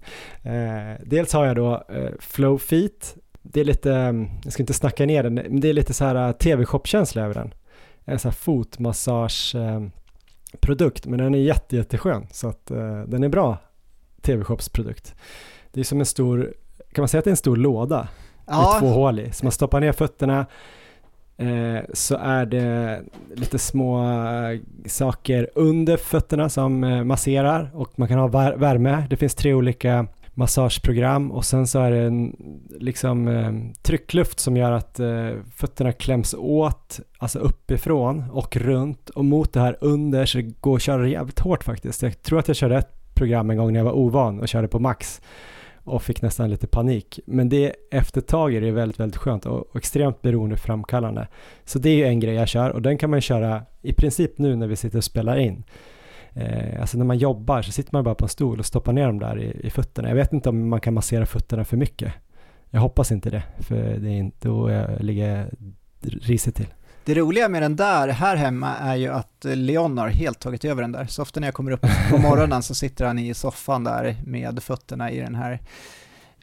Eh, 0.51 1.01
dels 1.05 1.33
har 1.33 1.45
jag 1.45 1.55
då 1.55 1.83
eh, 1.89 2.11
Flowfeet, 2.19 3.17
det 3.41 3.59
är 3.59 3.65
lite, 3.65 3.89
jag 4.43 4.53
ska 4.53 4.63
inte 4.63 4.73
snacka 4.73 5.05
ner 5.05 5.23
den, 5.23 5.33
men 5.33 5.59
det 5.59 5.69
är 5.69 5.73
lite 5.73 5.93
så 5.93 6.05
här 6.05 6.33
tv-shop-känsla 6.33 7.21
över 7.21 7.33
den. 7.33 7.53
En 8.05 8.19
sån 8.19 8.29
här 8.29 8.35
fotmassage 8.35 9.55
eh, 9.55 9.87
produkt, 10.59 11.05
men 11.05 11.19
den 11.19 11.35
är 11.35 11.39
jätte, 11.39 11.75
jätteskön 11.75 12.27
så 12.31 12.47
att 12.47 12.65
den 13.07 13.23
är 13.23 13.29
bra 13.29 13.57
tv-shopsprodukt. 14.21 15.15
Det 15.71 15.79
är 15.79 15.83
som 15.83 15.99
en 15.99 16.05
stor, 16.05 16.53
kan 16.93 17.01
man 17.01 17.07
säga 17.07 17.19
att 17.19 17.25
det 17.25 17.29
är 17.29 17.31
en 17.31 17.37
stor 17.37 17.55
låda 17.55 18.07
ja. 18.45 18.71
med 18.71 18.79
två 18.79 18.87
hål 18.87 19.19
i, 19.19 19.31
så 19.31 19.45
man 19.45 19.51
stoppar 19.51 19.79
ner 19.79 19.91
fötterna, 19.91 20.45
eh, 21.37 21.83
så 21.93 22.15
är 22.15 22.45
det 22.45 23.01
lite 23.35 23.59
små 23.59 24.03
eh, 24.03 24.59
saker 24.85 25.49
under 25.55 25.97
fötterna 25.97 26.49
som 26.49 26.83
eh, 26.83 27.03
masserar 27.03 27.71
och 27.73 27.99
man 27.99 28.07
kan 28.07 28.19
ha 28.19 28.27
värme. 28.55 29.07
Det 29.09 29.17
finns 29.17 29.35
tre 29.35 29.53
olika 29.53 30.07
massageprogram 30.37 31.31
och 31.31 31.45
sen 31.45 31.67
så 31.67 31.79
är 31.79 31.91
det 31.91 31.97
en 31.97 32.35
liksom 32.79 33.27
eh, 33.27 33.81
tryckluft 33.81 34.39
som 34.39 34.57
gör 34.57 34.71
att 34.71 34.99
eh, 34.99 35.29
fötterna 35.55 35.91
kläms 35.91 36.35
åt, 36.37 36.99
alltså 37.17 37.39
uppifrån 37.39 38.23
och 38.31 38.55
runt 38.55 39.09
och 39.09 39.25
mot 39.25 39.53
det 39.53 39.59
här 39.59 39.77
under 39.81 40.25
så 40.25 40.37
det 40.37 40.61
går 40.61 40.75
att 40.75 40.81
köra 40.81 41.07
jävligt 41.07 41.39
hårt 41.39 41.63
faktiskt. 41.63 42.03
Jag 42.03 42.21
tror 42.21 42.39
att 42.39 42.47
jag 42.47 42.57
körde 42.57 42.77
ett 42.77 43.15
program 43.15 43.49
en 43.49 43.57
gång 43.57 43.73
när 43.73 43.79
jag 43.79 43.85
var 43.85 43.97
ovan 43.97 44.39
och 44.39 44.47
körde 44.47 44.67
på 44.67 44.79
max 44.79 45.21
och 45.87 46.03
fick 46.03 46.21
nästan 46.21 46.49
lite 46.49 46.67
panik. 46.67 47.19
Men 47.25 47.49
det 47.49 47.73
efter 47.91 48.21
ett 48.21 48.27
tag 48.27 48.55
är 48.55 48.61
det 48.61 48.71
väldigt, 48.71 48.99
väldigt 48.99 49.17
skönt 49.17 49.45
och, 49.45 49.67
och 49.69 49.75
extremt 49.75 50.21
beroendeframkallande. 50.21 51.27
Så 51.65 51.79
det 51.79 51.89
är 51.89 51.95
ju 51.95 52.03
en 52.03 52.19
grej 52.19 52.35
jag 52.35 52.47
kör 52.47 52.69
och 52.69 52.81
den 52.81 52.97
kan 52.97 53.09
man 53.09 53.21
köra 53.21 53.63
i 53.81 53.93
princip 53.93 54.37
nu 54.37 54.55
när 54.55 54.67
vi 54.67 54.75
sitter 54.75 54.97
och 54.97 55.03
spelar 55.03 55.37
in. 55.37 55.63
Eh, 56.33 56.81
alltså 56.81 56.97
när 56.97 57.05
man 57.05 57.17
jobbar 57.17 57.61
så 57.61 57.71
sitter 57.71 57.89
man 57.93 58.03
bara 58.03 58.15
på 58.15 58.25
en 58.25 58.29
stol 58.29 58.59
och 58.59 58.65
stoppar 58.65 58.93
ner 58.93 59.07
dem 59.07 59.19
där 59.19 59.39
i, 59.39 59.67
i 59.67 59.69
fötterna. 59.69 60.07
Jag 60.07 60.15
vet 60.15 60.33
inte 60.33 60.49
om 60.49 60.69
man 60.69 60.81
kan 60.81 60.93
massera 60.93 61.25
fötterna 61.25 61.65
för 61.65 61.77
mycket. 61.77 62.13
Jag 62.69 62.81
hoppas 62.81 63.11
inte 63.11 63.29
det, 63.29 63.43
för 63.59 63.75
det 63.75 64.09
är 64.09 64.17
inte, 64.17 64.47
då 64.47 64.69
jag 64.69 65.03
ligger 65.03 65.53
risigt 66.01 66.55
till. 66.55 66.67
Det 67.07 67.15
roliga 67.15 67.49
med 67.49 67.61
den 67.61 67.75
där 67.75 68.07
här 68.07 68.35
hemma 68.35 68.75
är 68.75 68.95
ju 68.95 69.07
att 69.07 69.45
Leon 69.45 69.97
har 69.97 70.07
helt 70.07 70.39
tagit 70.39 70.65
över 70.65 70.81
den 70.81 70.91
där. 70.91 71.05
Så 71.05 71.21
ofta 71.21 71.39
när 71.39 71.47
jag 71.47 71.53
kommer 71.53 71.71
upp 71.71 71.85
på 72.09 72.17
morgonen 72.21 72.63
så 72.63 72.75
sitter 72.75 73.05
han 73.05 73.19
i 73.19 73.33
soffan 73.33 73.83
där 73.83 74.15
med 74.25 74.63
fötterna 74.63 75.11
i 75.11 75.19
den 75.19 75.35
här 75.35 75.59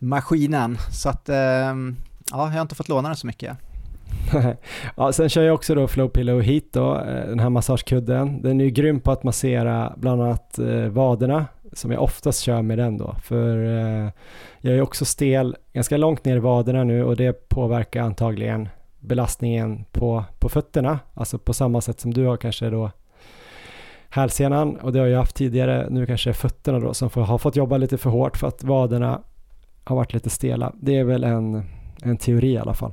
maskinen. 0.00 0.79
Så 0.92 1.09
att, 1.09 1.29
eh, 1.29 1.37
ja, 1.37 1.74
jag 2.31 2.37
har 2.37 2.61
inte 2.61 2.74
fått 2.74 2.88
låna 2.88 3.09
den 3.09 3.16
så 3.16 3.27
mycket. 3.27 3.57
ja, 4.96 5.12
sen 5.12 5.29
kör 5.29 5.42
jag 5.42 5.55
också 5.55 5.74
då 5.74 5.88
Flow 5.88 6.09
Pillow 6.09 6.42
Heat 6.42 6.64
då, 6.72 6.94
eh, 6.98 7.29
den 7.29 7.40
här 7.40 7.50
massagekudden. 7.50 8.42
Den 8.42 8.61
är 8.61 8.64
ju 8.64 8.70
grym 8.70 9.00
på 9.00 9.12
att 9.12 9.22
massera 9.22 9.92
bland 9.96 10.22
annat 10.22 10.59
eh, 10.59 10.88
vaderna 10.88 11.46
som 11.72 11.90
jag 11.90 12.03
oftast 12.03 12.40
kör 12.40 12.62
med 12.62 12.79
den 12.79 12.98
då. 12.98 13.16
För 13.22 13.64
eh, 13.64 14.11
jag 14.61 14.74
är 14.74 14.83
också 14.83 15.05
stel 15.05 15.57
ganska 15.72 15.96
långt 15.96 16.24
ner 16.24 16.37
i 16.37 16.40
vaderna 16.40 16.85
nu 16.85 17.05
och 17.05 17.16
det 17.16 17.48
påverkar 17.48 18.03
antagligen 18.03 18.68
belastningen 19.05 19.85
på, 19.93 20.25
på 20.38 20.49
fötterna. 20.49 20.99
Alltså 21.14 21.38
på 21.38 21.55
samma 21.55 21.81
sätt 21.81 22.01
som 22.01 22.14
du 22.14 22.27
har 22.27 22.37
kanske 22.37 22.71
då 22.71 22.90
hälsenan 24.09 24.77
och 24.77 24.93
det 24.93 24.99
har 24.99 25.07
jag 25.07 25.19
haft 25.19 25.37
tidigare. 25.37 25.87
Nu 25.90 26.07
kanske 26.07 26.33
fötterna 26.33 26.79
då 26.79 26.95
som 26.95 27.11
får, 27.11 27.23
har 27.23 27.38
fått 27.38 27.57
jobba 27.57 27.77
lite 27.77 27.99
för 27.99 28.11
hårt 28.11 28.37
för 28.37 28.49
att 28.49 28.64
vaderna 28.64 29.21
har 29.85 29.97
varit 29.97 30.14
lite 30.14 30.31
stela. 30.31 30.73
Det 30.81 30.99
är 30.99 31.05
väl 31.05 31.25
en, 31.25 31.64
en 32.03 32.17
teori 32.17 32.53
i 32.53 32.59
alla 32.59 32.75
fall. 32.75 32.93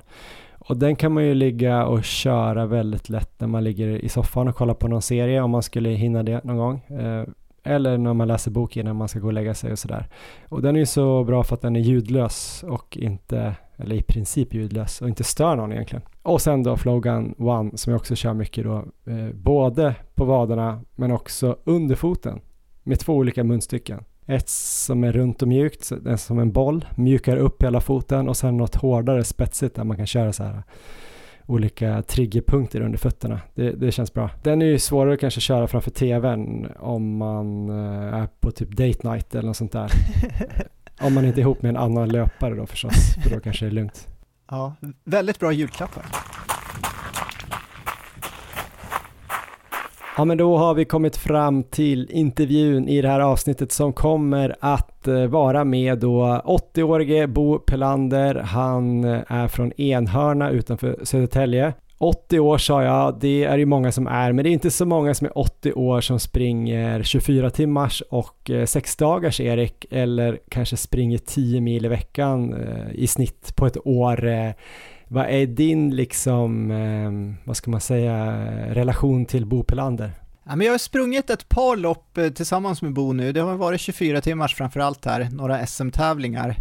Och 0.68 0.78
den 0.78 0.96
kan 0.96 1.12
man 1.12 1.26
ju 1.26 1.34
ligga 1.34 1.86
och 1.86 2.04
köra 2.04 2.66
väldigt 2.66 3.10
lätt 3.10 3.40
när 3.40 3.48
man 3.48 3.64
ligger 3.64 3.88
i 3.88 4.10
soffan 4.10 4.48
och 4.48 4.56
kollar 4.56 4.74
på 4.74 4.88
någon 4.88 5.02
serie 5.02 5.42
om 5.42 5.52
man 5.52 5.64
skulle 5.64 5.90
hinna 5.90 6.24
det 6.24 6.44
någon 6.44 6.58
gång. 6.58 6.98
Eh, 7.00 7.24
eller 7.64 7.98
när 7.98 8.14
man 8.14 8.28
läser 8.28 8.52
bok 8.52 8.78
innan 8.78 8.96
man 8.96 9.08
ska 9.08 9.20
gå 9.20 9.28
och 9.28 9.34
lägga 9.34 9.54
sig 9.54 9.72
och 9.72 9.80
sådär. 9.80 10.08
Och 10.50 10.62
den 10.62 10.76
är 10.76 10.80
ju 10.80 10.86
så 10.86 11.24
bra 11.24 11.44
för 11.44 11.56
att 11.56 11.62
den 11.62 11.76
är 11.76 11.80
ljudlös 11.80 12.64
och 12.68 12.98
inte, 12.98 13.56
eller 13.82 13.96
i 13.96 14.02
princip 14.02 14.54
ljudlös 14.54 15.02
och 15.02 15.08
inte 15.08 15.24
stör 15.24 15.56
någon 15.56 15.72
egentligen. 15.72 16.04
Och 16.22 16.42
sen 16.42 16.64
då 16.64 16.78
Flogan 16.78 17.36
One 17.38 17.78
som 17.78 17.92
jag 17.92 18.00
också 18.00 18.16
kör 18.16 18.34
mycket 18.34 18.64
då, 18.64 18.76
eh, 19.06 19.34
både 19.34 19.96
på 20.16 20.26
vaderna 20.26 20.82
men 20.96 21.12
också 21.12 21.58
under 21.64 21.96
foten 21.96 22.40
med 22.84 23.00
två 23.00 23.14
olika 23.14 23.44
munstycken. 23.44 24.04
Ett 24.26 24.50
som 24.50 25.04
är 25.04 25.12
runt 25.12 25.42
och 25.42 25.48
mjukt, 25.48 25.92
den 26.02 26.18
som 26.18 26.40
en 26.40 26.52
boll, 26.52 26.86
mjukar 26.96 27.38
upp 27.38 27.64
hela 27.64 27.82
foten 27.82 28.30
och 28.30 28.38
sen 28.38 28.58
något 28.58 28.76
hårdare 28.76 29.24
spetsigt 29.24 29.76
där 29.76 29.84
man 29.84 29.98
kan 29.98 30.08
köra 30.08 30.34
så 30.34 30.44
här 30.44 30.54
eh, 30.54 30.62
olika 31.46 32.02
triggerpunkter 32.02 32.82
under 32.82 32.98
fötterna. 32.98 33.40
Det, 33.56 33.72
det, 33.72 33.92
känns 33.92 34.14
bra. 34.14 34.30
Den 34.44 34.62
är 34.62 34.66
ju 34.66 34.80
svårare 34.80 35.14
att 35.14 35.20
kanske 35.20 35.42
köra 35.42 35.68
framför 35.68 35.92
tvn 35.92 36.68
om 36.80 37.18
man 37.18 37.70
eh, 37.70 38.14
är 38.14 38.28
på 38.40 38.52
typ 38.52 38.70
date 38.70 39.10
night 39.12 39.36
eller 39.36 39.48
något 39.48 39.58
sånt 39.58 39.72
där. 39.72 39.92
om 41.02 41.14
man 41.14 41.26
inte 41.26 41.40
är 41.40 41.42
ihop 41.42 41.62
med 41.62 41.70
en 41.70 41.78
annan 41.78 42.10
löpare 42.10 42.56
då 42.56 42.66
förstås, 42.66 43.16
för 43.24 43.30
då 43.30 43.40
kanske 43.40 43.66
det 43.66 43.70
är 43.70 43.74
lugnt. 43.74 44.08
Ja, 44.50 44.76
väldigt 45.04 45.40
bra 45.40 45.52
julklappar. 45.52 46.06
Ja 50.18 50.26
men 50.26 50.38
då 50.38 50.58
har 50.58 50.74
vi 50.74 50.86
kommit 50.86 51.18
fram 51.18 51.64
till 51.64 52.08
intervjun 52.12 52.88
i 52.88 53.02
det 53.02 53.08
här 53.08 53.20
avsnittet 53.20 53.72
som 53.72 53.94
kommer 53.94 54.56
att 54.60 55.08
eh, 55.08 55.26
vara 55.26 55.64
med 55.64 56.00
då 56.00 56.42
80-årige 56.46 57.28
Bo 57.28 57.60
Pelander. 57.60 58.36
Han 58.36 59.04
eh, 59.04 59.22
är 59.28 59.48
från 59.48 59.82
Enhörna 59.82 60.50
utanför 60.50 61.00
Södertälje. 61.04 61.74
80 62.02 62.40
år 62.40 62.58
sa 62.58 62.84
jag, 62.84 63.20
det 63.20 63.44
är 63.44 63.58
ju 63.58 63.66
många 63.66 63.92
som 63.92 64.08
är, 64.08 64.32
men 64.32 64.44
det 64.44 64.50
är 64.50 64.52
inte 64.52 64.72
så 64.72 64.86
många 64.86 65.14
som 65.14 65.28
är 65.28 65.38
80 65.38 65.74
år 65.74 66.02
som 66.02 66.20
springer 66.20 67.04
24 67.04 67.50
timmars 67.50 68.04
och 68.10 68.50
eh, 68.50 68.54
6-dagars 68.54 69.42
Erik, 69.42 69.86
eller 69.92 70.40
kanske 70.50 70.78
springer 70.78 71.18
10 71.18 71.62
mil 71.62 71.86
i 71.86 71.88
veckan 71.88 72.54
eh, 72.54 72.92
i 72.94 73.08
snitt 73.08 73.56
på 73.56 73.66
ett 73.66 73.88
år 73.88 74.28
eh, 74.28 74.52
vad 75.08 75.26
är 75.26 75.46
din, 75.46 75.96
liksom, 75.96 76.72
ehm, 76.72 77.36
vad 77.44 77.58
ska 77.58 77.72
man 77.72 77.82
säga, 77.82 78.46
relation 78.74 79.26
till 79.26 79.46
Bo 79.46 79.64
Pelander? 79.64 80.12
Ja, 80.44 80.56
men 80.56 80.66
jag 80.66 80.74
har 80.74 80.78
sprungit 80.78 81.30
ett 81.30 81.50
par 81.50 81.76
lopp 81.76 82.20
tillsammans 82.36 82.82
med 82.82 82.94
Bo 82.94 83.14
nu. 83.14 83.32
Det 83.32 83.40
har 83.40 83.56
varit 83.56 83.82
24 83.82 84.22
timmars 84.22 84.56
framförallt 84.56 85.06
här, 85.06 85.30
några 85.32 85.68
SM-tävlingar. 85.68 86.56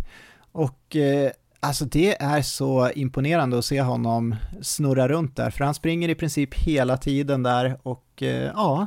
Och 0.52 0.96
eh, 0.96 1.30
alltså 1.60 1.84
det 1.84 2.22
är 2.22 2.42
så 2.42 2.90
imponerande 2.90 3.58
att 3.58 3.64
se 3.64 3.82
honom 3.82 4.36
snurra 4.62 5.08
runt 5.08 5.36
där, 5.36 5.50
för 5.50 5.64
han 5.64 5.74
springer 5.74 6.08
i 6.08 6.14
princip 6.14 6.54
hela 6.54 6.96
tiden 6.96 7.42
där 7.42 7.78
och 7.82 8.22
eh, 8.22 8.50
ja, 8.54 8.86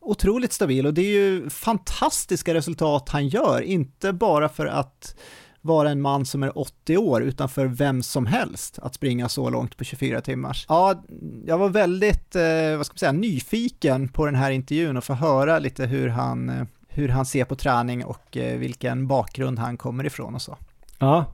otroligt 0.00 0.52
stabil. 0.52 0.86
Och 0.86 0.94
det 0.94 1.02
är 1.02 1.12
ju 1.12 1.50
fantastiska 1.50 2.54
resultat 2.54 3.08
han 3.08 3.28
gör, 3.28 3.60
inte 3.60 4.12
bara 4.12 4.48
för 4.48 4.66
att 4.66 5.14
vara 5.60 5.90
en 5.90 6.00
man 6.00 6.26
som 6.26 6.42
är 6.42 6.58
80 6.58 6.96
år 6.96 7.22
utan 7.22 7.48
för 7.48 7.66
vem 7.66 8.02
som 8.02 8.26
helst 8.26 8.78
att 8.78 8.94
springa 8.94 9.28
så 9.28 9.50
långt 9.50 9.76
på 9.76 9.84
24 9.84 10.20
timmars. 10.20 10.66
Ja, 10.68 11.02
jag 11.46 11.58
var 11.58 11.68
väldigt, 11.68 12.36
eh, 12.36 12.76
vad 12.76 12.86
ska 12.86 12.92
man 12.92 12.98
säga, 12.98 13.12
nyfiken 13.12 14.08
på 14.08 14.26
den 14.26 14.34
här 14.34 14.50
intervjun 14.50 14.96
och 14.96 15.04
få 15.04 15.14
höra 15.14 15.58
lite 15.58 15.86
hur 15.86 16.08
han, 16.08 16.48
eh, 16.48 16.64
hur 16.88 17.08
han 17.08 17.26
ser 17.26 17.44
på 17.44 17.56
träning 17.56 18.04
och 18.04 18.36
eh, 18.36 18.58
vilken 18.58 19.06
bakgrund 19.06 19.58
han 19.58 19.76
kommer 19.76 20.06
ifrån 20.06 20.34
och 20.34 20.42
så. 20.42 20.56
Ja, 20.98 21.24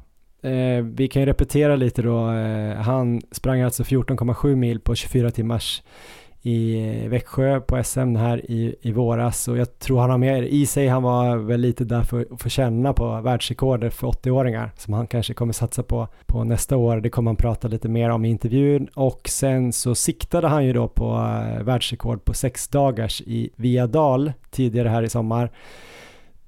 eh, 0.45 0.85
vi 0.85 1.09
kan 1.09 1.23
ju 1.23 1.27
repetera 1.27 1.77
lite 1.77 2.03
då. 2.03 2.31
Eh, 2.31 2.77
han 2.77 3.21
sprang 3.31 3.61
alltså 3.61 3.83
14,7 3.83 4.55
mil 4.55 4.81
på 4.81 4.95
24 4.95 5.31
timmars 5.31 5.83
i 6.47 6.89
eh, 7.03 7.09
Växjö 7.09 7.61
på 7.61 7.85
SM 7.85 8.17
här 8.17 8.51
i, 8.51 8.77
i 8.81 8.93
våras 8.93 9.49
och 9.49 9.59
jag 9.59 9.79
tror 9.79 10.01
han 10.01 10.11
har 10.11 10.19
mer 10.19 10.43
i 10.43 10.67
sig. 10.67 10.89
Han 10.89 11.03
var 11.03 11.37
väl 11.37 11.61
lite 11.61 11.85
där 11.85 12.03
för 12.03 12.27
att 12.33 12.43
få 12.43 12.49
känna 12.49 12.93
på 12.93 13.21
världsrekordet 13.21 13.95
för 13.95 14.07
80-åringar 14.07 14.71
som 14.77 14.95
han 14.95 15.07
kanske 15.07 15.35
kommer 15.35 15.53
satsa 15.53 15.83
på 15.83 16.09
på 16.27 16.45
nästa 16.45 16.77
år. 16.77 17.01
Det 17.01 17.11
kommer 17.11 17.29
han 17.29 17.37
prata 17.37 17.69
lite 17.69 17.89
mer 17.89 18.11
om 18.11 18.25
i 18.25 18.29
intervjun 18.29 18.89
och 18.95 19.29
sen 19.29 19.73
så 19.73 19.95
siktade 19.95 20.49
han 20.49 20.65
ju 20.65 20.73
då 20.73 20.89
på 20.89 21.05
eh, 21.13 21.63
världsrekord 21.63 22.25
på 22.25 22.35
sex 22.35 22.69
dagars 22.69 23.21
i 23.21 23.51
Viadal 23.57 24.33
tidigare 24.51 24.89
här 24.89 25.03
i 25.03 25.09
sommar 25.09 25.51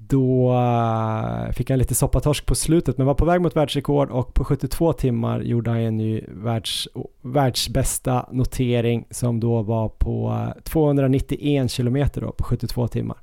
då 0.09 0.53
eh, 0.53 1.53
fick 1.53 1.71
han 1.71 1.79
lite 1.79 1.95
soppatorsk 1.95 2.47
på 2.47 2.55
slutet 2.55 2.99
men 2.99 3.07
var 3.07 3.15
på 3.15 3.25
väg 3.25 3.41
mot 3.41 3.57
världsrekord 3.57 4.11
och 4.11 4.35
på 4.35 4.45
72 4.45 4.93
timmar 4.93 5.41
gjorde 5.41 5.71
han 5.71 5.81
en 5.81 5.97
ny 5.97 6.21
världs, 6.29 6.89
världsbästa 7.23 8.29
notering 8.33 9.07
som 9.11 9.41
då 9.41 9.63
var 9.63 9.89
på 9.89 10.47
291 10.65 11.63
eh, 11.63 11.69
kilometer 11.69 12.21
då 12.21 12.33
på 12.33 12.45
72 12.45 12.89
timmar. 12.89 13.17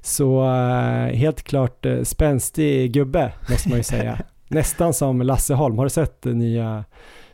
Så 0.00 0.44
eh, 0.44 1.16
helt 1.16 1.42
klart 1.42 1.86
spänstig 2.02 2.92
gubbe 2.92 3.32
måste 3.50 3.68
man 3.68 3.78
ju 3.78 3.84
säga. 3.84 4.18
Nästan 4.48 4.94
som 4.94 5.22
Lasse 5.22 5.54
Holm. 5.54 5.78
Har 5.78 5.84
du 5.84 5.90
sett 5.90 6.22
det 6.22 6.34
nya 6.34 6.84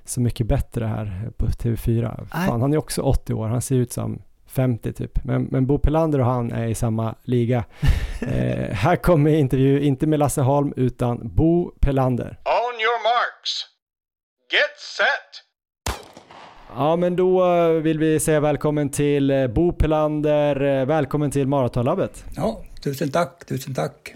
Så 0.05 0.21
mycket 0.21 0.47
bättre 0.47 0.85
här 0.85 1.31
på 1.37 1.47
TV4? 1.47 2.27
Fan, 2.27 2.61
han 2.61 2.73
är 2.73 2.77
också 2.77 3.03
80 3.03 3.35
år. 3.35 3.49
Han 3.49 3.63
ser 3.63 3.77
ut 3.77 3.93
som 3.93 4.23
50 4.53 4.93
typ. 4.93 5.25
Men, 5.25 5.43
men 5.45 5.67
Bo 5.67 5.79
Pelander 5.79 6.19
och 6.19 6.27
han 6.27 6.53
är 6.53 6.67
i 6.67 6.75
samma 6.75 7.15
liga. 7.23 7.65
eh, 8.21 8.75
här 8.75 8.97
kommer 8.97 9.31
intervju, 9.31 9.81
inte 9.81 10.07
med 10.07 10.19
Lasse 10.19 10.41
Holm, 10.41 10.73
utan 10.77 11.35
Bo 11.35 11.71
Pelander. 11.81 12.27
On 12.45 12.81
your 12.81 13.03
marks. 13.03 13.67
Get 14.53 14.79
set. 14.97 15.43
Ja, 16.77 16.97
men 16.97 17.17
då 17.17 17.55
eh, 17.55 17.69
vill 17.69 17.99
vi 17.99 18.21
säga 18.21 18.41
välkommen 18.41 18.89
till 18.89 19.31
eh, 19.31 19.47
Bo 19.47 19.73
Pelander. 19.73 20.81
Eh, 20.81 20.87
välkommen 20.87 21.31
till 21.31 21.49
Maratonlabbet. 21.49 22.25
Ja, 22.37 22.63
tusen 22.83 23.11
tack, 23.11 23.45
tusen 23.45 23.75
tack. 23.75 24.15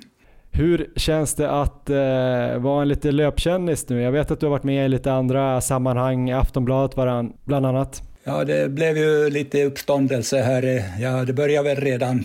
Hur 0.50 0.92
känns 0.96 1.34
det 1.34 1.50
att 1.50 1.90
eh, 1.90 2.58
vara 2.58 2.82
en 2.82 2.88
lite 2.88 3.12
löpkändis 3.12 3.88
nu? 3.88 4.02
Jag 4.02 4.12
vet 4.12 4.30
att 4.30 4.40
du 4.40 4.46
har 4.46 4.50
varit 4.50 4.64
med 4.64 4.86
i 4.86 4.88
lite 4.88 5.12
andra 5.12 5.60
sammanhang, 5.60 6.30
Aftonbladet 6.30 6.96
varann, 6.96 7.32
bland 7.44 7.66
annat. 7.66 8.02
Ja, 8.28 8.44
det 8.44 8.68
blev 8.68 8.96
ju 8.96 9.30
lite 9.30 9.64
uppståndelse 9.64 10.42
här. 10.42 10.82
Ja, 11.00 11.24
det 11.24 11.32
började 11.32 11.68
väl 11.68 11.84
redan 11.84 12.24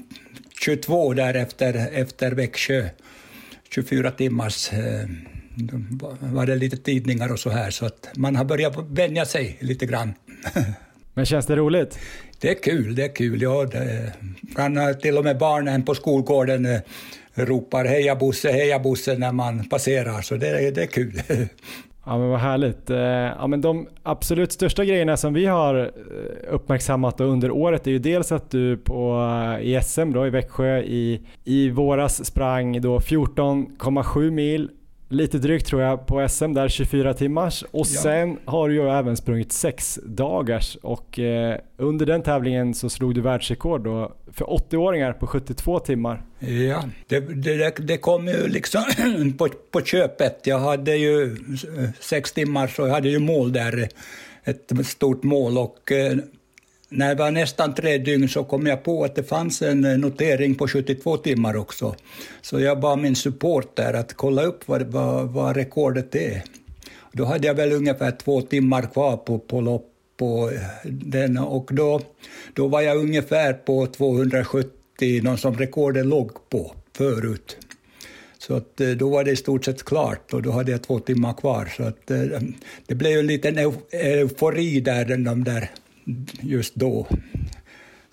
22 0.62 1.14
där 1.14 1.34
efter, 1.34 1.90
efter 1.94 2.32
Växjö. 2.32 2.90
24 3.74 4.12
timmars 4.12 4.74
eh, 4.74 5.06
var 6.20 6.46
det 6.46 6.56
lite 6.56 6.78
tidningar 6.78 7.32
och 7.32 7.40
så 7.40 7.50
här, 7.50 7.72
så 7.72 7.86
att 7.86 8.10
man 8.16 8.36
har 8.36 8.46
börjat 8.46 8.76
vänja 8.90 9.26
sig 9.26 9.58
lite 9.60 9.86
grann. 9.86 10.14
Men 11.14 11.26
känns 11.26 11.46
det 11.46 11.56
roligt? 11.56 12.00
Det 12.40 12.50
är 12.50 12.64
kul, 12.64 12.96
det 12.96 13.04
är 13.04 13.16
kul. 13.16 13.42
Ja, 13.42 13.66
det 13.66 14.14
kan 14.56 15.00
till 15.02 15.18
och 15.18 15.24
med 15.24 15.38
barnen 15.38 15.86
på 15.86 15.96
skolgården 15.96 16.66
eh, 16.66 16.82
ropar 17.34 17.86
heja 17.86 18.16
Bosse, 18.16 18.52
heja 18.52 18.80
Bosse 18.80 19.18
när 19.18 19.32
man 19.32 19.70
passerar, 19.70 20.22
så 20.22 20.36
det, 20.36 20.72
det 20.72 20.82
är 20.82 20.88
kul. 20.88 21.22
Ja 22.06 22.18
men 22.18 22.30
vad 22.30 22.40
härligt. 22.40 22.90
Eh, 22.90 23.00
ja, 23.00 23.48
men 23.48 23.62
de 23.62 23.88
absolut 24.04 24.52
största 24.52 24.86
grejerna 24.86 25.18
som 25.18 25.34
vi 25.34 25.46
har 25.46 25.80
eh, 25.80 26.54
uppmärksammat 26.54 27.22
under 27.22 27.52
året 27.52 27.88
är 27.88 27.92
ju 27.92 28.00
dels 28.00 28.32
att 28.32 28.52
du 28.52 28.78
på, 28.78 29.30
eh, 29.60 29.68
i 29.68 29.82
SM 29.84 30.12
då, 30.12 30.28
i 30.28 30.30
Växjö 30.30 30.80
i, 30.80 31.22
i 31.44 31.70
våras 31.70 32.26
sprang 32.26 32.80
14,7 32.80 34.32
mil 34.32 34.70
lite 35.12 35.38
drygt 35.38 35.68
tror 35.68 35.82
jag 35.82 36.06
på 36.06 36.28
SM 36.30 36.54
där 36.54 36.70
24 36.70 37.14
timmars 37.14 37.64
och 37.72 37.88
ja. 37.90 38.02
sen 38.02 38.40
har 38.46 38.70
du 38.70 38.76
ju 38.76 38.90
även 38.90 39.18
sprungit 39.18 39.52
6 39.52 40.00
dagars 40.04 40.78
och 40.82 41.20
eh, 41.20 41.60
under 41.78 42.06
den 42.06 42.24
tävlingen 42.24 42.74
så 42.74 42.90
slog 42.90 43.16
du 43.16 43.22
världsrekord 43.22 43.84
då 43.84 44.12
för 44.34 44.46
80-åringar 44.46 45.14
på 45.14 45.28
72 45.28 45.80
timmar. 45.80 46.24
Ja, 46.40 46.84
det, 47.08 47.20
det, 47.20 47.76
det 47.78 47.98
kom 47.98 48.28
ju 48.28 48.48
liksom 48.48 48.84
på, 49.38 49.48
på 49.72 49.82
köpet. 49.82 50.40
Jag 50.44 50.60
hade 50.60 50.96
ju 50.96 51.38
6 52.00 52.32
timmar 52.32 52.68
så 52.68 52.82
jag 52.82 52.94
hade 52.94 53.10
ju 53.10 53.20
mål 53.20 53.52
där, 53.52 53.90
ett 54.44 54.88
stort 54.88 55.24
mål 55.24 55.58
och 55.58 55.92
eh, 55.92 56.18
när 56.94 57.10
det 57.10 57.16
var 57.16 57.32
nästan 57.32 57.74
tre 57.74 57.98
dygn 57.98 58.30
så 58.30 58.44
kom 58.44 58.68
jag 58.68 58.84
på 58.84 59.04
att 59.04 59.16
det 59.16 59.24
fanns 59.24 59.62
en 59.62 59.86
eh, 59.86 59.98
notering 59.98 60.56
på 60.56 60.68
72 60.68 61.18
timmar 61.18 61.56
också. 61.58 61.96
Så 62.42 62.60
jag 62.60 62.80
bad 62.80 63.00
min 63.00 63.16
support 63.16 63.76
där 63.76 63.94
att 63.94 64.14
kolla 64.14 64.44
upp 64.44 64.68
vad, 64.68 64.82
vad, 64.82 65.30
vad 65.30 65.56
rekordet 65.56 66.16
är. 66.16 66.44
Då 67.12 67.26
hade 67.26 67.48
jag 67.48 67.54
väl 67.54 67.72
ungefär 67.72 68.12
två 68.12 68.42
timmar 68.42 68.82
kvar 68.82 69.18
på, 69.18 69.40
på 69.40 69.62
lopp 69.62 69.88
på 70.18 70.52
eh, 70.52 70.92
den 70.92 71.38
och 71.38 71.70
då, 71.74 72.02
då 72.54 72.68
var 72.68 72.82
jag 72.82 72.98
ungefär 72.98 73.54
på 73.54 73.88
270, 73.88 75.24
någon 75.24 75.38
som 75.38 75.58
rekordet 75.58 76.06
låg 76.06 76.50
på 76.50 76.76
förut. 76.98 77.58
Så 78.38 78.56
att, 78.56 78.82
eh, 78.82 78.90
då 78.90 79.10
var 79.10 79.24
det 79.24 79.32
i 79.32 79.36
stort 79.36 79.66
sett 79.66 79.84
klart 79.84 80.34
och 80.34 80.42
då 80.42 80.52
hade 80.52 80.72
jag 80.72 80.82
två 80.82 81.00
timmar 81.00 81.34
kvar. 81.34 81.74
Så 81.78 81.84
att, 81.84 82.08
det 82.88 82.96
blev 82.96 83.20
en 83.20 83.28
liten 83.28 83.58
eufori 83.92 84.80
där, 84.80 85.18
de 85.18 85.44
där 85.44 85.70
just 86.42 86.76
då. 86.76 87.08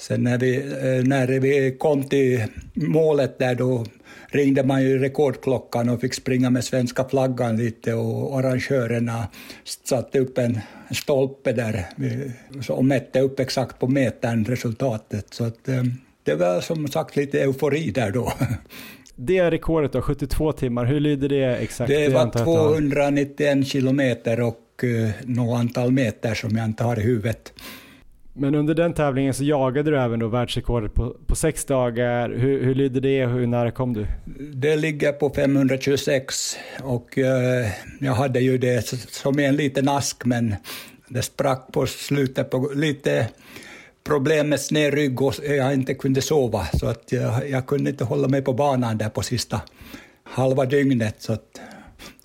Sen 0.00 0.22
när 0.22 0.38
vi, 0.38 0.56
eh, 0.56 1.08
när 1.08 1.40
vi 1.40 1.76
kom 1.78 2.04
till 2.04 2.44
målet 2.74 3.38
där 3.38 3.54
då 3.54 3.84
ringde 4.28 4.62
man 4.64 4.82
ju 4.82 4.98
rekordklockan 4.98 5.88
och 5.88 6.00
fick 6.00 6.14
springa 6.14 6.50
med 6.50 6.64
svenska 6.64 7.04
flaggan 7.04 7.56
lite 7.56 7.94
och 7.94 8.38
arrangörerna 8.38 9.28
satte 9.84 10.18
upp 10.18 10.38
en 10.38 10.60
stolpe 10.90 11.52
där 11.52 11.86
och 12.68 12.84
mätte 12.84 13.20
upp 13.20 13.40
exakt 13.40 13.78
på 13.78 13.86
metern 13.86 14.44
resultatet. 14.44 15.34
Så 15.34 15.44
att, 15.44 15.68
eh, 15.68 15.82
det 16.22 16.34
var 16.34 16.60
som 16.60 16.88
sagt 16.88 17.16
lite 17.16 17.40
eufori 17.40 17.90
där 17.90 18.10
då. 18.10 18.32
Det 19.20 19.50
rekordet 19.50 19.92
då, 19.92 20.02
72 20.02 20.52
timmar, 20.52 20.84
hur 20.84 21.00
lyder 21.00 21.28
det 21.28 21.56
exakt? 21.56 21.88
Det 21.88 22.08
var 22.08 22.30
291 22.30 23.66
kilometer 23.66 24.40
och 24.40 24.67
uh, 24.84 25.10
något 25.24 25.58
antal 25.58 25.92
meter 25.92 26.34
som 26.34 26.56
jag 26.56 26.64
inte 26.64 26.84
har 26.84 26.98
i 26.98 27.02
huvudet. 27.02 27.52
Men 28.32 28.54
under 28.54 28.74
den 28.74 28.94
tävlingen 28.94 29.34
så 29.34 29.44
jagade 29.44 29.90
du 29.90 30.00
även 30.00 30.18
då 30.18 30.28
världsrekordet 30.28 30.94
på, 30.94 31.16
på 31.26 31.36
sex 31.36 31.64
dagar. 31.64 32.30
Hur, 32.30 32.64
hur 32.64 32.74
lydde 32.74 33.00
det 33.00 33.24
och 33.24 33.32
hur 33.32 33.46
nära 33.46 33.70
kom 33.70 33.92
du? 33.92 34.06
Det 34.54 34.76
ligger 34.76 35.12
på 35.12 35.30
526 35.30 36.56
och 36.82 37.18
uh, 37.18 37.24
jag 38.00 38.12
hade 38.12 38.40
ju 38.40 38.58
det 38.58 38.86
som 39.10 39.38
en 39.38 39.56
liten 39.56 39.88
ask 39.88 40.24
men 40.24 40.54
det 41.08 41.22
sprack 41.22 41.72
på 41.72 41.86
slutet 41.86 42.50
på 42.50 42.70
lite 42.74 43.28
problem 44.04 44.48
med 44.48 44.60
sned 44.60 44.94
rygg 44.94 45.22
och 45.22 45.34
jag 45.48 45.74
inte 45.74 45.94
kunde 45.94 46.22
sova 46.22 46.66
så 46.74 46.86
att 46.86 47.12
jag, 47.12 47.50
jag 47.50 47.66
kunde 47.66 47.90
inte 47.90 48.04
hålla 48.04 48.28
mig 48.28 48.42
på 48.42 48.52
banan 48.52 48.98
där 48.98 49.08
på 49.08 49.22
sista 49.22 49.60
halva 50.24 50.64
dygnet. 50.64 51.14
Så 51.18 51.32
att 51.32 51.60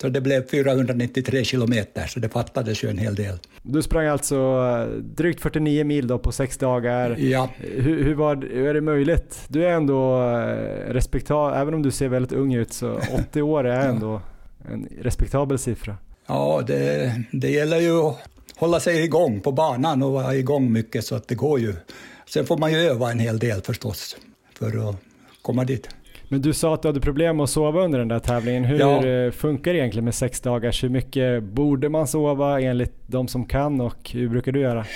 så 0.00 0.08
det 0.08 0.20
blev 0.20 0.48
493 0.48 1.44
kilometer, 1.44 2.06
så 2.06 2.20
det 2.20 2.28
fattades 2.28 2.84
ju 2.84 2.88
en 2.90 2.98
hel 2.98 3.14
del. 3.14 3.38
Du 3.62 3.82
sprang 3.82 4.06
alltså 4.06 4.36
eh, 4.36 4.98
drygt 4.98 5.40
49 5.40 5.84
mil 5.84 6.06
då 6.06 6.18
på 6.18 6.32
sex 6.32 6.58
dagar. 6.58 7.16
Ja. 7.18 7.48
Hur, 7.58 8.04
hur, 8.04 8.14
var, 8.14 8.36
hur 8.36 8.66
är 8.66 8.74
det 8.74 8.80
möjligt? 8.80 9.40
Du 9.48 9.66
är 9.66 9.70
ändå 9.70 10.22
eh, 10.22 10.92
respektabel, 10.92 11.60
även 11.60 11.74
om 11.74 11.82
du 11.82 11.90
ser 11.90 12.08
väldigt 12.08 12.32
ung 12.32 12.54
ut, 12.54 12.72
så 12.72 13.00
80 13.12 13.42
år 13.42 13.64
är 13.64 13.88
ändå 13.88 14.20
en 14.72 14.88
respektabel 15.00 15.58
siffra. 15.58 15.96
Ja, 16.26 16.62
det, 16.66 17.12
det 17.32 17.50
gäller 17.50 17.80
ju 17.80 17.98
att 17.98 18.18
hålla 18.56 18.80
sig 18.80 19.04
igång 19.04 19.40
på 19.40 19.52
banan 19.52 20.02
och 20.02 20.12
vara 20.12 20.34
igång 20.34 20.72
mycket 20.72 21.04
så 21.04 21.14
att 21.14 21.28
det 21.28 21.34
går 21.34 21.60
ju. 21.60 21.74
Sen 22.28 22.46
får 22.46 22.58
man 22.58 22.72
ju 22.72 22.78
öva 22.78 23.10
en 23.10 23.18
hel 23.18 23.38
del 23.38 23.60
förstås 23.62 24.16
för 24.58 24.88
att 24.88 24.96
komma 25.42 25.64
dit. 25.64 25.88
Men 26.28 26.42
du 26.42 26.52
sa 26.52 26.74
att 26.74 26.82
du 26.82 26.88
hade 26.88 27.00
problem 27.00 27.40
att 27.40 27.50
sova 27.50 27.84
under 27.84 27.98
den 27.98 28.08
där 28.08 28.18
tävlingen. 28.18 28.64
Hur 28.64 28.78
ja. 28.78 29.06
Eh, 29.06 29.30
funkar 29.30 29.72
det 29.72 29.78
egentligen 29.78 30.04
med 30.04 30.14
sex 30.14 30.40
dagars? 30.40 30.84
Hur 30.84 30.88
mycket 30.88 31.42
borde 31.42 31.88
man 31.88 32.06
sova 32.06 32.60
enligt 32.60 32.92
de 33.06 33.28
som 33.28 33.44
kan 33.44 33.80
och 33.80 34.10
hur 34.10 34.28
brukar 34.28 34.52
du 34.52 34.60
göra? 34.60 34.86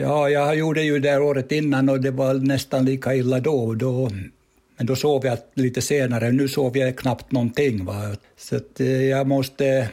Ja, 0.00 0.28
jag 0.28 0.56
gjorde 0.56 0.82
ju 0.82 0.98
det 0.98 1.18
året 1.18 1.52
innan 1.52 1.88
och 1.88 2.00
det 2.00 2.10
var 2.10 2.34
nästan 2.34 2.84
lika 2.84 3.14
illa 3.14 3.40
då. 3.40 3.74
då 3.74 4.10
men 4.76 4.86
då 4.86 4.96
sov 4.96 5.26
jag 5.26 5.38
lite 5.54 5.82
senare. 5.82 6.32
Nu 6.32 6.48
sover 6.48 6.80
jag 6.80 6.98
knappt 6.98 7.32
någonting. 7.32 7.84
Va? 7.84 8.16
Så 8.36 8.60
eh, 8.78 8.86
jag 8.86 9.26
måste 9.26 9.88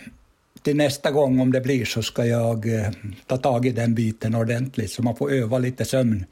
till 0.61 0.75
nästa 0.75 1.11
gång 1.11 1.39
om 1.39 1.51
det 1.51 1.61
blir 1.61 1.85
så 1.85 2.01
ska 2.01 2.25
jag 2.25 2.75
eh, 2.75 2.89
ta 3.27 3.37
tag 3.37 3.65
i 3.65 3.71
den 3.71 3.95
biten 3.95 4.35
ordentligt 4.35 4.91
så 4.91 5.03
man 5.03 5.15
får 5.15 5.31
öva 5.31 5.57
lite 5.57 5.85
sömn. 5.85 6.25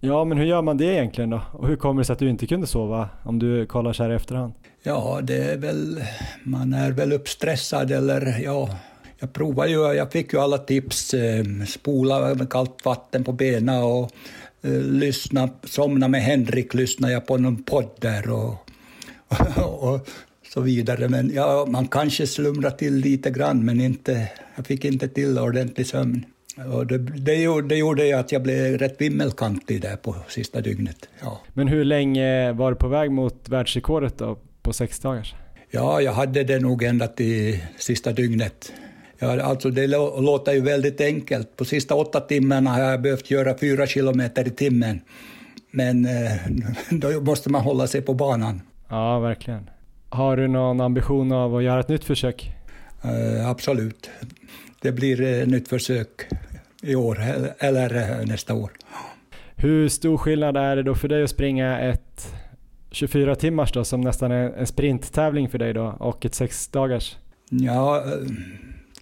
Ja, 0.00 0.24
men 0.24 0.38
hur 0.38 0.44
gör 0.44 0.62
man 0.62 0.76
det 0.76 0.84
egentligen 0.84 1.30
då? 1.30 1.42
Och 1.52 1.68
hur 1.68 1.76
kommer 1.76 2.00
det 2.00 2.04
sig 2.04 2.12
att 2.12 2.18
du 2.18 2.30
inte 2.30 2.46
kunde 2.46 2.66
sova 2.66 3.08
om 3.22 3.38
du 3.38 3.66
kollar 3.66 3.92
så 3.92 4.02
här 4.02 4.10
i 4.10 4.14
efterhand? 4.14 4.52
Ja, 4.82 5.20
det 5.22 5.36
är 5.36 5.56
väl, 5.56 6.04
man 6.42 6.72
är 6.72 6.90
väl 6.90 7.12
uppstressad 7.12 7.90
eller 7.90 8.40
ja, 8.44 8.78
jag 9.18 9.32
provade 9.32 9.70
ju, 9.70 9.92
jag 9.92 10.12
fick 10.12 10.32
ju 10.32 10.38
alla 10.38 10.58
tips, 10.58 11.14
eh, 11.14 11.44
spola 11.66 12.34
med 12.34 12.50
kallt 12.50 12.84
vatten 12.84 13.24
på 13.24 13.32
benen 13.32 13.82
och 13.82 14.10
eh, 14.62 14.80
lyssna, 14.80 15.48
somna 15.64 16.08
med 16.08 16.22
Henrik, 16.22 16.74
lyssnade 16.74 17.12
jag 17.12 17.26
på 17.26 17.36
någon 17.36 17.62
podd 17.62 17.90
där 18.00 18.30
och, 18.30 18.54
och, 19.56 19.92
och 19.92 20.08
så 20.54 20.60
vidare. 20.60 21.08
Men 21.08 21.30
ja, 21.34 21.66
man 21.68 21.88
kanske 21.88 22.26
slumrar 22.26 22.70
till 22.70 22.94
lite 22.94 23.30
grann, 23.30 23.64
men 23.64 23.80
inte, 23.80 24.28
jag 24.56 24.66
fick 24.66 24.84
inte 24.84 25.08
till 25.08 25.38
ordentlig 25.38 25.86
sömn. 25.86 26.24
Och 26.64 26.86
det, 26.86 26.98
det, 26.98 27.34
gjorde, 27.34 27.68
det 27.68 27.76
gjorde 27.76 28.18
att 28.18 28.32
jag 28.32 28.42
blev 28.42 28.78
rätt 28.78 29.00
vimmelkantig 29.00 29.82
där 29.82 29.96
på 29.96 30.16
sista 30.28 30.60
dygnet. 30.60 31.08
Ja. 31.22 31.40
Men 31.52 31.68
hur 31.68 31.84
länge 31.84 32.52
var 32.52 32.70
du 32.70 32.76
på 32.76 32.88
väg 32.88 33.10
mot 33.10 33.48
världsrekordet 33.48 34.18
då, 34.18 34.38
på 34.62 34.72
sex 34.72 34.98
dagars? 34.98 35.34
Ja, 35.70 36.00
jag 36.00 36.12
hade 36.12 36.44
det 36.44 36.58
nog 36.58 36.82
ända 36.82 37.06
till 37.06 37.58
sista 37.78 38.12
dygnet. 38.12 38.72
Ja, 39.18 39.42
alltså 39.42 39.70
det 39.70 39.86
låter 39.86 40.52
ju 40.52 40.60
väldigt 40.60 41.00
enkelt. 41.00 41.56
På 41.56 41.64
sista 41.64 41.94
åtta 41.94 42.20
timmarna 42.20 42.70
har 42.70 42.80
jag 42.80 43.02
behövt 43.02 43.30
göra 43.30 43.58
fyra 43.58 43.86
kilometer 43.86 44.46
i 44.46 44.50
timmen. 44.50 45.00
Men 45.70 46.04
eh, 46.04 46.32
då 46.90 47.20
måste 47.20 47.50
man 47.50 47.62
hålla 47.62 47.86
sig 47.86 48.02
på 48.02 48.14
banan. 48.14 48.60
Ja, 48.88 49.18
verkligen. 49.18 49.70
Har 50.08 50.36
du 50.36 50.48
någon 50.48 50.80
ambition 50.80 51.32
av 51.32 51.56
att 51.56 51.62
göra 51.62 51.80
ett 51.80 51.88
nytt 51.88 52.04
försök? 52.04 52.52
Uh, 53.04 53.50
absolut. 53.50 54.10
Det 54.86 54.92
blir 54.92 55.22
ett 55.22 55.48
nytt 55.48 55.68
försök 55.68 56.26
i 56.82 56.94
år 56.94 57.18
eller 57.58 58.24
nästa 58.26 58.54
år. 58.54 58.70
Hur 59.56 59.88
stor 59.88 60.16
skillnad 60.16 60.56
är 60.56 60.76
det 60.76 60.82
då 60.82 60.94
för 60.94 61.08
dig 61.08 61.22
att 61.22 61.30
springa 61.30 61.80
ett 61.80 62.34
24 62.90 63.34
timmars 63.34 63.72
då 63.72 63.84
som 63.84 64.00
nästan 64.00 64.32
är 64.32 64.50
en 64.50 64.66
sprinttävling 64.66 65.48
för 65.48 65.58
dig 65.58 65.72
då 65.72 65.96
och 66.00 66.24
ett 66.24 66.34
6 66.34 66.68
dagars? 66.68 67.16
Ja, 67.48 68.04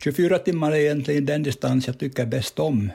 24 0.00 0.38
timmar 0.38 0.72
är 0.72 0.76
egentligen 0.76 1.26
den 1.26 1.42
distans 1.42 1.86
jag 1.86 1.98
tycker 1.98 2.26
bäst 2.26 2.58
om. 2.58 2.90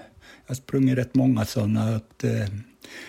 Jag 0.46 0.52
har 0.52 0.56
sprungit 0.56 0.98
rätt 0.98 1.16
många 1.16 1.46
sådana. 1.46 1.96
Att, 1.96 2.24
eh, 2.24 2.50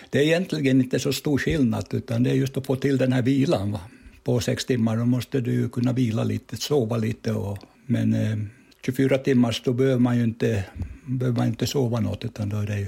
det 0.09 0.19
är 0.19 0.23
egentligen 0.23 0.81
inte 0.81 0.99
så 0.99 1.13
stor 1.13 1.37
skillnad 1.37 1.85
utan 1.91 2.23
det 2.23 2.29
är 2.29 2.35
just 2.35 2.57
att 2.57 2.65
få 2.65 2.75
till 2.75 2.97
den 2.97 3.13
här 3.13 3.21
vilan. 3.21 3.71
Va? 3.71 3.79
På 4.23 4.39
sex 4.39 4.65
timmar 4.65 4.97
då 4.97 5.05
måste 5.05 5.41
du 5.41 5.69
kunna 5.69 5.93
vila 5.93 6.23
lite, 6.23 6.57
sova 6.57 6.97
lite. 6.97 7.31
Och, 7.31 7.57
men 7.85 8.13
eh, 8.13 8.37
24 8.85 9.17
timmars, 9.17 9.61
då 9.65 9.73
behöver 9.73 9.99
man 9.99 10.17
ju 10.17 10.23
inte, 10.23 10.63
behöver 11.05 11.37
man 11.37 11.47
inte 11.47 11.67
sova 11.67 11.99
något, 11.99 12.25
utan 12.25 12.49
då, 12.49 12.57
är 12.57 12.65
det 12.65 12.79
ju, 12.79 12.87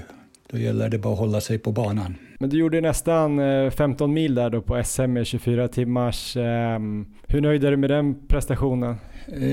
då 0.50 0.58
gäller 0.58 0.88
det 0.88 0.98
bara 0.98 1.12
att 1.12 1.18
hålla 1.18 1.40
sig 1.40 1.58
på 1.58 1.72
banan. 1.72 2.14
Men 2.38 2.50
du 2.50 2.58
gjorde 2.58 2.80
nästan 2.80 3.40
15 3.70 4.10
eh, 4.10 4.14
mil 4.14 4.34
där 4.34 4.50
då 4.50 4.62
på 4.62 4.82
SM 4.84 5.02
med 5.02 5.26
24 5.26 5.68
timmars. 5.68 6.36
Ehm, 6.36 7.06
hur 7.26 7.40
nöjd 7.40 7.64
är 7.64 7.70
du 7.70 7.76
med 7.76 7.90
den 7.90 8.26
prestationen? 8.28 8.96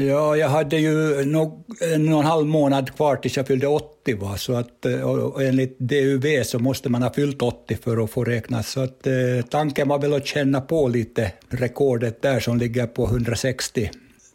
Ja, 0.07 0.35
jag 0.35 0.49
hade 0.49 0.77
ju 0.77 1.25
nog 1.25 1.65
en 1.93 2.13
och 2.13 2.19
en 2.19 2.25
halv 2.25 2.47
månad 2.47 2.95
kvar 2.95 3.15
tills 3.15 3.37
jag 3.37 3.47
fyllde 3.47 3.67
80. 3.67 4.15
Va? 4.15 4.37
Så 4.37 4.53
att, 4.53 4.85
eh, 4.85 5.47
enligt 5.47 5.79
DUV 5.79 6.43
så 6.43 6.59
måste 6.59 6.89
man 6.89 7.03
ha 7.03 7.13
fyllt 7.13 7.41
80 7.41 7.75
för 7.75 8.03
att 8.03 8.11
få 8.11 8.23
räknas. 8.23 8.71
Så 8.71 8.81
att, 8.81 9.07
eh, 9.07 9.13
tanken 9.49 9.87
var 9.87 9.99
väl 9.99 10.13
att 10.13 10.25
känna 10.27 10.61
på 10.61 10.87
lite 10.87 11.31
rekordet 11.49 12.21
där 12.21 12.39
som 12.39 12.57
ligger 12.57 12.87
på 12.87 13.07
160 13.07 13.89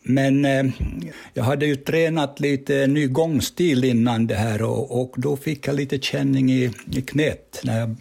Men 0.09 0.45
eh, 0.45 0.65
jag 1.35 1.45
hade 1.45 1.67
ju 1.67 1.77
tränat 1.77 2.41
lite 2.41 2.87
ny 2.87 3.07
gångstil 3.07 3.85
innan 3.85 4.27
det 4.27 4.35
här 4.35 4.63
och, 4.63 5.01
och 5.01 5.15
då 5.17 5.37
fick 5.37 5.69
jag 5.69 5.77
lite 5.77 5.99
känning 5.99 6.53
i, 6.53 6.71
i 6.93 7.03
knät 7.03 7.61
när 7.65 7.81
jag 7.81 7.97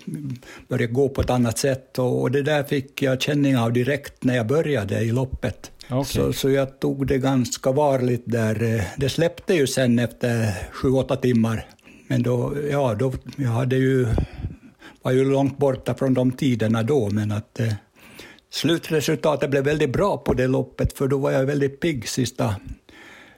började 0.67 0.93
gå 0.93 1.09
på 1.09 1.21
ett 1.21 1.29
annat 1.29 1.57
sätt 1.57 1.99
och, 1.99 2.21
och 2.21 2.31
det 2.31 2.41
där 2.41 2.63
fick 2.63 3.01
jag 3.01 3.21
känning 3.21 3.57
av 3.57 3.73
direkt 3.73 4.23
när 4.23 4.35
jag 4.35 4.47
började 4.47 4.99
i 4.99 5.11
loppet. 5.11 5.71
Okay. 5.89 6.03
Så, 6.03 6.33
så 6.33 6.49
jag 6.49 6.79
tog 6.79 7.07
det 7.07 7.17
ganska 7.17 7.71
varligt 7.71 8.23
där. 8.25 8.83
Det 8.97 9.09
släppte 9.09 9.53
ju 9.53 9.67
sen 9.67 9.99
efter 9.99 10.53
sju, 10.71 10.89
åtta 10.89 11.15
timmar. 11.15 11.65
Men 12.07 12.23
då, 12.23 12.55
ja, 12.71 12.95
då, 12.99 13.13
jag 13.35 13.49
hade 13.49 13.75
ju, 13.75 14.07
var 15.01 15.11
ju 15.11 15.31
långt 15.31 15.57
borta 15.57 15.93
från 15.93 16.13
de 16.13 16.31
tiderna 16.31 16.83
då, 16.83 17.09
men 17.09 17.31
att 17.31 17.59
eh, 17.59 17.73
slutresultatet 18.55 19.49
blev 19.49 19.63
väldigt 19.63 19.89
bra 19.89 20.17
på 20.17 20.33
det 20.33 20.47
loppet, 20.47 20.97
för 20.97 21.07
då 21.07 21.17
var 21.17 21.31
jag 21.31 21.45
väldigt 21.45 21.79
pigg 21.79 22.07
sista... 22.07 22.55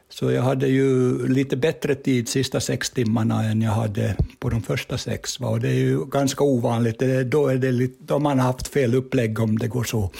Så 0.09 0.32
jag 0.32 0.41
hade 0.41 0.68
ju 0.68 1.28
lite 1.28 1.57
bättre 1.57 1.95
tid 1.95 2.30
sista 2.30 2.59
sex 2.59 2.89
timmarna 2.89 3.43
än 3.43 3.61
jag 3.61 3.72
hade 3.72 4.15
på 4.39 4.49
de 4.49 4.61
första 4.61 4.97
sex. 4.97 5.39
Och 5.39 5.59
det 5.59 5.70
är 5.70 5.80
ju 5.80 6.05
ganska 6.05 6.43
ovanligt. 6.43 6.99
Då, 7.26 7.47
är 7.47 7.55
det 7.55 7.72
lite, 7.72 7.95
då 7.99 8.13
har 8.13 8.20
man 8.20 8.39
haft 8.39 8.68
fel 8.68 8.95
upplägg 8.95 9.39
om 9.39 9.57
det 9.57 9.68
går 9.68 9.84
så. 9.84 10.11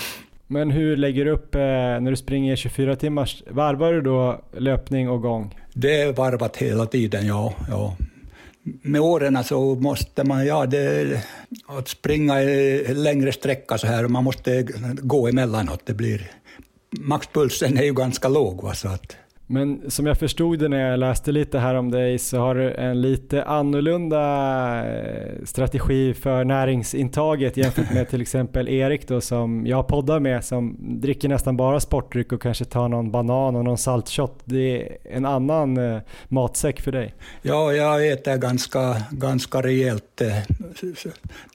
Men 0.48 0.72
hur 0.72 0.98
lägger 0.98 1.26
du 1.26 1.32
upp 1.32 1.56
eh, 1.56 1.62
när 1.62 2.10
du 2.10 2.16
springer 2.16 2.56
24 2.56 2.96
timmars? 2.96 3.44
Varvar 3.50 3.94
du 3.94 4.02
då 4.02 4.42
löpning 4.58 5.10
och 5.10 5.22
gång? 5.22 5.56
Det 5.74 6.02
är 6.02 6.14
varvat 6.14 6.58
hela 6.58 6.86
tiden, 6.86 7.28
ja. 7.28 7.54
ja. 7.70 7.96
Med 8.82 9.02
åren 9.02 9.44
så 9.44 9.76
måste 9.76 10.24
man, 10.24 10.46
ja, 10.46 10.66
det, 10.66 11.22
att 11.66 11.88
springa 11.88 12.36
längre 12.94 13.32
sträcka 13.32 13.78
så 13.78 13.88
här, 13.88 14.08
man 14.08 14.24
måste 14.24 14.68
gå 15.02 15.28
emellanåt. 15.28 15.82
Det 15.86 15.94
blir, 15.94 16.32
maxpulsen 17.00 17.78
är 17.78 17.84
ju 17.84 17.94
ganska 17.94 18.28
låg. 18.28 18.64
Va, 18.64 18.74
så 18.74 18.88
att, 18.88 19.16
men 19.50 19.92
som 19.92 20.06
jag 20.06 20.18
förstod 20.18 20.60
det 20.60 20.68
när 20.68 20.90
jag 20.90 21.00
läste 21.00 21.32
lite 21.32 21.60
här 21.60 21.76
om 21.76 21.92
dig 21.92 22.20
så 22.20 22.38
har 22.38 22.56
du 22.56 22.74
en 22.74 23.02
lite 23.02 23.44
annorlunda 23.44 24.20
eh, 24.86 25.46
strategi 25.46 26.14
för 26.14 26.44
näringsintaget 26.44 27.58
jämfört 27.58 27.94
med 27.94 28.10
till 28.10 28.22
exempel 28.22 28.70
Erik 28.70 29.08
då 29.08 29.22
som 29.22 29.68
jag 29.68 29.88
poddar 29.88 30.20
med 30.20 30.46
som 30.46 30.78
dricker 30.80 31.30
nästan 31.30 31.58
bara 31.58 31.80
sportdryck 31.80 32.32
och 32.32 32.42
kanske 32.42 32.66
tar 32.66 32.90
någon 32.90 33.12
banan 33.12 33.56
och 33.56 33.64
någon 33.64 33.78
saltshot. 33.78 34.40
Det 34.44 34.82
är 34.82 34.98
en 35.04 35.26
annan 35.26 35.78
eh, 35.78 36.02
matsäck 36.28 36.82
för 36.82 36.92
dig. 36.92 37.14
Ja, 37.42 37.74
jag 37.74 38.08
äter 38.08 38.38
ganska, 38.38 39.02
ganska 39.12 39.62
rejält. 39.62 40.22
Eh, 40.22 40.38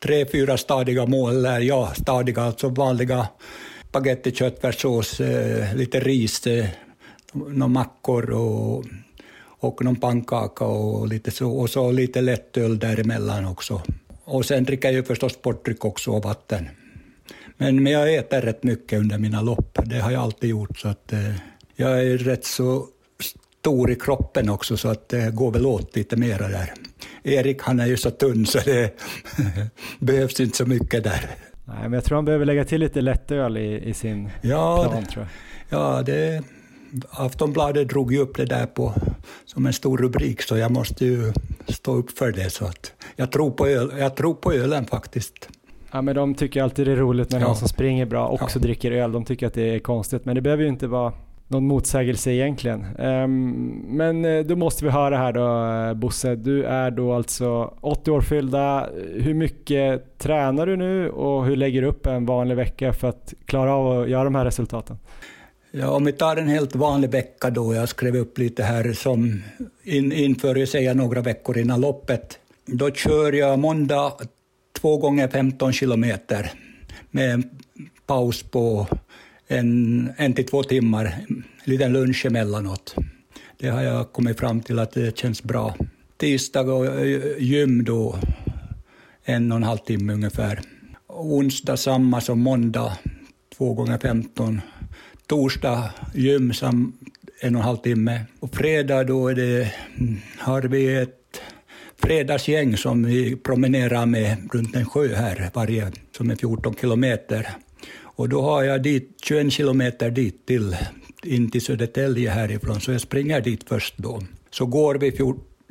tre, 0.02 0.26
fyra 0.26 0.56
stadiga 0.56 1.06
mål, 1.06 1.46
ja 1.60 1.92
stadiga, 1.94 2.42
alltså 2.42 2.68
vanliga 2.68 3.26
spagetti, 3.88 4.32
köttfärssås, 4.32 5.20
lite 5.74 6.00
ris 6.00 6.46
några 7.32 7.68
mackor 7.68 8.30
och, 8.30 8.84
och 9.44 9.84
någon 9.84 9.96
pannkaka 9.96 10.64
och 10.64 11.08
lite 11.08 11.30
så, 11.30 11.50
och 11.50 11.70
så 11.70 11.90
lite 11.90 12.20
lättöl 12.20 12.78
däremellan 12.78 13.46
också. 13.46 13.82
Och 14.24 14.44
sen 14.44 14.64
dricker 14.64 14.88
jag 14.88 14.94
ju 14.94 15.02
förstås 15.02 15.32
sportdryck 15.32 15.84
också 15.84 16.10
och 16.10 16.24
vatten. 16.24 16.68
Men, 17.56 17.82
men 17.82 17.92
jag 17.92 18.14
äter 18.14 18.40
rätt 18.40 18.62
mycket 18.62 19.00
under 19.00 19.18
mina 19.18 19.40
lopp, 19.40 19.78
det 19.84 19.98
har 19.98 20.10
jag 20.10 20.22
alltid 20.22 20.50
gjort. 20.50 20.78
Så 20.78 20.88
att, 20.88 21.12
eh, 21.12 21.34
jag 21.76 22.06
är 22.06 22.18
rätt 22.18 22.44
så 22.44 22.86
stor 23.60 23.90
i 23.90 23.94
kroppen 23.94 24.48
också, 24.48 24.76
så 24.76 24.88
att 24.88 25.08
det 25.08 25.34
går 25.34 25.50
väl 25.50 25.66
åt 25.66 25.96
lite 25.96 26.16
mera 26.16 26.48
där. 26.48 26.72
Erik 27.22 27.62
han 27.62 27.80
är 27.80 27.86
ju 27.86 27.96
så 27.96 28.10
tunn 28.10 28.46
så 28.46 28.58
det 28.58 28.94
behövs 29.98 30.40
inte 30.40 30.56
så 30.56 30.66
mycket 30.66 31.04
där. 31.04 31.30
Nej, 31.64 31.82
men 31.82 31.92
jag 31.92 32.04
tror 32.04 32.16
han 32.16 32.24
behöver 32.24 32.44
lägga 32.44 32.64
till 32.64 32.80
lite 32.80 33.00
lättöl 33.00 33.56
i, 33.56 33.88
i 33.88 33.94
sin 33.94 34.30
ja, 34.40 34.88
plan. 34.90 35.06
tror 35.06 35.26
jag. 35.68 35.80
Ja, 35.80 36.02
det, 36.02 36.42
Aftonbladet 37.10 37.88
drog 37.88 38.12
ju 38.12 38.18
upp 38.18 38.36
det 38.36 38.44
där 38.44 38.66
på, 38.66 38.94
som 39.44 39.66
en 39.66 39.72
stor 39.72 39.98
rubrik, 39.98 40.42
så 40.42 40.56
jag 40.56 40.72
måste 40.72 41.04
ju 41.04 41.32
stå 41.68 41.94
upp 41.94 42.18
för 42.18 42.32
det. 42.32 42.50
Så 42.50 42.64
att 42.64 42.92
jag, 43.16 43.32
tror 43.32 43.50
på 43.50 43.66
öl, 43.66 43.92
jag 43.98 44.16
tror 44.16 44.34
på 44.34 44.52
ölen 44.52 44.86
faktiskt. 44.86 45.48
Ja, 45.92 46.02
men 46.02 46.14
de 46.14 46.34
tycker 46.34 46.62
alltid 46.62 46.86
det 46.86 46.92
är 46.92 46.96
roligt 46.96 47.30
när 47.30 47.40
ja. 47.40 47.46
någon 47.46 47.56
som 47.56 47.68
springer 47.68 48.06
bra 48.06 48.28
också 48.28 48.58
ja. 48.58 48.62
dricker 48.62 48.92
öl. 48.92 49.12
De 49.12 49.24
tycker 49.24 49.46
att 49.46 49.54
det 49.54 49.74
är 49.74 49.78
konstigt, 49.78 50.24
men 50.24 50.34
det 50.34 50.40
behöver 50.40 50.62
ju 50.62 50.68
inte 50.68 50.86
vara 50.86 51.12
någon 51.48 51.66
motsägelse 51.66 52.30
egentligen. 52.30 52.86
Um, 52.98 53.50
men 53.88 54.24
eh, 54.24 54.44
då 54.44 54.56
måste 54.56 54.84
vi 54.84 54.90
höra 54.90 55.16
här 55.16 55.32
då 55.32 55.88
eh, 55.88 55.94
Bosse, 55.94 56.34
du 56.36 56.64
är 56.64 56.90
då 56.90 57.12
alltså 57.12 57.74
80 57.80 58.10
år 58.10 58.20
fyllda. 58.20 58.88
Hur 59.14 59.34
mycket 59.34 60.18
tränar 60.18 60.66
du 60.66 60.76
nu 60.76 61.10
och 61.10 61.44
hur 61.46 61.56
lägger 61.56 61.82
du 61.82 61.88
upp 61.88 62.06
en 62.06 62.26
vanlig 62.26 62.56
vecka 62.56 62.92
för 62.92 63.08
att 63.08 63.34
klara 63.44 63.74
av 63.74 64.02
att 64.02 64.08
göra 64.08 64.24
de 64.24 64.34
här 64.34 64.44
resultaten? 64.44 64.98
Ja, 65.74 65.90
om 65.90 66.04
vi 66.04 66.12
tar 66.12 66.36
en 66.36 66.48
helt 66.48 66.74
vanlig 66.74 67.10
vecka 67.10 67.50
då, 67.50 67.74
jag 67.74 67.88
skrev 67.88 68.16
upp 68.16 68.38
lite 68.38 68.62
här 68.62 68.92
som 68.92 69.42
in, 69.82 70.12
inför, 70.12 70.56
jag 70.56 70.68
säger 70.68 70.94
några 70.94 71.20
veckor 71.20 71.58
innan 71.58 71.80
loppet. 71.80 72.38
Då 72.66 72.90
kör 72.90 73.32
jag 73.32 73.58
måndag 73.58 74.12
två 74.80 74.96
gånger 74.96 75.28
15 75.28 75.72
kilometer 75.72 76.52
med 77.10 77.30
en 77.30 77.50
paus 78.06 78.42
på 78.42 78.86
en, 79.46 80.12
en 80.16 80.34
till 80.34 80.46
två 80.46 80.62
timmar, 80.62 81.24
en 81.28 81.44
liten 81.64 81.92
lunch 81.92 82.26
emellanåt. 82.26 82.94
Det 83.58 83.68
har 83.68 83.82
jag 83.82 84.12
kommit 84.12 84.40
fram 84.40 84.60
till 84.60 84.78
att 84.78 84.92
det 84.92 85.18
känns 85.18 85.42
bra. 85.42 85.74
Tisdag 86.16 86.72
och 86.72 86.86
eh, 86.86 87.38
gym 87.38 87.84
då, 87.84 88.18
en 89.24 89.52
och 89.52 89.56
en 89.56 89.62
halv 89.62 89.78
timme 89.78 90.12
ungefär. 90.12 90.60
Onsdag 91.06 91.76
samma 91.76 92.20
som 92.20 92.40
måndag, 92.40 92.98
två 93.56 93.74
gånger 93.74 93.98
15 93.98 94.60
torsdag 95.32 95.90
gym 96.14 96.52
som 96.52 96.92
en 97.40 97.54
och 97.54 97.60
en 97.60 97.64
halv 97.64 97.76
timme. 97.76 98.20
Och 98.40 98.54
fredag 98.54 99.04
då 99.04 99.28
är 99.28 99.34
det, 99.34 99.72
mm, 99.98 100.16
har 100.38 100.62
vi 100.62 100.94
ett 100.94 101.40
fredagsgäng 102.02 102.76
som 102.76 103.04
vi 103.04 103.36
promenerar 103.36 104.06
med 104.06 104.36
runt 104.52 104.76
en 104.76 104.84
sjö 104.84 105.14
här, 105.14 105.50
varje, 105.54 105.92
som 106.16 106.30
är 106.30 106.36
14 106.36 106.74
kilometer. 106.74 107.48
Och 108.02 108.28
då 108.28 108.42
har 108.42 108.62
jag 108.62 108.82
dit 108.82 109.18
21 109.22 109.52
kilometer 109.52 110.10
dit 110.10 110.46
till, 110.46 110.76
in 111.24 111.50
till 111.50 111.62
Södertälje 111.62 112.30
härifrån, 112.30 112.80
så 112.80 112.92
jag 112.92 113.00
springer 113.00 113.40
dit 113.40 113.64
först 113.68 113.94
då. 113.98 114.22
Så 114.50 114.66
går 114.66 114.94
vi 114.94 115.12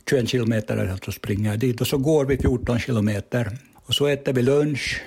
21 0.10 0.30
kilometer, 0.30 0.88
alltså 0.92 1.12
springer 1.12 1.50
jag 1.50 1.60
dit, 1.60 1.82
och 1.82 1.88
så 1.88 1.98
går 1.98 2.26
vi 2.26 2.38
14 2.38 2.80
kilometer. 2.80 3.58
Och 3.74 3.96
så 3.96 4.08
äter 4.08 4.34
vi 4.34 4.42
lunch 4.42 5.02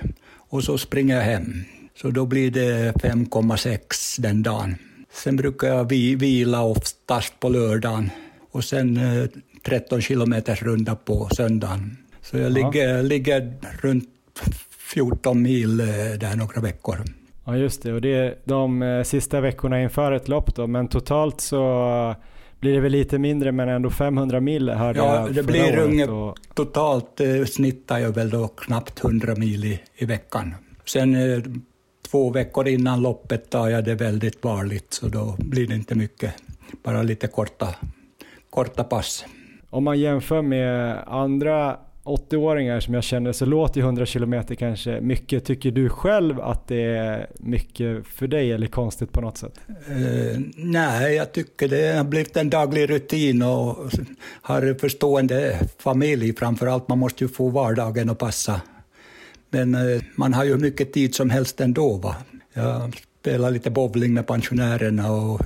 och 0.50 0.64
så 0.64 0.78
springer 0.78 1.16
jag 1.16 1.22
hem. 1.22 1.64
Så 1.96 2.10
då 2.10 2.26
blir 2.26 2.50
det 2.50 2.92
5,6 2.92 4.20
den 4.20 4.42
dagen. 4.42 4.76
Sen 5.12 5.36
brukar 5.36 5.68
jag 5.68 5.84
vila 6.18 6.62
oftast 6.62 7.40
på 7.40 7.48
lördagen 7.48 8.10
och 8.50 8.64
sen 8.64 9.00
13 9.66 9.98
eh, 9.98 10.02
kilometers 10.02 10.62
runda 10.62 10.96
på 10.96 11.28
söndagen. 11.32 11.96
Så 12.22 12.38
jag 12.38 12.52
ligger, 12.52 13.02
ligger 13.02 13.52
runt 13.80 14.08
14 14.78 15.42
mil 15.42 15.80
eh, 15.80 15.86
där 16.20 16.36
några 16.36 16.60
veckor. 16.60 16.98
Ja 17.44 17.56
just 17.56 17.82
det, 17.82 17.92
och 17.92 18.00
det 18.00 18.14
är 18.14 18.34
de 18.44 18.82
eh, 18.82 19.02
sista 19.02 19.40
veckorna 19.40 19.82
inför 19.82 20.12
ett 20.12 20.28
lopp 20.28 20.54
då, 20.54 20.66
men 20.66 20.88
totalt 20.88 21.40
så 21.40 22.14
blir 22.60 22.72
det 22.72 22.80
väl 22.80 22.92
lite 22.92 23.18
mindre 23.18 23.52
men 23.52 23.68
ändå 23.68 23.90
500 23.90 24.40
mil 24.40 24.68
hörde 24.68 24.98
ja, 24.98 25.16
jag 25.16 25.34
det 25.34 25.42
blir 25.42 25.78
unge, 25.78 26.06
och... 26.06 26.38
Totalt 26.54 27.20
eh, 27.20 27.44
snittar 27.44 27.98
jag 27.98 28.14
väl 28.14 28.30
då 28.30 28.48
knappt 28.48 29.04
100 29.04 29.34
mil 29.36 29.64
i, 29.64 29.80
i 29.96 30.04
veckan. 30.04 30.54
Sen 30.84 31.14
eh, 31.14 31.42
två 32.14 32.30
veckor 32.30 32.68
innan 32.68 33.02
loppet 33.02 33.50
tar 33.50 33.68
jag 33.68 33.84
det 33.84 33.94
väldigt 33.94 34.44
varligt, 34.44 34.92
så 34.92 35.08
då 35.08 35.36
blir 35.38 35.66
det 35.66 35.74
inte 35.74 35.94
mycket, 35.94 36.34
bara 36.84 37.02
lite 37.02 37.26
korta, 37.26 37.74
korta 38.50 38.84
pass. 38.84 39.24
Om 39.70 39.84
man 39.84 40.00
jämför 40.00 40.42
med 40.42 40.98
andra 41.06 41.76
80-åringar 42.04 42.80
som 42.80 42.94
jag 42.94 43.04
känner 43.04 43.32
så 43.32 43.46
låter 43.46 43.80
ju 43.80 43.86
100 43.86 44.06
km 44.06 44.44
kanske 44.58 45.00
mycket. 45.00 45.44
Tycker 45.44 45.70
du 45.70 45.88
själv 45.88 46.40
att 46.40 46.68
det 46.68 46.82
är 46.82 47.26
mycket 47.38 48.06
för 48.06 48.26
dig 48.26 48.52
eller 48.52 48.66
konstigt 48.66 49.12
på 49.12 49.20
något 49.20 49.38
sätt? 49.38 49.60
Uh, 49.68 50.40
nej, 50.56 51.14
jag 51.14 51.32
tycker 51.32 51.68
det 51.68 51.96
har 51.96 52.04
blivit 52.04 52.36
en 52.36 52.50
daglig 52.50 52.90
rutin 52.90 53.42
och 53.42 53.76
har 54.42 54.78
förstående 54.78 55.58
familj 55.78 56.34
framför 56.36 56.66
allt. 56.66 56.88
Man 56.88 56.98
måste 56.98 57.24
ju 57.24 57.28
få 57.28 57.48
vardagen 57.48 58.10
att 58.10 58.18
passa. 58.18 58.60
Men 59.54 59.74
eh, 59.74 60.02
man 60.14 60.34
har 60.34 60.44
ju 60.44 60.56
mycket 60.56 60.92
tid 60.92 61.14
som 61.14 61.30
helst 61.30 61.60
ändå. 61.60 61.96
Va? 61.96 62.16
Jag 62.52 62.96
spelar 63.20 63.50
lite 63.50 63.70
bowling 63.70 64.14
med 64.14 64.26
pensionärerna 64.26 65.12
och 65.12 65.40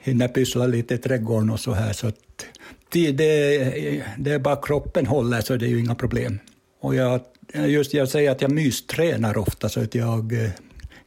hinner 0.00 0.28
pyssla 0.28 0.66
lite 0.66 0.94
i 0.94 0.98
trädgården 0.98 1.50
och 1.50 1.60
så 1.60 1.72
här. 1.72 1.92
Så 1.92 2.12
det, 2.92 3.12
det, 4.18 4.30
är 4.32 4.38
bara 4.38 4.56
kroppen 4.56 5.06
håller 5.06 5.40
så 5.40 5.56
det 5.56 5.66
är 5.66 5.68
ju 5.68 5.80
inga 5.80 5.94
problem. 5.94 6.38
Och 6.80 6.94
jag, 6.94 7.20
just 7.54 7.94
jag 7.94 8.08
säger 8.08 8.30
att 8.30 8.42
jag 8.42 8.50
mystränar 8.50 9.38
ofta 9.38 9.68
så 9.68 9.80
att 9.80 9.94
jag, 9.94 10.32
eh, 10.32 10.50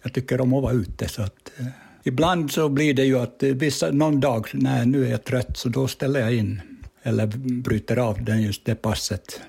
jag 0.03 0.13
tycker 0.13 0.41
om 0.41 0.53
att 0.53 0.63
vara 0.63 0.73
ute. 0.73 1.07
Så 1.07 1.21
att, 1.21 1.51
eh, 1.59 1.65
ibland 2.03 2.51
så 2.51 2.69
blir 2.69 2.93
det 2.93 3.05
ju 3.05 3.19
att 3.19 3.43
vissa, 3.43 3.91
någon 3.91 4.19
dag, 4.19 4.47
när 4.53 4.85
nu 4.85 5.05
är 5.05 5.11
jag 5.11 5.23
trött, 5.23 5.57
så 5.57 5.69
då 5.69 5.87
ställer 5.87 6.19
jag 6.19 6.33
in 6.33 6.61
eller 7.03 7.27
bryter 7.61 7.97
av 7.97 8.23
den 8.23 8.41
just 8.41 8.65
det 8.65 8.75
passet. 8.75 9.41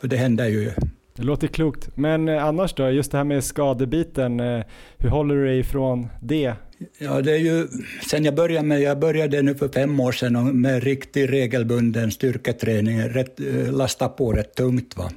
För 0.00 0.08
det 0.08 0.16
händer 0.16 0.46
ju 0.48 0.72
det 1.18 1.24
låter 1.24 1.46
klokt. 1.46 1.88
Men 1.94 2.28
eh, 2.28 2.44
annars 2.44 2.74
då, 2.74 2.90
just 2.90 3.12
det 3.12 3.18
här 3.18 3.24
med 3.24 3.44
skadebiten, 3.44 4.40
eh, 4.40 4.62
hur 4.98 5.08
håller 5.08 5.34
du 5.34 5.46
dig 5.46 5.58
ifrån 5.58 6.08
det? 6.22 6.52
Ja, 6.98 7.20
det 7.20 7.32
är 7.32 7.38
ju 7.38 7.68
sen 8.10 8.24
jag 8.24 8.34
började 8.34 8.66
med, 8.66 8.80
jag 8.80 8.98
började 8.98 9.42
nu 9.42 9.54
för 9.54 9.68
fem 9.68 10.00
år 10.00 10.12
sedan 10.12 10.60
med 10.60 10.82
riktig 10.82 11.32
regelbunden 11.32 12.10
styrketräning, 12.10 13.00
rätt, 13.00 13.40
eh, 13.40 13.72
lasta 13.72 14.08
på 14.08 14.32
rätt 14.32 14.54
tungt. 14.54 14.96
Va? 14.96 15.10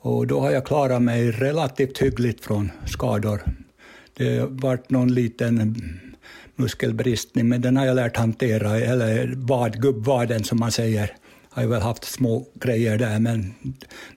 Och 0.00 0.26
då 0.26 0.40
har 0.40 0.50
jag 0.50 0.66
klarat 0.66 1.02
mig 1.02 1.30
relativt 1.30 1.98
hyggligt 1.98 2.44
från 2.44 2.70
skador. 2.86 3.40
Det 4.16 4.38
har 4.38 4.46
varit 4.46 4.90
någon 4.90 5.14
liten 5.14 5.84
muskelbristning, 6.56 7.48
men 7.48 7.60
den 7.60 7.76
har 7.76 7.86
jag 7.86 7.96
lärt 7.96 8.16
hantera, 8.16 8.78
eller 8.78 9.32
vad, 9.36 9.82
gubbvaden 9.82 10.44
som 10.44 10.58
man 10.58 10.72
säger. 10.72 11.16
Har 11.52 11.62
jag 11.62 11.68
väl 11.70 11.82
haft 11.82 12.04
små 12.04 12.46
grejer 12.54 12.98
där, 12.98 13.18
men 13.18 13.54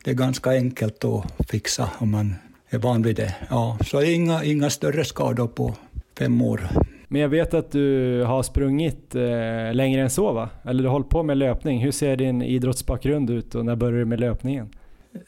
det 0.04 0.12
är 0.12 0.16
ganska 0.16 0.50
enkelt 0.50 1.06
att 1.06 1.50
fixa 1.50 1.90
om 1.98 2.12
man 2.12 2.36
är 2.70 2.78
van 2.78 3.02
vid 3.02 3.16
det. 3.16 3.36
Ja, 3.50 3.78
så 3.86 4.02
inga, 4.02 4.44
inga 4.44 4.70
större 4.70 5.06
skador 5.06 5.48
på 5.48 5.76
fem 6.18 6.42
år. 6.42 6.70
Men 7.08 7.22
jag 7.22 7.30
vet 7.30 7.54
att 7.54 7.72
du 7.72 8.24
har 8.24 8.44
sprungit 8.44 9.16
eh, 9.16 9.74
längre 9.74 10.02
än 10.02 10.10
så 10.10 10.34
va? 10.34 10.50
Eller 10.66 10.84
du 10.84 10.90
har 10.90 10.94
hållit 10.94 11.10
på 11.10 11.24
med 11.24 11.38
löpning. 11.38 11.80
Hur 11.80 11.92
ser 11.92 12.16
din 12.16 12.42
idrottsbakgrund 12.42 13.30
ut 13.30 13.56
och 13.56 13.66
när 13.66 13.76
började 13.76 14.00
du 14.00 14.06
med 14.06 14.20
löpningen? 14.20 14.70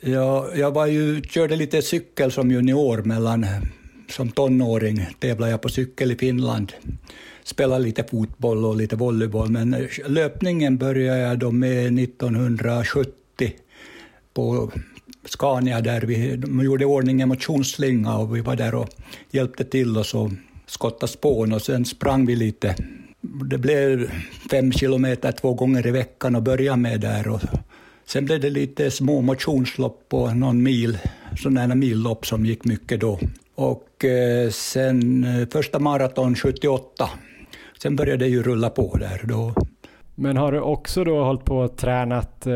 Ja, 0.01 0.47
jag 0.55 0.71
var 0.71 0.85
ju, 0.85 1.21
körde 1.21 1.55
lite 1.55 1.81
cykel 1.81 2.31
som 2.31 2.51
junior 2.51 3.03
mellan, 3.03 3.45
som 4.09 4.31
tonåring 4.31 5.07
tävlade 5.19 5.51
jag 5.51 5.61
på 5.61 5.69
cykel 5.69 6.11
i 6.11 6.15
Finland. 6.15 6.73
Spelade 7.45 7.83
lite 7.83 8.03
fotboll 8.03 8.65
och 8.65 8.75
lite 8.75 8.95
volleyboll, 8.95 9.49
men 9.49 9.87
löpningen 10.07 10.77
började 10.77 11.19
jag 11.19 11.39
då 11.39 11.51
med 11.51 11.99
1970 11.99 13.53
på 14.33 14.71
Scania 15.25 15.81
där 15.81 16.01
vi 16.01 16.35
de 16.35 16.63
gjorde 16.63 16.85
ordning 16.85 17.21
en 17.21 17.29
motionsslinga 17.29 18.17
och 18.17 18.35
vi 18.35 18.41
var 18.41 18.55
där 18.55 18.75
och 18.75 18.89
hjälpte 19.31 19.63
till 19.63 19.97
och 19.97 20.05
så 20.05 20.31
skottade 20.65 21.11
spån 21.11 21.53
och 21.53 21.61
sen 21.61 21.85
sprang 21.85 22.25
vi 22.25 22.35
lite. 22.35 22.75
Det 23.21 23.57
blev 23.57 24.11
fem 24.51 24.71
kilometer 24.71 25.31
två 25.31 25.53
gånger 25.53 25.87
i 25.87 25.91
veckan 25.91 26.35
och 26.35 26.43
började 26.43 26.77
med 26.77 27.01
där 27.01 27.27
och 27.27 27.41
sen 28.05 28.25
blev 28.25 28.39
det 28.39 28.49
lite 28.49 28.91
små 28.91 29.21
motionslopp 29.21 30.09
på 30.09 30.33
någon 30.33 30.63
mil, 30.63 30.97
sådana 31.37 31.75
millopp 31.75 32.25
som 32.25 32.45
gick 32.45 32.65
mycket 32.65 32.99
då. 32.99 33.19
Och 33.55 34.05
eh, 34.05 34.49
sen 34.49 35.23
eh, 35.23 35.47
första 35.51 35.79
maraton 35.79 36.35
78, 36.35 37.09
sen 37.81 37.95
började 37.95 38.25
det 38.25 38.29
ju 38.29 38.43
rulla 38.43 38.69
på 38.69 38.97
där. 38.97 39.21
Då 39.23 39.53
men 40.17 40.37
har 40.37 40.51
du 40.51 40.59
också 40.59 41.03
då 41.03 41.23
hållit 41.23 41.45
på 41.45 41.57
och 41.57 41.77
tränat 41.77 42.47
eh, 42.47 42.53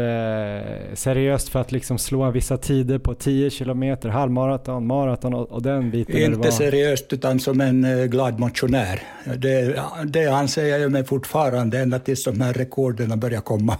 seriöst 0.93 1.49
för 1.49 1.59
att 1.59 1.71
liksom 1.71 1.97
slå 1.97 2.31
vissa 2.31 2.57
tider 2.57 2.99
på 2.99 3.13
10 3.13 3.49
kilometer, 3.49 4.09
halvmaraton, 4.09 4.87
maraton 4.87 5.33
och, 5.33 5.51
och 5.51 5.61
den 5.61 5.91
biten? 5.91 6.17
Inte 6.17 6.51
seriöst 6.51 7.13
utan 7.13 7.39
som 7.39 7.61
en 7.61 7.83
eh, 7.83 8.05
glad 8.05 8.39
motionär. 8.39 9.01
Det, 9.37 9.81
det 10.05 10.27
anser 10.27 10.65
jag 10.65 10.91
mig 10.91 11.03
fortfarande 11.03 11.79
ända 11.79 11.99
tills 11.99 12.23
de 12.23 12.41
här 12.41 12.53
rekorden 12.53 13.19
börjar 13.19 13.41
komma. 13.41 13.77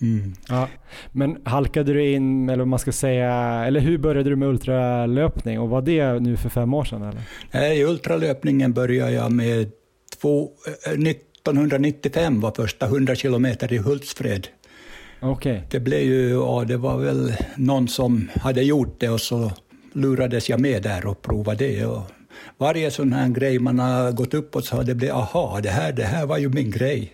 Mm. 0.00 0.32
Ja. 0.48 0.68
Men 1.12 1.38
halkade 1.44 1.92
du 1.92 2.10
in, 2.10 2.48
eller 2.48 2.58
vad 2.58 2.68
man 2.68 2.78
ska 2.78 2.92
säga, 2.92 3.32
eller 3.66 3.80
hur 3.80 3.98
började 3.98 4.30
du 4.30 4.36
med 4.36 4.48
ultralöpning 4.48 5.60
och 5.60 5.68
var 5.68 5.82
det 5.82 6.20
nu 6.20 6.36
för 6.36 6.48
fem 6.48 6.74
år 6.74 6.84
sedan? 6.84 7.02
Eller? 7.02 7.20
Nej, 7.50 7.84
ultralöpningen 7.84 8.72
började 8.72 9.12
jag 9.12 9.32
med 9.32 9.70
två, 10.20 10.50
eh, 10.86 10.92
1995 10.92 12.40
var 12.40 12.50
första 12.50 12.86
100 12.86 13.14
kilometer 13.14 13.72
i 13.72 13.78
Hultsfred. 13.78 14.48
Okay. 15.20 15.60
Det 15.70 15.80
blev 15.80 16.00
ju, 16.00 16.30
ja, 16.30 16.64
det 16.68 16.76
var 16.76 16.98
väl 16.98 17.32
någon 17.56 17.88
som 17.88 18.28
hade 18.34 18.62
gjort 18.62 19.00
det 19.00 19.08
och 19.08 19.20
så 19.20 19.52
lurades 19.92 20.48
jag 20.48 20.60
med 20.60 20.82
där 20.82 21.06
och 21.06 21.22
provade 21.22 21.66
det. 21.66 21.86
Och 21.86 22.02
varje 22.58 22.90
sån 22.90 23.12
här 23.12 23.28
grej 23.28 23.58
man 23.58 23.78
har 23.78 24.12
gått 24.12 24.34
upp 24.34 24.56
och 24.56 24.64
så 24.64 24.76
har 24.76 24.84
det 24.84 24.94
blivit, 24.94 25.14
aha, 25.14 25.60
det 25.62 25.70
här, 25.70 25.92
det 25.92 26.04
här 26.04 26.26
var 26.26 26.38
ju 26.38 26.48
min 26.48 26.70
grej. 26.70 27.12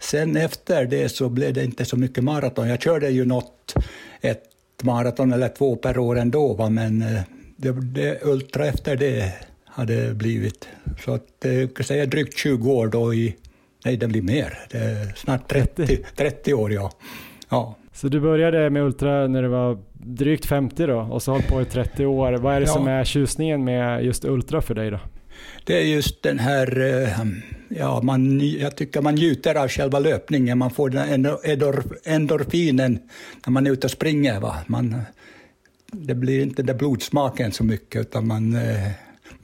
Sen 0.00 0.36
efter 0.36 0.84
det 0.84 1.08
så 1.08 1.28
blev 1.28 1.54
det 1.54 1.64
inte 1.64 1.84
så 1.84 1.96
mycket 1.96 2.24
maraton. 2.24 2.68
Jag 2.68 2.82
körde 2.82 3.10
ju 3.10 3.24
något, 3.24 3.74
ett 4.20 4.42
maraton 4.82 5.32
eller 5.32 5.48
två 5.48 5.76
per 5.76 5.98
år 5.98 6.18
ändå, 6.18 6.54
va? 6.54 6.68
men 6.68 7.02
eh, 7.02 7.20
det, 7.56 7.72
det, 7.72 8.18
ultra 8.22 8.66
efter 8.66 8.96
det 8.96 9.32
hade 9.74 10.14
blivit. 10.14 10.68
Så 11.04 11.14
att, 11.14 11.26
jag 11.40 11.62
eh, 11.62 11.68
kan 11.68 11.84
säga 11.84 12.06
drygt 12.06 12.38
20 12.38 12.72
år 12.72 12.88
då 12.88 13.14
i 13.14 13.36
Nej, 13.84 13.96
det 13.96 14.08
blir 14.08 14.22
mer. 14.22 14.58
Det 14.70 15.12
snart 15.16 15.48
30, 15.48 15.98
30 16.16 16.54
år, 16.54 16.72
ja. 16.72 16.92
ja. 17.48 17.76
Så 17.92 18.08
du 18.08 18.20
började 18.20 18.70
med 18.70 18.82
Ultra 18.82 19.26
när 19.26 19.42
du 19.42 19.48
var 19.48 19.78
drygt 19.92 20.46
50 20.46 20.86
då 20.86 21.00
och 21.00 21.22
så 21.22 21.32
har 21.32 21.40
på 21.40 21.62
i 21.62 21.64
30 21.64 22.06
år. 22.06 22.32
Vad 22.32 22.54
är 22.54 22.60
det 22.60 22.66
ja. 22.66 22.72
som 22.72 22.88
är 22.88 23.04
tjusningen 23.04 23.64
med 23.64 24.04
just 24.04 24.24
Ultra 24.24 24.62
för 24.62 24.74
dig 24.74 24.90
då? 24.90 25.00
Det 25.64 25.78
är 25.78 25.82
just 25.82 26.22
den 26.22 26.38
här, 26.38 26.80
eh, 26.80 27.26
ja, 27.68 28.00
man, 28.02 28.40
jag 28.40 28.76
tycker 28.76 29.02
man 29.02 29.14
njuter 29.14 29.54
av 29.54 29.68
själva 29.68 29.98
löpningen. 29.98 30.58
Man 30.58 30.70
får 30.70 30.90
den 30.90 31.26
endorfinen 32.04 32.98
när 33.46 33.50
man 33.50 33.66
är 33.66 33.70
ute 33.70 33.86
och 33.86 33.90
springer. 33.90 34.40
Va? 34.40 34.56
Man, 34.66 35.00
det 35.92 36.14
blir 36.14 36.42
inte 36.42 36.62
den 36.62 36.76
blodsmaken 36.76 37.52
så 37.52 37.64
mycket, 37.64 38.00
utan 38.00 38.26
man, 38.26 38.54
eh, 38.54 38.90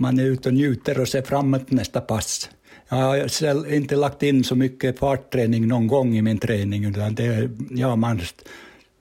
man 0.01 0.18
är 0.18 0.24
ute 0.24 0.48
och 0.48 0.55
njuter 0.55 1.01
och 1.01 1.09
ser 1.09 1.22
fram 1.22 1.55
emot 1.55 1.70
nästa 1.70 2.01
pass. 2.01 2.51
Jag 2.88 2.96
har 2.96 3.72
inte 3.72 3.96
lagt 3.96 4.22
in 4.22 4.44
så 4.44 4.57
mycket 4.57 4.98
fartträning 4.98 5.68
någon 5.68 5.86
gång 5.86 6.16
i 6.16 6.22
min 6.22 6.38
träning, 6.38 6.84
utan 6.84 7.14
det, 7.14 7.51
ja, 7.70 7.96
man 7.96 8.20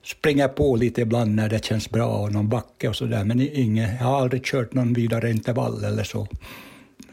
springer 0.05 0.47
på 0.47 0.75
lite 0.75 1.01
ibland 1.01 1.35
när 1.35 1.49
det 1.49 1.65
känns 1.65 1.89
bra 1.89 2.07
och 2.07 2.31
någon 2.31 2.49
backe 2.49 2.89
och 2.89 2.95
sådär, 2.95 3.23
men 3.23 3.41
inget, 3.41 3.89
jag 3.99 4.07
har 4.07 4.21
aldrig 4.21 4.43
kört 4.43 4.73
någon 4.73 4.93
vidare 4.93 5.31
intervall 5.31 5.83
eller 5.83 6.03
så 6.03 6.27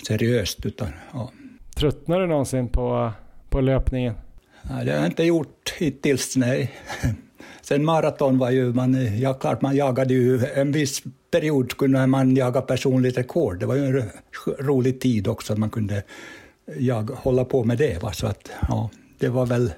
seriöst. 0.06 0.66
Utan, 0.66 0.88
ja. 1.12 1.30
Tröttnar 1.76 2.20
du 2.20 2.26
någonsin 2.26 2.68
på, 2.68 3.12
på 3.48 3.60
löpningen? 3.60 4.14
Nej, 4.62 4.84
det 4.84 4.90
har 4.90 4.98
jag 4.98 5.06
inte 5.06 5.24
gjort 5.24 5.74
hittills, 5.78 6.36
nej. 6.36 6.72
Sen 7.62 7.84
maraton 7.84 8.38
var 8.38 8.50
ju, 8.50 8.72
man, 8.72 9.18
ja, 9.20 9.34
klart 9.34 9.62
man 9.62 9.76
jagade 9.76 10.14
ju 10.14 10.46
en 10.54 10.72
viss 10.72 11.02
period 11.40 11.76
kunde 11.76 12.06
man 12.06 12.36
jaga 12.36 12.60
personligt 12.60 13.18
rekord. 13.18 13.60
Det 13.60 13.66
var 13.66 13.74
ju 13.74 13.86
en 13.86 14.10
rolig 14.58 15.00
tid 15.00 15.28
också, 15.28 15.56
man 15.56 15.70
kunde 15.70 16.02
jag 16.78 17.10
hålla 17.10 17.44
på 17.44 17.64
med 17.64 17.78
det. 17.78 18.02
Va? 18.02 18.12
Så 18.12 18.26
att, 18.26 18.50
ja, 18.68 18.90
det 19.18 19.28
var 19.28 19.46
väl, 19.46 19.72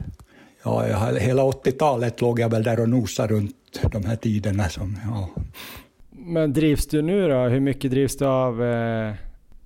ja, 0.63 0.83
hela 1.21 1.43
80-talet 1.43 2.21
låg 2.21 2.41
jag 2.41 2.51
väl 2.51 2.63
där 2.63 2.81
och 2.81 2.89
nosade 2.89 3.35
runt 3.35 3.81
de 3.93 4.05
här 4.05 4.17
tiderna. 4.17 4.69
Som, 4.69 4.99
ja. 5.07 5.29
Men 6.11 6.53
drivs 6.53 6.87
du 6.87 7.03
nu 7.03 7.29
då? 7.29 7.49
Hur 7.49 7.61
mycket 7.61 7.91
drivs 7.91 8.17
du 8.17 8.27
av 8.27 8.63
eh, 8.65 9.15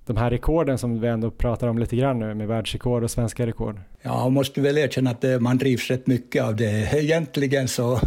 de 0.05 0.17
här 0.17 0.29
rekorden 0.29 0.77
som 0.77 1.01
vi 1.01 1.07
ändå 1.07 1.31
pratar 1.31 1.67
om 1.67 1.77
lite 1.77 1.95
grann 1.95 2.19
nu 2.19 2.33
med 2.33 2.47
världsrekord 2.47 3.03
och 3.03 3.11
svenska 3.11 3.45
rekord? 3.47 3.79
Ja, 4.01 4.23
jag 4.23 4.31
måste 4.31 4.61
väl 4.61 4.77
erkänna 4.77 5.09
att 5.09 5.21
det, 5.21 5.39
man 5.39 5.57
drivs 5.57 5.89
rätt 5.89 6.07
mycket 6.07 6.43
av 6.43 6.55
det. 6.55 6.93
Egentligen 6.93 7.67
så, 7.67 7.99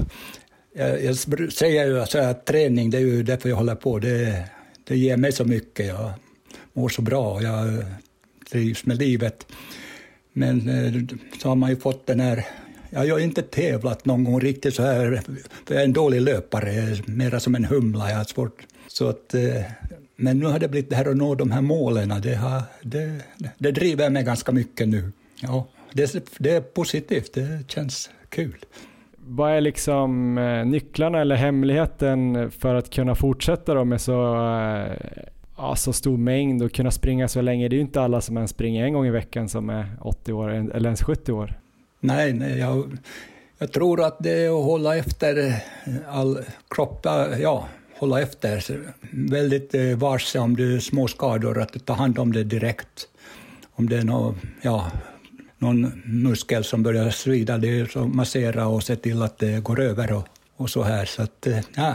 jag, 0.77 1.05
jag 1.05 1.16
säger 1.53 1.87
ju 1.87 2.01
alltså 2.01 2.18
att 2.18 2.45
träning, 2.45 2.91
det 2.91 2.97
är 2.97 3.01
ju 3.01 3.22
därför 3.22 3.49
jag 3.49 3.57
håller 3.57 3.74
på. 3.74 3.99
Det, 3.99 4.45
det 4.85 4.97
ger 4.97 5.16
mig 5.16 5.33
så 5.33 5.45
mycket. 5.45 5.87
Jag 5.87 6.12
mår 6.72 6.89
så 6.89 7.03
bra. 7.03 7.33
och 7.33 7.43
Jag 7.43 7.85
trivs 8.51 8.87
med 8.87 8.99
livet. 8.99 9.47
Men 10.33 10.68
eh, 10.68 11.16
så 11.43 11.49
har 11.49 11.57
man 11.57 11.70
ju 11.70 11.77
fått 11.77 12.07
den 12.07 12.20
här 12.20 12.45
jag 12.91 13.14
har 13.14 13.18
inte 13.18 13.43
tävlat 13.43 14.05
någon 14.05 14.24
gång 14.24 14.41
riktigt 14.41 14.74
så 14.74 14.83
här, 14.83 15.22
för 15.66 15.74
jag 15.74 15.81
är 15.81 15.85
en 15.85 15.93
dålig 15.93 16.20
löpare, 16.20 16.97
mera 17.07 17.41
som 17.41 17.55
en 17.55 17.64
humla. 17.64 18.11
Jag 18.11 18.16
har 18.16 18.24
svårt. 18.24 18.66
Så 18.87 19.09
att, 19.09 19.35
eh, 19.35 19.62
men 20.16 20.39
nu 20.39 20.47
har 20.47 20.59
det 20.59 20.68
blivit 20.68 20.91
det 20.91 20.97
här 20.97 21.11
att 21.11 21.16
nå 21.16 21.35
de 21.35 21.51
här 21.51 21.61
målen, 21.61 22.20
det, 22.22 22.35
har, 22.35 22.62
det, 22.83 23.20
det 23.59 23.70
driver 23.70 24.11
mig 24.11 24.24
ganska 24.24 24.53
mycket 24.53 24.89
nu. 24.89 25.12
Ja, 25.41 25.68
det, 25.93 26.39
det 26.39 26.51
är 26.51 26.61
positivt, 26.61 27.33
det 27.35 27.70
känns 27.70 28.11
kul. 28.29 28.64
Vad 29.29 29.53
är 29.53 29.61
liksom 29.61 30.39
eh, 30.39 30.66
nycklarna 30.66 31.20
eller 31.20 31.35
hemligheten 31.37 32.51
för 32.51 32.74
att 32.74 32.91
kunna 32.91 33.14
fortsätta 33.14 33.74
då 33.74 33.85
med 33.85 34.01
så 34.01 34.35
eh, 34.35 34.93
ja, 35.57 35.77
så 35.77 35.93
stor 35.93 36.16
mängd 36.16 36.62
och 36.62 36.72
kunna 36.72 36.91
springa 36.91 37.29
så 37.29 37.41
länge. 37.41 37.68
Det 37.68 37.74
är 37.74 37.79
ju 37.79 37.83
inte 37.83 38.03
alla 38.03 38.20
som 38.20 38.37
ens 38.37 38.51
springer 38.51 38.85
en 38.85 38.93
gång 38.93 39.07
i 39.07 39.11
veckan 39.11 39.49
som 39.49 39.70
är 39.70 39.87
80 40.01 40.33
år 40.33 40.51
eller 40.51 40.85
ens 40.85 41.03
70 41.03 41.33
år. 41.33 41.55
Nej, 42.01 42.33
nej 42.33 42.59
jag, 42.59 42.99
jag 43.59 43.72
tror 43.72 44.05
att 44.05 44.16
det 44.18 44.45
är 44.45 44.59
att 44.59 44.64
hålla 44.64 44.97
efter 44.97 45.47
eh, 45.47 45.55
all 46.09 46.39
kropp, 46.70 47.07
ja, 47.41 47.68
hålla 47.99 48.20
efter. 48.20 48.64
Väldigt 49.11 49.74
varse 49.97 50.39
om 50.39 50.57
det 50.57 50.62
är 50.62 50.79
små 50.79 51.09
skador, 51.09 51.61
att 51.61 51.87
ta 51.87 51.93
hand 51.93 52.18
om 52.18 52.33
det 52.33 52.45
direkt. 52.45 53.09
Om 53.72 53.89
det 53.89 53.97
är 53.97 54.05
något, 54.05 54.37
ja, 54.62 54.91
någon 55.66 56.02
muskel 56.04 56.64
som 56.64 56.82
börjar 56.82 57.10
svida, 57.10 57.58
det 57.58 57.80
är 57.80 57.86
så 57.86 58.06
massera 58.06 58.66
och 58.66 58.82
se 58.82 58.96
till 58.96 59.22
att 59.22 59.38
det 59.38 59.62
går 59.62 59.80
över 59.80 60.12
och, 60.12 60.28
och 60.56 60.70
så 60.70 60.82
här. 60.82 61.04
Så 61.04 61.22
att, 61.22 61.46
eh, 61.46 61.58
ja, 61.76 61.94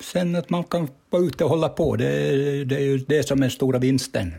sen 0.00 0.36
att 0.36 0.50
man 0.50 0.64
kan 0.64 0.88
vara 1.10 1.22
ute 1.22 1.44
och 1.44 1.50
hålla 1.50 1.68
på, 1.68 1.96
det, 1.96 2.04
det 2.64 2.76
är 2.76 2.80
ju 2.80 2.98
det 2.98 3.28
som 3.28 3.42
är 3.42 3.48
stora 3.48 3.78
vinsten. 3.78 4.32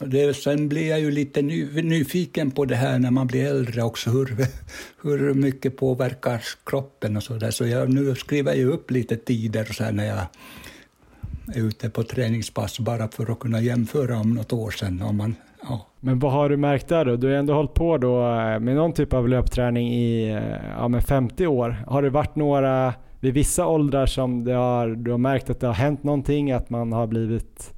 Det, 0.00 0.34
sen 0.36 0.68
blir 0.68 0.88
jag 0.88 1.00
ju 1.00 1.10
lite 1.10 1.42
ny, 1.42 1.82
nyfiken 1.82 2.50
på 2.50 2.64
det 2.64 2.76
här 2.76 2.98
när 2.98 3.10
man 3.10 3.26
blir 3.26 3.44
äldre 3.44 3.82
också, 3.82 4.10
hur, 4.10 4.36
hur 5.02 5.34
mycket 5.34 5.76
påverkar 5.76 6.42
kroppen 6.66 7.16
och 7.16 7.22
så 7.22 7.34
där. 7.34 7.50
Så 7.50 7.66
jag, 7.66 7.94
nu 7.94 8.14
skriver 8.14 8.54
jag 8.54 8.68
upp 8.68 8.90
lite 8.90 9.16
tider 9.16 9.64
så 9.64 9.84
här 9.84 9.92
när 9.92 10.06
jag 10.06 10.26
ute 11.54 11.90
på 11.90 12.02
träningspass 12.02 12.78
bara 12.78 13.08
för 13.08 13.32
att 13.32 13.38
kunna 13.38 13.60
jämföra 13.60 14.18
om 14.18 14.34
något 14.34 14.52
år 14.52 14.70
sedan. 14.70 15.02
Om 15.02 15.16
man 15.16 15.34
Ja. 15.62 15.86
Men 16.00 16.18
vad 16.18 16.32
har 16.32 16.48
du 16.48 16.56
märkt 16.56 16.88
där 16.88 17.04
då? 17.04 17.16
Du 17.16 17.26
har 17.26 17.34
ändå 17.34 17.54
hållit 17.54 17.74
på 17.74 17.98
då 17.98 18.20
eh, 18.22 18.60
med 18.60 18.76
någon 18.76 18.92
typ 18.92 19.12
av 19.12 19.28
löpträning 19.28 19.94
i 19.94 20.30
eh, 20.30 20.70
ja, 20.78 20.88
men 20.88 21.02
50 21.02 21.46
år. 21.46 21.84
Har 21.86 22.02
det 22.02 22.10
varit 22.10 22.36
några 22.36 22.94
vid 23.20 23.34
vissa 23.34 23.66
åldrar 23.66 24.06
som 24.06 24.44
det 24.44 24.52
har, 24.52 24.88
du 24.88 25.10
har 25.10 25.18
märkt 25.18 25.50
att 25.50 25.60
det 25.60 25.66
har 25.66 25.74
hänt 25.74 26.02
någonting? 26.02 26.52
Att 26.52 26.70
man 26.70 26.92
har 26.92 27.06
blivit 27.06 27.74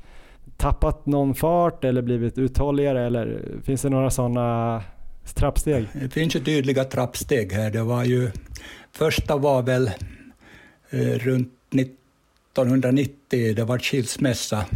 tappat 0.56 1.06
någon 1.06 1.34
fart 1.34 1.84
eller 1.84 2.02
blivit 2.02 2.38
uthålligare? 2.38 3.06
Eller 3.06 3.42
finns 3.64 3.82
det 3.82 3.88
några 3.88 4.10
sådana 4.10 4.82
trappsteg? 5.34 5.88
Det 5.92 6.08
finns 6.08 6.36
ju 6.36 6.40
tydliga 6.40 6.84
trappsteg 6.84 7.52
här. 7.52 7.70
Det 7.70 7.82
var 7.82 8.04
ju, 8.04 8.30
första 8.92 9.36
var 9.36 9.62
väl 9.62 9.90
eh, 10.90 11.18
runt 11.18 11.52
1990, 12.53 13.55
det 13.55 13.64
var 13.64 13.78
skilsmässa 13.78 14.66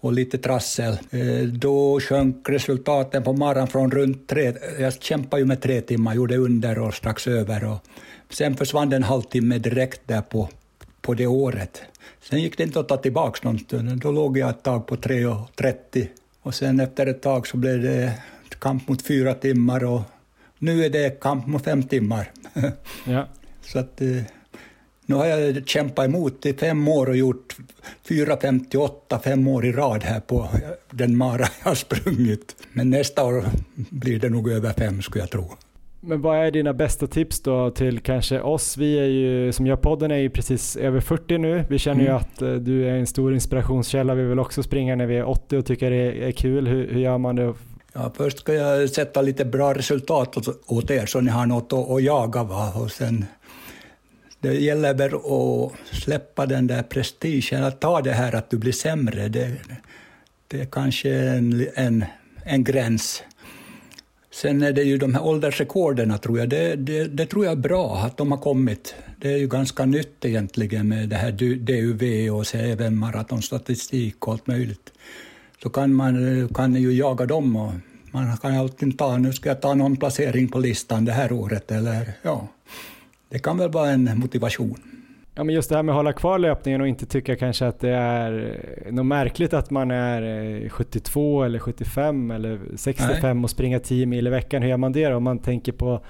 och 0.00 0.12
lite 0.12 0.38
trassel. 0.38 0.98
Eh, 1.10 1.42
då 1.42 2.00
sjönk 2.00 2.48
resultaten 2.48 3.22
på 3.22 3.32
maran 3.32 3.66
från 3.66 3.90
runt 3.90 4.28
tre, 4.28 4.54
jag 4.78 5.02
kämpade 5.02 5.42
ju 5.42 5.46
med 5.46 5.60
tre 5.60 5.80
timmar, 5.80 6.14
gjorde 6.14 6.36
under 6.36 6.78
och 6.78 6.94
strax 6.94 7.26
över. 7.26 7.64
Och 7.64 7.78
sen 8.30 8.56
försvann 8.56 8.90
det 8.90 8.96
en 8.96 9.02
halvtimme 9.02 9.58
direkt 9.58 10.00
där 10.06 10.22
på, 10.22 10.48
på 11.00 11.14
det 11.14 11.26
året. 11.26 11.82
Sen 12.22 12.42
gick 12.42 12.56
det 12.56 12.62
inte 12.62 12.80
att 12.80 12.88
ta 12.88 12.96
tillbaka 12.96 13.48
någon 13.48 13.98
Då 13.98 14.12
låg 14.12 14.38
jag 14.38 14.50
ett 14.50 14.62
tag 14.62 14.86
på 14.86 14.96
3.30 14.96 16.06
och 16.42 16.54
sen 16.54 16.80
efter 16.80 17.06
ett 17.06 17.22
tag 17.22 17.46
så 17.46 17.56
blev 17.56 17.82
det 17.82 18.12
kamp 18.58 18.88
mot 18.88 19.02
fyra 19.02 19.34
timmar 19.34 19.84
och 19.84 20.02
nu 20.58 20.84
är 20.84 20.90
det 20.90 21.20
kamp 21.20 21.46
mot 21.46 21.64
fem 21.64 21.82
timmar. 21.82 22.30
Ja. 23.06 23.28
så 23.62 23.78
att 23.78 24.00
eh, 24.00 24.22
nu 25.10 25.16
har 25.16 25.26
jag 25.26 25.68
kämpat 25.68 26.04
emot 26.04 26.46
i 26.46 26.52
fem 26.54 26.88
år 26.88 27.08
och 27.08 27.16
gjort 27.16 27.56
4.58 28.08 29.18
fem 29.22 29.48
år 29.48 29.66
i 29.66 29.72
rad 29.72 30.02
här 30.04 30.20
på 30.20 30.48
den 30.90 31.16
mara 31.16 31.46
jag 31.62 31.70
har 31.70 31.74
sprungit. 31.74 32.56
Men 32.72 32.90
nästa 32.90 33.24
år 33.24 33.44
blir 33.74 34.18
det 34.18 34.28
nog 34.28 34.50
över 34.50 34.72
fem 34.72 35.02
skulle 35.02 35.22
jag 35.22 35.30
tro. 35.30 35.44
Men 36.00 36.20
vad 36.22 36.38
är 36.38 36.50
dina 36.50 36.72
bästa 36.72 37.06
tips 37.06 37.40
då 37.40 37.70
till 37.70 38.00
kanske 38.00 38.40
oss? 38.40 38.76
Vi 38.76 38.98
är 38.98 39.04
ju, 39.04 39.52
som 39.52 39.66
gör 39.66 39.76
podden 39.76 40.10
är 40.10 40.16
ju 40.16 40.30
precis 40.30 40.76
över 40.76 41.00
40 41.00 41.38
nu. 41.38 41.64
Vi 41.70 41.78
känner 41.78 42.00
ju 42.00 42.06
Mm. 42.06 42.16
att 42.16 42.42
eh, 42.42 42.52
du 42.52 42.86
är 42.88 42.94
en 42.94 43.06
stor 43.06 43.34
inspirationskälla. 43.34 44.14
Vi 44.14 44.22
vill 44.24 44.38
också 44.38 44.62
springa 44.62 44.96
när 44.96 45.06
vi 45.06 45.16
är 45.16 45.24
80 45.28 45.56
och 45.56 45.66
tycker 45.66 45.90
det 45.90 46.24
är 46.28 46.32
kul. 46.32 46.66
Hur, 46.68 46.92
hur 46.92 47.00
gör 47.00 47.18
man 47.18 47.36
det? 47.36 47.54
Ja, 47.92 48.12
först 48.16 48.38
ska 48.38 48.54
jag 48.54 48.90
sätta 48.90 49.22
lite 49.22 49.44
bra 49.44 49.74
resultat 49.74 50.36
åt 50.66 50.90
er 50.90 51.06
så 51.06 51.20
ni 51.20 51.30
har 51.30 51.46
något 51.46 51.72
att, 51.72 51.90
att 51.90 52.02
jaga. 52.02 52.42
Va? 52.42 52.72
Och 52.76 52.90
sen, 52.90 53.24
det 54.40 54.54
gäller 54.54 54.94
väl 54.94 55.14
att 55.14 55.96
släppa 55.96 56.46
den 56.46 56.66
där 56.66 56.82
prestigen, 56.82 57.64
att 57.64 57.80
ta 57.80 58.00
det 58.00 58.12
här 58.12 58.34
att 58.34 58.50
du 58.50 58.58
blir 58.58 58.72
sämre. 58.72 59.28
Det, 59.28 59.56
det 60.48 60.60
är 60.60 60.66
kanske 60.66 61.14
en, 61.14 61.66
en, 61.74 62.04
en 62.44 62.64
gräns. 62.64 63.22
Sen 64.32 64.62
är 64.62 64.72
det 64.72 64.82
ju 64.82 64.98
de 64.98 65.14
här 65.14 65.24
åldersrekorden, 65.24 66.18
tror 66.18 66.38
jag. 66.38 66.48
Det, 66.48 66.76
det, 66.76 67.04
det 67.04 67.26
tror 67.26 67.44
jag 67.44 67.52
är 67.52 67.56
bra 67.56 67.96
att 67.96 68.16
de 68.16 68.32
har 68.32 68.38
kommit. 68.38 68.94
Det 69.20 69.32
är 69.32 69.36
ju 69.36 69.48
ganska 69.48 69.84
nytt 69.84 70.24
egentligen 70.24 70.88
med 70.88 71.08
det 71.08 71.16
här 71.16 71.32
DUV 71.56 72.34
och 72.34 72.46
så 72.46 72.56
även 72.56 72.96
maratonstatistik 72.96 74.26
och 74.26 74.32
allt 74.32 74.46
möjligt. 74.46 74.92
Så 75.62 75.70
kan 75.70 75.94
man 75.94 76.48
kan 76.54 76.74
ju 76.74 76.92
jaga 76.92 77.26
dem 77.26 77.56
och 77.56 77.72
man 78.10 78.36
kan 78.36 78.56
alltid 78.56 78.98
ta, 78.98 79.18
nu 79.18 79.32
ska 79.32 79.48
jag 79.48 79.60
ta 79.60 79.74
någon 79.74 79.96
placering 79.96 80.48
på 80.48 80.58
listan 80.58 81.04
det 81.04 81.12
här 81.12 81.32
året 81.32 81.70
eller 81.70 82.12
ja. 82.22 82.48
Det 83.30 83.38
kan 83.38 83.58
väl 83.58 83.70
vara 83.70 83.90
en 83.90 84.18
motivation. 84.18 84.76
Ja, 85.34 85.44
men 85.44 85.54
just 85.54 85.68
det 85.68 85.76
här 85.76 85.82
med 85.82 85.92
att 85.92 85.96
hålla 85.96 86.12
kvar 86.12 86.38
löpningen 86.38 86.80
och 86.80 86.88
inte 86.88 87.06
tycka 87.06 87.36
kanske 87.36 87.66
att 87.66 87.80
det 87.80 87.90
är 87.90 88.60
eh, 88.86 88.92
något 88.92 89.06
märkligt 89.06 89.52
att 89.54 89.70
man 89.70 89.90
är 89.90 90.22
eh, 90.62 90.68
72 90.68 91.42
eller 91.44 91.58
75 91.58 92.30
eller 92.30 92.60
65 92.76 93.44
och 93.44 93.50
springer 93.50 93.78
10 93.78 94.06
mil 94.06 94.26
i 94.26 94.30
veckan. 94.30 94.62
Hur 94.62 94.68
gör 94.68 94.76
man 94.76 94.92
det 94.92 95.08
då? 95.08 95.16
Om 95.16 95.22
man 95.22 95.38
tänker 95.38 95.72
på 95.72 96.00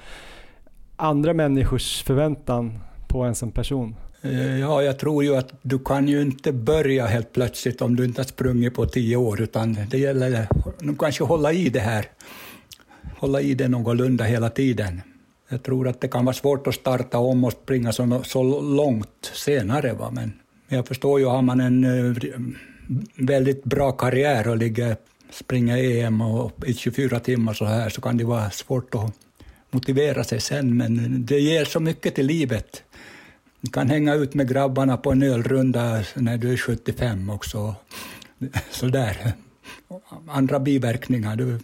andra 0.97 1.35
människors 1.35 2.03
förväntan 2.03 2.79
på 3.09 3.23
en 3.23 3.35
som 3.35 3.53
person. 3.53 3.95
Eh, 4.23 4.59
Ja, 4.61 4.83
jag 4.83 4.99
tror 4.99 5.25
ju 5.25 5.37
att 5.37 5.53
du 5.63 5.79
kan 5.79 6.09
ju 6.09 6.23
inte 6.23 6.53
börja 6.53 7.07
helt 7.07 7.33
plötsligt 7.33 7.83
om 7.83 7.97
du 7.97 8.05
inte 8.05 8.21
har 8.21 8.27
sprungit 8.27 8.75
på 8.75 8.87
tio 8.87 9.17
år, 9.17 9.41
utan 9.41 9.77
det 9.91 9.99
gäller 9.99 10.43
att 10.43 10.99
kanske 10.99 11.25
hålla 11.25 11.53
i 11.53 11.69
det 11.69 11.81
här. 11.81 12.05
Hålla 13.17 13.41
i 13.41 13.55
det 13.55 13.69
någorlunda 13.69 14.25
hela 14.25 14.51
tiden. 14.51 15.01
Jag 15.53 15.63
tror 15.63 15.89
att 15.89 16.01
det 16.01 16.09
kan 16.09 16.25
vara 16.25 16.35
svårt 16.35 16.67
att 16.67 16.75
starta 16.75 17.19
om 17.19 17.45
och 17.45 17.53
springa 17.53 17.93
så, 17.93 18.23
så 18.25 18.61
långt 18.61 19.31
senare, 19.35 19.93
va? 19.93 20.11
men 20.11 20.33
jag 20.69 20.87
förstår 20.87 21.21
ju, 21.21 21.27
har 21.27 21.43
man 21.43 21.61
en 21.61 21.85
eh, 21.85 22.17
väldigt 23.15 23.65
bra 23.65 23.93
karriär 23.93 24.49
och 24.49 24.57
ligger, 24.57 24.97
springer 25.31 25.77
EM 25.77 26.21
och 26.21 26.53
i 26.67 26.75
24 26.75 27.21
timmar 27.21 27.55
så 27.55 27.65
här, 27.65 27.89
så 27.89 28.01
kan 28.01 28.17
det 28.17 28.25
vara 28.25 28.51
svårt 28.51 28.95
att 28.95 29.13
motivera 29.71 30.25
sig 30.25 30.41
sen, 30.41 30.77
men 30.77 31.25
det 31.27 31.41
ger 31.41 31.65
så 31.65 31.81
mycket 31.81 32.15
till 32.15 32.27
livet. 32.27 32.83
Du 33.61 33.71
kan 33.71 33.91
hänga 33.91 34.15
ut 34.15 34.35
med 34.35 34.49
grabbarna 34.49 34.97
på 34.97 35.13
en 35.13 35.23
ölrunda 35.23 36.05
när 36.15 36.39
du 36.39 36.53
är 36.53 36.57
75 36.57 37.31
också. 37.31 37.75
Sådär. 38.71 39.33
Andra 40.29 40.61
biverkningar. 40.61 41.37
Du, 41.37 41.59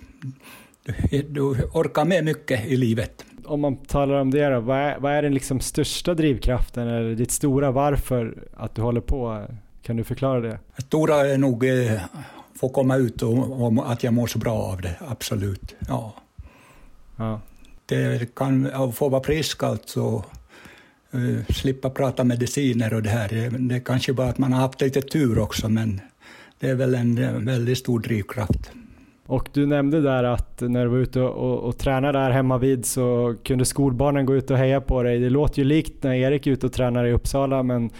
du, 0.84 1.22
du 1.22 1.42
orkar 1.72 2.04
med 2.04 2.24
mycket 2.24 2.66
i 2.66 2.76
livet. 2.76 3.24
Om 3.46 3.60
man 3.60 3.76
talar 3.76 4.14
om 4.14 4.30
det 4.30 4.48
då, 4.48 4.60
vad 4.60 4.78
är, 4.78 4.98
vad 4.98 5.12
är 5.12 5.22
den 5.22 5.34
liksom 5.34 5.60
största 5.60 6.14
drivkraften 6.14 6.88
eller 6.88 7.14
ditt 7.14 7.30
stora 7.30 7.70
varför 7.70 8.34
att 8.56 8.74
du 8.74 8.82
håller 8.82 9.00
på? 9.00 9.46
Kan 9.82 9.96
du 9.96 10.04
förklara 10.04 10.40
det? 10.40 10.58
Det 10.76 10.82
stora 10.82 11.14
är 11.16 11.38
nog 11.38 11.64
eh, 11.64 12.00
få 12.60 12.68
komma 12.68 12.96
ut 12.96 13.22
och, 13.22 13.62
och 13.62 13.92
att 13.92 14.04
jag 14.04 14.14
mår 14.14 14.26
så 14.26 14.38
bra 14.38 14.54
av 14.54 14.80
det, 14.80 14.96
absolut. 15.08 15.74
Ja. 15.88 16.14
Ja. 17.16 17.40
Det 17.86 18.34
kan 18.34 18.66
att 18.66 18.94
få 18.96 19.08
vara 19.08 19.22
frisk 19.22 19.62
alltså. 19.62 20.24
eh, 21.12 21.54
slippa 21.54 21.90
prata 21.90 22.24
mediciner 22.24 22.94
och 22.94 23.02
det 23.02 23.10
här. 23.10 23.28
Det, 23.28 23.48
det 23.48 23.80
kanske 23.80 24.12
bara 24.12 24.28
att 24.28 24.38
man 24.38 24.52
har 24.52 24.60
haft 24.60 24.80
lite 24.80 25.02
tur 25.02 25.38
också, 25.38 25.68
men 25.68 26.00
det 26.58 26.68
är 26.68 26.74
väl 26.74 26.94
en 26.94 27.44
väldigt 27.46 27.78
stor 27.78 28.00
drivkraft. 28.00 28.70
Och 29.26 29.48
du 29.52 29.66
nämnde 29.66 30.00
där 30.00 30.24
att 30.24 30.60
när 30.60 30.84
du 30.84 30.90
var 30.90 30.98
ute 30.98 31.20
och, 31.20 31.52
och, 31.52 31.68
och 31.68 31.78
tränade 31.78 32.18
där 32.18 32.30
hemma 32.30 32.58
vid 32.58 32.86
så 32.86 33.34
kunde 33.44 33.64
skolbarnen 33.64 34.26
gå 34.26 34.36
ut 34.36 34.50
och 34.50 34.56
heja 34.56 34.80
på 34.80 35.02
dig. 35.02 35.18
Det 35.18 35.30
låter 35.30 35.58
ju 35.58 35.64
likt 35.64 36.02
när 36.02 36.14
Erik 36.14 36.46
är 36.46 36.50
ute 36.50 36.66
och 36.66 36.72
tränar 36.72 37.04
i 37.04 37.12
Uppsala 37.12 37.62
men, 37.62 37.90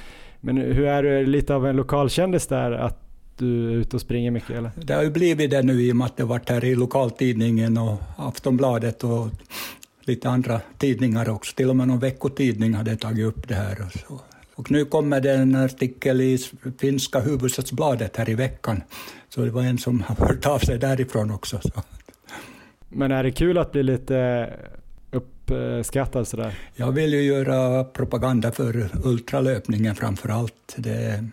men 0.41 0.57
hur 0.57 0.87
är 0.87 1.03
du 1.03 1.27
lite 1.27 1.55
av 1.55 1.67
en 1.67 1.77
lokalkändis 1.77 2.47
där 2.47 2.73
att 2.73 3.03
du 3.39 3.71
är 3.71 3.75
ute 3.75 3.97
och 3.97 4.01
springer 4.01 4.31
mycket 4.31 4.51
eller? 4.51 4.71
Det 4.77 4.95
har 4.95 5.03
ju 5.03 5.11
blivit 5.11 5.51
det 5.51 5.63
nu 5.63 5.83
i 5.83 5.93
och 5.93 5.97
med 5.97 6.05
att 6.05 6.17
det 6.17 6.25
varit 6.25 6.49
här 6.49 6.65
i 6.65 6.75
lokaltidningen 6.75 7.79
och 7.79 8.03
Aftonbladet 8.17 9.05
och 9.05 9.29
lite 10.05 10.29
andra 10.29 10.61
tidningar 10.79 11.29
också. 11.29 11.55
Till 11.57 11.71
och 11.71 11.77
med 11.77 11.89
någon 11.89 11.99
veckotidning 11.99 12.75
hade 12.75 12.97
tagit 12.97 13.27
upp 13.27 13.49
det 13.49 13.55
här. 13.55 13.77
Och, 13.87 13.93
så. 13.93 14.21
och 14.55 14.71
nu 14.71 14.85
kommer 14.85 15.21
det 15.21 15.33
en 15.33 15.55
artikel 15.57 16.21
i 16.21 16.39
finska 16.79 17.21
huvudstadsbladet 17.21 18.17
här 18.17 18.31
i 18.31 18.35
veckan. 18.35 18.83
Så 19.37 19.45
det 19.45 19.51
var 19.51 19.63
en 19.63 19.79
som 19.79 20.01
har 20.01 20.27
hört 20.27 20.47
av 20.47 20.59
sig 20.59 20.79
därifrån 20.79 21.31
också. 21.31 21.59
Så. 21.63 21.83
Men 22.89 23.13
är 23.13 23.23
det 23.23 23.31
kul 23.31 23.59
att 23.59 23.73
bli 23.73 23.83
lite 23.83 24.51
uppskattad 25.11 26.29
sådär? 26.29 26.59
Jag 26.75 26.93
vill 26.93 27.13
ju 27.13 27.23
göra 27.23 27.85
propaganda 27.85 28.53
för 28.53 28.89
ultralöpningen 29.05 29.95
framför 29.95 30.29
allt. 30.29 30.75
Det, 30.77 31.25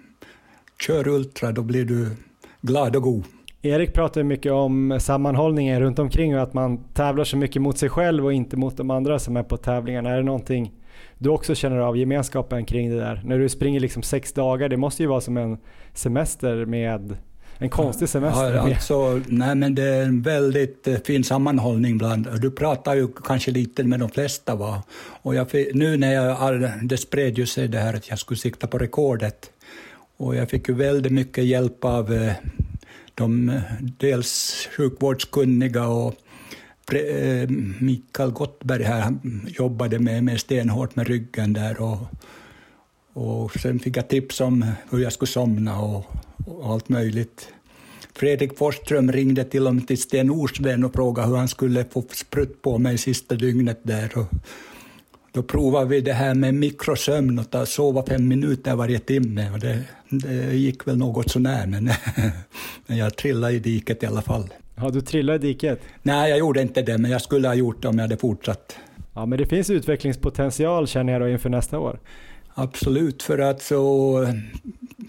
kör 0.87 1.07
ultra, 1.07 1.51
då 1.51 1.61
blir 1.61 1.85
du 1.85 2.09
glad 2.61 2.95
och 2.95 3.01
god. 3.01 3.23
Erik 3.61 3.93
pratar 3.93 4.23
mycket 4.23 4.51
om 4.51 4.97
sammanhållningen 5.01 5.79
runt 5.79 5.99
omkring 5.99 6.35
och 6.35 6.43
att 6.43 6.53
man 6.53 6.83
tävlar 6.93 7.23
så 7.23 7.37
mycket 7.37 7.61
mot 7.61 7.77
sig 7.77 7.89
själv 7.89 8.25
och 8.25 8.33
inte 8.33 8.57
mot 8.57 8.77
de 8.77 8.91
andra 8.91 9.19
som 9.19 9.37
är 9.37 9.43
på 9.43 9.57
tävlingarna. 9.57 10.09
Är 10.09 10.17
det 10.17 10.23
någonting 10.23 10.71
du 11.17 11.29
också 11.29 11.55
känner 11.55 11.77
av 11.77 11.97
gemenskapen 11.97 12.65
kring 12.65 12.89
det 12.89 12.99
där? 12.99 13.21
När 13.25 13.39
du 13.39 13.49
springer 13.49 13.79
liksom 13.79 14.03
sex 14.03 14.33
dagar, 14.33 14.69
det 14.69 14.77
måste 14.77 15.03
ju 15.03 15.09
vara 15.09 15.21
som 15.21 15.37
en 15.37 15.57
semester 15.93 16.65
med 16.65 17.17
en 17.63 17.69
konstig 17.69 18.09
semester. 18.09 18.53
Ja, 18.53 18.61
alltså, 18.61 19.21
nej, 19.27 19.55
men 19.55 19.75
det 19.75 19.83
är 19.83 20.03
en 20.03 20.21
väldigt 20.21 20.87
eh, 20.87 20.97
fin 21.05 21.23
sammanhållning 21.23 21.97
bland... 21.97 22.41
Du 22.41 22.51
pratar 22.51 22.95
ju 22.95 23.07
kanske 23.07 23.51
lite 23.51 23.83
med 23.83 23.99
de 23.99 24.09
flesta. 24.09 24.55
Va? 24.55 24.83
Och 25.21 25.35
jag, 25.35 25.47
nu 25.73 25.97
när 25.97 26.13
jag... 26.13 26.71
Det 26.83 26.97
spred 26.97 27.37
ju 27.37 27.45
sig 27.45 27.67
det 27.67 27.79
här 27.79 27.93
att 27.93 28.09
jag 28.09 28.19
skulle 28.19 28.37
sikta 28.37 28.67
på 28.67 28.77
rekordet. 28.77 29.51
Och 30.17 30.35
jag 30.35 30.49
fick 30.49 30.69
ju 30.69 30.75
väldigt 30.75 31.11
mycket 31.11 31.45
hjälp 31.45 31.85
av 31.85 32.13
eh, 32.13 32.33
de 33.15 33.59
dels 33.99 34.67
sjukvårdskunniga 34.77 35.87
och 35.87 36.13
eh, 36.93 37.49
Mikael 37.79 38.31
Gottberg 38.31 38.83
här 38.83 39.01
han 39.01 39.47
jobbade 39.47 39.99
med, 39.99 40.23
med 40.23 40.39
stenhårt 40.39 40.95
med 40.95 41.07
ryggen 41.07 41.53
där. 41.53 41.81
Och, 41.81 41.99
och 43.13 43.51
sen 43.51 43.79
fick 43.79 43.97
jag 43.97 44.07
tips 44.07 44.41
om 44.41 44.65
hur 44.89 44.99
jag 44.99 45.13
skulle 45.13 45.31
somna 45.31 45.79
och, 45.79 46.05
och 46.45 46.71
allt 46.71 46.89
möjligt. 46.89 47.47
Fredrik 48.15 48.57
Forsström 48.57 49.11
ringde 49.11 49.43
till 49.43 49.67
och 49.67 49.75
med 49.75 49.87
till 49.87 50.01
Sten 50.01 50.29
Orsven 50.29 50.83
och 50.83 50.93
frågade 50.93 51.27
hur 51.27 51.35
han 51.35 51.47
skulle 51.47 51.85
få 51.85 52.03
sprutt 52.11 52.61
på 52.61 52.77
mig 52.77 52.97
sista 52.97 53.35
dygnet 53.35 53.79
där. 53.83 54.17
Och 54.17 54.27
då 55.31 55.43
provade 55.43 55.85
vi 55.85 56.01
det 56.01 56.13
här 56.13 56.33
med 56.33 56.53
mikrosömn 56.53 57.39
och 57.39 57.51
ta, 57.51 57.65
sova 57.65 58.05
fem 58.05 58.27
minuter 58.27 58.75
varje 58.75 58.99
timme. 58.99 59.51
Och 59.51 59.59
det, 59.59 59.83
det 60.09 60.55
gick 60.55 60.87
väl 60.87 60.97
något 60.97 61.31
sånär, 61.31 61.67
men, 61.67 61.83
men 62.87 62.97
jag 62.97 63.15
trillade 63.15 63.53
i 63.53 63.59
diket 63.59 64.03
i 64.03 64.05
alla 64.05 64.21
fall. 64.21 64.53
Ja, 64.75 64.89
du 64.89 65.01
trillade 65.01 65.47
i 65.47 65.51
diket. 65.51 65.79
Nej, 66.01 66.29
jag 66.29 66.39
gjorde 66.39 66.61
inte 66.61 66.81
det, 66.81 66.97
men 66.97 67.11
jag 67.11 67.21
skulle 67.21 67.47
ha 67.47 67.55
gjort 67.55 67.81
det 67.81 67.87
om 67.87 67.95
jag 67.97 68.03
hade 68.03 68.17
fortsatt. 68.17 68.77
Ja, 69.13 69.25
men 69.25 69.39
det 69.39 69.45
finns 69.45 69.69
utvecklingspotential 69.69 70.87
känner 70.87 71.13
jag 71.13 71.21
då 71.21 71.29
inför 71.29 71.49
nästa 71.49 71.79
år. 71.79 71.99
Absolut, 72.53 73.23
för 73.23 73.39
att 73.39 73.61
så 73.61 74.27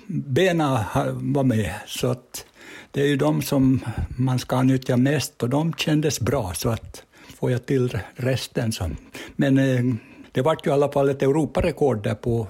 bena 0.06 0.86
var 1.12 1.44
med, 1.44 1.70
så 1.86 2.06
att 2.10 2.46
det 2.90 3.02
är 3.02 3.06
ju 3.06 3.16
de 3.16 3.42
som 3.42 3.80
man 4.08 4.38
ska 4.38 4.62
nyttja 4.62 4.96
mest 4.96 5.42
och 5.42 5.48
de 5.48 5.72
kändes 5.72 6.20
bra, 6.20 6.52
så 6.54 6.68
att 6.68 7.02
får 7.40 7.50
jag 7.50 7.66
till 7.66 7.98
resten 8.14 8.72
så. 8.72 8.90
Men 9.36 9.58
eh, 9.58 9.94
det 10.32 10.42
vart 10.42 10.66
ju 10.66 10.70
i 10.70 10.72
alla 10.74 10.92
fall 10.92 11.08
ett 11.08 11.22
Europarekord 11.22 12.02
där 12.02 12.14
på, 12.14 12.46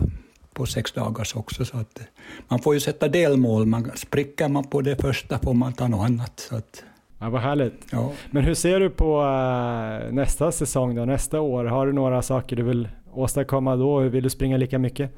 på 0.52 0.66
sex 0.66 0.92
dagars 0.92 1.36
också, 1.36 1.64
så 1.64 1.76
att 1.76 2.00
man 2.48 2.59
får 2.59 2.74
ju 2.74 2.80
sätta 2.80 3.09
delmål. 3.09 3.66
Man, 3.66 3.90
spricker 3.94 4.48
man 4.48 4.64
på 4.64 4.80
det 4.80 4.96
första 4.96 5.38
får 5.38 5.55
man 5.55 5.72
ta 5.72 5.88
något 5.88 6.07
annat. 6.07 6.40
Så 6.48 6.57
att, 6.57 6.84
Ja, 7.18 7.30
vad 7.30 7.40
härligt. 7.40 7.86
ja. 7.90 8.12
Men 8.30 8.44
hur 8.44 8.55
ser 8.55 8.80
du 8.80 8.90
på 8.90 9.20
uh, 9.22 10.14
nästa 10.14 10.52
säsong 10.52 10.94
då, 10.94 11.05
nästa 11.05 11.40
år? 11.40 11.64
Har 11.64 11.86
du 11.86 11.92
några 11.92 12.22
saker 12.22 12.57
du 12.57 12.62
vill 12.62 12.88
åstadkomma 13.12 13.76
då? 13.76 13.98
Vill 13.98 14.22
du 14.24 14.30
springa 14.30 14.57
lika 14.57 14.78
mycket? 14.78 15.11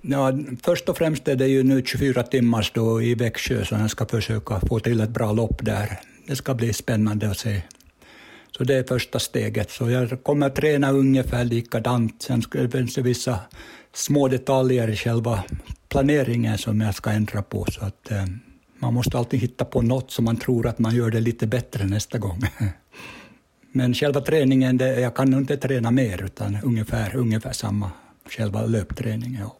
Ja, 0.00 0.32
först 0.62 0.88
och 0.88 0.98
främst 0.98 1.28
är 1.28 1.36
det 1.36 1.46
ju 1.46 1.62
nu 1.62 1.82
24 1.84 2.22
timmars 2.22 2.72
då 2.74 3.02
i 3.02 3.14
Växjö, 3.14 3.64
så 3.64 3.74
jag 3.74 3.90
ska 3.90 4.06
försöka 4.06 4.60
få 4.60 4.80
till 4.80 5.00
ett 5.00 5.10
bra 5.10 5.32
lopp 5.32 5.64
där. 5.64 6.00
Det 6.26 6.36
ska 6.36 6.54
bli 6.54 6.72
spännande 6.72 7.30
att 7.30 7.38
se. 7.38 7.62
Så 8.56 8.64
det 8.64 8.74
är 8.74 8.84
första 8.84 9.18
steget. 9.18 9.70
Så 9.70 9.90
jag 9.90 10.22
kommer 10.22 10.46
att 10.46 10.54
träna 10.54 10.90
ungefär 10.90 11.44
likadant. 11.44 12.22
Sen 12.22 12.42
finns 12.72 12.94
det 12.94 13.02
vissa 13.02 13.38
små 13.94 14.28
detaljer 14.28 14.88
i 14.88 14.96
själva 14.96 15.44
planeringen 15.88 16.58
som 16.58 16.80
jag 16.80 16.94
ska 16.94 17.10
ändra 17.10 17.42
på. 17.42 17.66
Så 17.70 17.84
att, 17.84 18.10
eh, 18.10 18.24
man 18.78 18.94
måste 18.94 19.18
alltid 19.18 19.40
hitta 19.40 19.64
på 19.64 19.82
något 19.82 20.10
som 20.10 20.24
man 20.24 20.36
tror 20.36 20.66
att 20.66 20.78
man 20.78 20.94
gör 20.96 21.10
det 21.10 21.20
lite 21.20 21.46
bättre 21.46 21.84
nästa 21.84 22.18
gång. 22.18 22.40
Men 23.72 23.94
själva 23.94 24.20
träningen, 24.20 24.76
det, 24.76 25.00
jag 25.00 25.16
kan 25.16 25.30
nog 25.30 25.40
inte 25.40 25.56
träna 25.56 25.90
mer, 25.90 26.22
utan 26.22 26.58
ungefär, 26.62 27.16
ungefär 27.16 27.52
samma 27.52 27.90
själva 28.30 28.66
löpträningen. 28.66 29.40
Ja. 29.40 29.56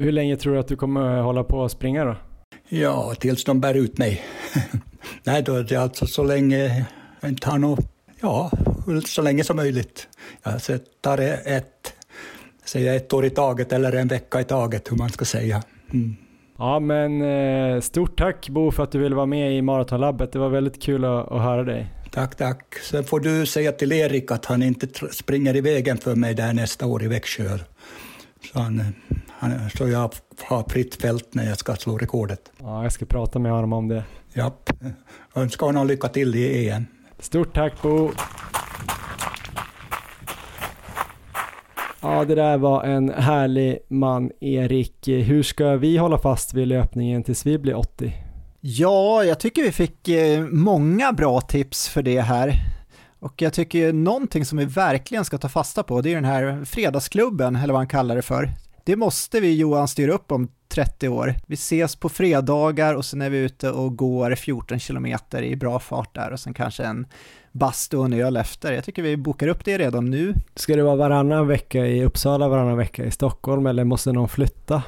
Hur 0.00 0.12
länge 0.12 0.36
tror 0.36 0.54
du 0.54 0.60
att 0.60 0.68
du 0.68 0.76
kommer 0.76 1.20
hålla 1.20 1.44
på 1.44 1.64
att 1.64 1.72
springa 1.72 2.04
då? 2.04 2.16
Ja, 2.68 3.14
tills 3.20 3.44
de 3.44 3.60
bär 3.60 3.74
ut 3.74 3.98
mig. 3.98 4.22
Nej, 5.24 5.42
då 5.42 5.54
är 5.54 5.62
det 5.62 5.76
alltså 5.76 6.06
så 6.06 6.24
länge 6.24 6.86
jag 7.20 7.30
inte 7.30 7.50
har 7.50 7.58
något, 7.58 7.80
ja, 8.20 8.50
så 9.06 9.22
länge 9.22 9.44
som 9.44 9.56
möjligt. 9.56 10.08
Jag 10.42 10.60
tar 11.00 11.18
ett, 11.18 11.94
säger 12.64 12.96
ett 12.96 13.12
år 13.12 13.24
i 13.24 13.30
taget 13.30 13.72
eller 13.72 13.92
en 13.92 14.08
vecka 14.08 14.40
i 14.40 14.44
taget, 14.44 14.92
hur 14.92 14.96
man 14.96 15.10
ska 15.10 15.24
säga. 15.24 15.62
Mm. 15.92 16.16
Ja, 16.58 16.80
men 16.80 17.22
eh, 17.22 17.80
stort 17.80 18.18
tack 18.18 18.48
Bo 18.48 18.70
för 18.70 18.82
att 18.82 18.92
du 18.92 18.98
ville 18.98 19.14
vara 19.16 19.26
med 19.26 19.56
i 19.56 19.62
Maratonlabbet. 19.62 20.32
Det 20.32 20.38
var 20.38 20.48
väldigt 20.48 20.82
kul 20.82 21.04
att, 21.04 21.32
att 21.32 21.42
höra 21.42 21.64
dig. 21.64 21.94
Tack, 22.10 22.34
tack. 22.36 22.74
Sen 22.74 23.04
får 23.04 23.20
du 23.20 23.46
säga 23.46 23.72
till 23.72 23.92
Erik 23.92 24.30
att 24.30 24.44
han 24.44 24.62
inte 24.62 24.86
springer 25.12 25.56
i 25.56 25.60
vägen 25.60 25.98
för 25.98 26.14
mig 26.14 26.34
där 26.34 26.52
nästa 26.52 26.86
år 26.86 27.02
i 27.02 27.08
Växjö. 27.08 27.58
Så, 28.52 28.58
han, 28.58 28.94
han, 29.28 29.70
så 29.70 29.88
jag 29.88 30.10
har 30.42 30.68
fritt 30.68 31.02
fält 31.02 31.34
när 31.34 31.48
jag 31.48 31.58
ska 31.58 31.74
slå 31.74 31.98
rekordet. 31.98 32.52
Ja, 32.58 32.82
jag 32.82 32.92
ska 32.92 33.06
prata 33.06 33.38
med 33.38 33.52
honom 33.52 33.72
om 33.72 33.88
det. 33.88 34.04
Japp. 34.34 34.70
Önskar 35.34 35.66
honom 35.66 35.86
lycka 35.86 36.08
till 36.08 36.34
i 36.34 36.68
EM. 36.68 36.86
Stort 37.18 37.54
tack 37.54 37.82
Bo! 37.82 38.10
Ja, 42.02 42.24
det 42.24 42.34
där 42.34 42.58
var 42.58 42.84
en 42.84 43.08
härlig 43.08 43.78
man, 43.88 44.30
Erik. 44.40 45.08
Hur 45.08 45.42
ska 45.42 45.76
vi 45.76 45.96
hålla 45.96 46.18
fast 46.18 46.54
vid 46.54 46.68
löpningen 46.68 47.22
tills 47.22 47.46
vi 47.46 47.58
blir 47.58 47.74
80? 47.74 48.12
Ja, 48.60 49.24
jag 49.24 49.40
tycker 49.40 49.62
vi 49.62 49.72
fick 49.72 50.08
eh, 50.08 50.40
många 50.44 51.12
bra 51.12 51.40
tips 51.40 51.88
för 51.88 52.02
det 52.02 52.20
här. 52.20 52.54
Och 53.20 53.42
jag 53.42 53.52
tycker 53.52 53.92
någonting 53.92 54.44
som 54.44 54.58
vi 54.58 54.64
verkligen 54.64 55.24
ska 55.24 55.38
ta 55.38 55.48
fasta 55.48 55.82
på, 55.82 56.00
det 56.00 56.10
är 56.10 56.14
den 56.14 56.24
här 56.24 56.64
fredagsklubben, 56.64 57.56
eller 57.56 57.72
vad 57.72 57.80
han 57.80 57.88
kallar 57.88 58.16
det 58.16 58.22
för. 58.22 58.50
Det 58.84 58.96
måste 58.96 59.40
vi 59.40 59.54
Johan 59.56 59.88
styra 59.88 60.12
upp 60.12 60.32
om 60.32 60.48
30 60.68 61.08
år. 61.08 61.34
Vi 61.46 61.54
ses 61.54 61.96
på 61.96 62.08
fredagar 62.08 62.94
och 62.94 63.04
sen 63.04 63.22
är 63.22 63.30
vi 63.30 63.38
ute 63.38 63.70
och 63.70 63.96
går 63.96 64.34
14 64.34 64.78
kilometer 64.78 65.42
i 65.42 65.56
bra 65.56 65.78
fart 65.78 66.14
där 66.14 66.30
och 66.32 66.40
sen 66.40 66.54
kanske 66.54 66.84
en 66.84 67.06
bastu 67.52 67.96
och 67.96 68.04
en 68.04 68.12
öl 68.12 68.36
efter. 68.36 68.72
Jag 68.72 68.84
tycker 68.84 69.02
vi 69.02 69.16
bokar 69.16 69.48
upp 69.48 69.64
det 69.64 69.78
redan 69.78 70.10
nu. 70.10 70.34
Ska 70.54 70.76
det 70.76 70.82
vara 70.82 70.96
varannan 70.96 71.46
vecka 71.46 71.86
i 71.86 72.04
Uppsala, 72.04 72.48
varannan 72.48 72.76
vecka 72.76 73.04
i 73.04 73.10
Stockholm 73.10 73.66
eller 73.66 73.84
måste 73.84 74.12
någon 74.12 74.28
flytta? 74.28 74.82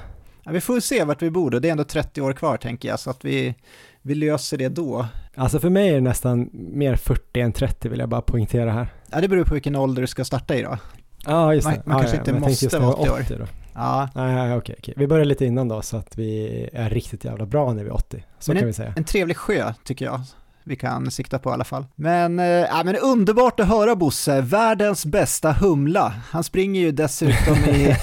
Ja, 0.44 0.52
vi 0.52 0.60
får 0.60 0.80
se 0.80 1.04
vart 1.04 1.22
vi 1.22 1.30
bor 1.30 1.54
och 1.54 1.60
det 1.60 1.68
är 1.68 1.72
ändå 1.72 1.84
30 1.84 2.20
år 2.20 2.32
kvar 2.32 2.56
tänker 2.56 2.88
jag, 2.88 3.00
så 3.00 3.10
att 3.10 3.24
vi, 3.24 3.54
vi 4.02 4.14
löser 4.14 4.58
det 4.58 4.68
då. 4.68 5.06
Alltså 5.34 5.58
för 5.60 5.70
mig 5.70 5.88
är 5.88 5.94
det 5.94 6.00
nästan 6.00 6.50
mer 6.52 6.96
40 6.96 7.40
än 7.40 7.52
30 7.52 7.88
vill 7.88 7.98
jag 8.00 8.08
bara 8.08 8.22
poängtera 8.22 8.72
här. 8.72 8.86
Ja, 9.10 9.20
det 9.20 9.28
beror 9.28 9.44
på 9.44 9.54
vilken 9.54 9.76
ålder 9.76 10.02
du 10.02 10.06
ska 10.06 10.24
starta 10.24 10.54
i 10.56 10.62
då. 10.62 10.78
Ja, 11.26 11.54
just 11.54 11.64
Man- 11.66 11.74
det. 11.74 11.82
man 11.86 11.96
ja, 11.96 12.00
kanske 12.00 12.16
ja, 12.16 12.20
inte 12.20 12.32
måste 12.32 12.78
vara 12.78 12.96
var 12.96 13.20
80 13.22 13.34
då. 13.38 13.44
Ja, 13.74 14.08
Nej, 14.14 14.34
nej, 14.34 14.56
okej, 14.56 14.74
okej. 14.78 14.94
Vi 14.96 15.06
börjar 15.06 15.24
lite 15.24 15.44
innan 15.44 15.68
då 15.68 15.82
så 15.82 15.96
att 15.96 16.18
vi 16.18 16.68
är 16.72 16.90
riktigt 16.90 17.24
jävla 17.24 17.46
bra 17.46 17.72
när 17.72 17.82
vi 17.84 17.88
är 17.90 17.94
80. 17.94 18.24
Så 18.38 18.50
Men 18.52 18.58
kan 18.58 18.66
vi 18.66 18.72
säga. 18.72 18.94
en 18.96 19.04
trevlig 19.04 19.36
sjö 19.36 19.72
tycker 19.84 20.04
jag 20.04 20.20
vi 20.64 20.76
kan 20.76 21.10
sikta 21.10 21.38
på 21.38 21.50
i 21.50 21.52
alla 21.52 21.64
fall. 21.64 21.86
Men, 21.94 22.38
ja, 22.38 22.82
men 22.84 22.96
underbart 22.96 23.60
att 23.60 23.68
höra 23.68 23.96
Bosse, 23.96 24.40
världens 24.40 25.06
bästa 25.06 25.52
humla. 25.52 26.14
Han 26.30 26.44
springer 26.44 26.80
ju 26.80 26.92
dessutom 26.92 27.56
i 27.56 27.96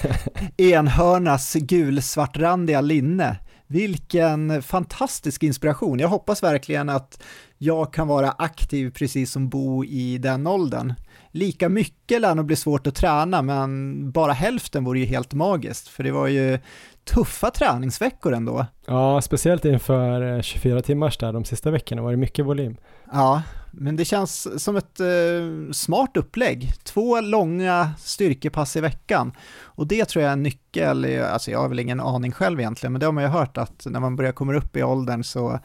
enhörnas 0.74 1.54
gulsvartrandiga 1.54 2.82
linne. 2.82 3.36
Vilken 3.72 4.62
fantastisk 4.62 5.44
inspiration. 5.44 6.00
Jag 6.00 6.08
hoppas 6.08 6.44
verkligen 6.44 6.90
att 6.90 7.24
jag 7.58 7.94
kan 7.94 8.08
vara 8.08 8.32
aktiv 8.32 8.92
precis 8.92 9.32
som 9.32 9.50
Bo 9.50 9.86
i 9.86 10.18
den 10.18 10.48
åldern. 10.48 10.94
Lika 11.32 11.70
mycket 11.70 12.22
lär 12.22 12.36
nog 12.36 12.46
bli 12.46 12.56
svårt 12.56 12.88
att 12.88 12.96
träna, 12.96 13.42
men 13.42 14.12
bara 14.12 14.34
hälften 14.34 14.84
vore 14.84 15.00
ju 15.00 15.06
helt 15.06 15.34
magiskt, 15.34 15.88
för 15.88 16.04
det 16.04 16.12
var 16.12 16.28
ju 16.28 16.60
tuffa 17.04 17.52
träningsveckor 17.52 18.34
ändå. 18.34 18.66
Ja, 18.86 19.22
speciellt 19.22 19.66
inför 19.66 20.36
eh, 20.36 20.42
24 20.42 20.82
timmars 20.82 21.18
där 21.18 21.34
de 21.34 21.46
sista 21.46 21.72
veckorna 21.72 22.02
var 22.02 22.12
det 22.12 22.18
mycket 22.18 22.46
volym. 22.46 22.78
Ja, 23.12 23.42
men 23.72 23.96
det 23.96 24.06
känns 24.06 24.64
som 24.64 24.76
ett 24.76 25.00
eh, 25.00 25.72
smart 25.72 26.18
upplägg. 26.18 26.74
Två 26.84 27.22
långa 27.22 27.92
styrkepass 27.98 28.76
i 28.76 28.82
veckan. 28.82 29.32
Och 29.62 29.88
det 29.88 30.06
tror 30.06 30.24
jag 30.24 30.30
är 30.30 30.34
en 30.34 30.44
nyckel, 30.44 31.22
alltså 31.22 31.52
jag 31.52 31.60
har 31.60 31.70
väl 31.70 31.80
ingen 31.80 32.00
aning 32.00 32.32
själv 32.32 32.60
egentligen, 32.60 32.94
men 32.94 33.00
det 33.00 33.06
har 33.06 33.14
man 33.14 33.24
ju 33.24 33.30
hört 33.30 33.58
att 33.58 33.86
när 33.86 34.00
man 34.00 34.16
börjar 34.16 34.32
komma 34.32 34.56
upp 34.56 34.76
i 34.76 34.84
åldern 34.84 35.24
så 35.24 35.60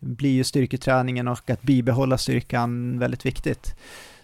blir 0.00 0.32
ju 0.32 0.44
styrketräningen 0.44 1.28
och 1.28 1.50
att 1.50 1.62
bibehålla 1.62 2.18
styrkan 2.18 2.98
väldigt 2.98 3.26
viktigt. 3.26 3.74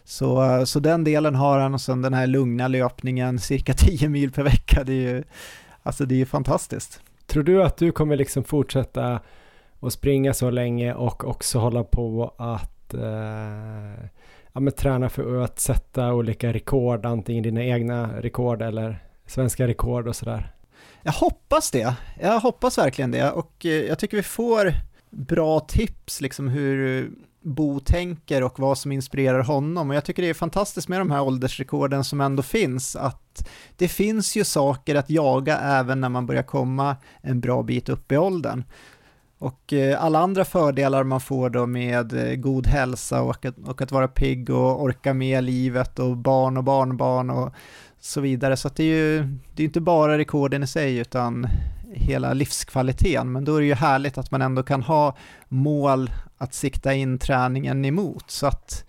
Så, 0.05 0.45
eh, 0.45 0.65
så 0.65 0.81
den 0.81 1.05
delen 1.05 1.35
har 1.35 1.59
han 1.59 1.75
och 1.75 1.81
sen 1.81 2.03
den 2.03 2.15
här 2.15 2.27
lugna 2.27 2.69
löpningen, 2.69 3.39
cirka 3.39 3.75
10 3.79 4.09
mil 4.09 4.33
per 4.33 4.43
vecka, 4.43 4.85
det 4.85 4.93
är 4.93 5.15
ju, 5.15 5.25
alltså 5.83 6.07
det 6.07 6.15
är 6.15 6.19
ju 6.19 6.27
fantastiskt. 6.27 7.01
Tror 7.27 7.43
du 7.43 7.63
att 7.63 7.77
du 7.77 7.93
kommer 7.93 8.17
liksom 8.17 8.45
fortsätta 8.45 9.21
att 9.81 9.93
springa 9.93 10.35
så 10.35 10.51
länge 10.51 10.95
och 10.95 11.25
också 11.25 11.59
hålla 11.59 11.85
på 11.85 12.35
att 12.39 12.74
eh, 12.95 14.05
ja, 14.53 14.61
men 14.61 14.73
träna 14.73 15.09
för 15.09 15.41
att 15.41 15.61
sätta 15.61 16.15
olika 16.15 16.53
rekord, 16.53 17.07
antingen 17.07 17.43
dina 17.43 17.65
egna 17.65 18.21
rekord 18.21 18.63
eller 18.63 19.05
svenska 19.27 19.67
rekord 19.67 20.09
och 20.09 20.17
sådär? 20.17 20.53
Jag 21.03 21.13
hoppas 21.13 21.71
det. 21.71 21.95
Jag 22.21 22.41
hoppas 22.41 22.79
verkligen 22.79 23.11
det 23.11 23.31
och 23.31 23.67
eh, 23.67 23.73
jag 23.73 23.99
tycker 23.99 24.17
vi 24.17 24.23
får 24.23 24.73
bra 25.11 25.61
tips 25.61 26.21
liksom 26.21 26.49
hur 26.49 27.11
Bo 27.45 27.81
tänker 27.81 28.43
och 28.43 28.59
vad 28.59 28.79
som 28.79 28.93
inspirerar 28.93 29.43
honom 29.43 29.91
och 29.91 29.97
jag 29.97 30.05
tycker 30.05 30.23
det 30.23 30.29
är 30.29 30.35
fantastiskt 30.35 30.89
med 30.89 31.01
de 31.01 31.11
här 31.11 31.23
åldersrekorden 31.23 32.05
som 32.05 32.21
ändå 32.21 32.43
finns 32.43 32.97
att 32.97 33.49
det 33.77 33.89
finns 33.89 34.37
ju 34.37 34.45
saker 34.45 34.95
att 34.95 35.11
jaga 35.11 35.59
även 35.59 36.01
när 36.01 36.09
man 36.09 36.27
börjar 36.27 36.43
komma 36.43 36.97
en 37.21 37.41
bra 37.41 37.63
bit 37.63 37.89
upp 37.89 38.13
i 38.13 38.17
åldern. 38.17 38.65
Och 39.45 39.73
eh, 39.73 40.05
alla 40.05 40.19
andra 40.19 40.45
fördelar 40.45 41.05
man 41.05 41.21
får 41.21 41.51
då 41.51 41.67
med 41.67 42.13
eh, 42.13 42.35
god 42.35 42.67
hälsa 42.67 43.23
och 43.23 43.45
att, 43.45 43.59
och 43.59 43.83
att 43.83 43.93
vara 43.93 44.09
pigg 44.09 44.51
och 44.51 44.83
orka 44.83 45.15
med 45.15 45.45
livet 45.45 45.99
och 45.99 46.17
barn 46.17 46.57
och 46.57 46.65
barnbarn 46.65 47.31
och 47.31 47.53
så 48.01 48.21
vidare. 48.21 48.57
Så 48.57 48.69
att 48.69 48.77
det 48.77 48.83
är 48.83 48.97
ju 48.97 49.29
det 49.55 49.63
är 49.63 49.65
inte 49.65 49.81
bara 49.81 50.19
rekorden 50.19 50.63
i 50.63 50.67
sig 50.67 50.97
utan 50.97 51.47
hela 51.93 52.33
livskvaliteten. 52.33 53.33
Men 53.33 53.45
då 53.45 53.57
är 53.57 53.61
det 53.61 53.67
ju 53.67 53.75
härligt 53.75 54.19
att 54.19 54.31
man 54.31 54.43
ändå 54.43 54.63
kan 54.63 54.83
ha 54.83 55.17
mål 55.49 56.11
att 56.39 56.55
sikta 56.55 56.95
in 56.95 57.19
träningen 57.19 57.85
emot. 57.85 58.31
Så 58.31 58.47
att 58.47 58.85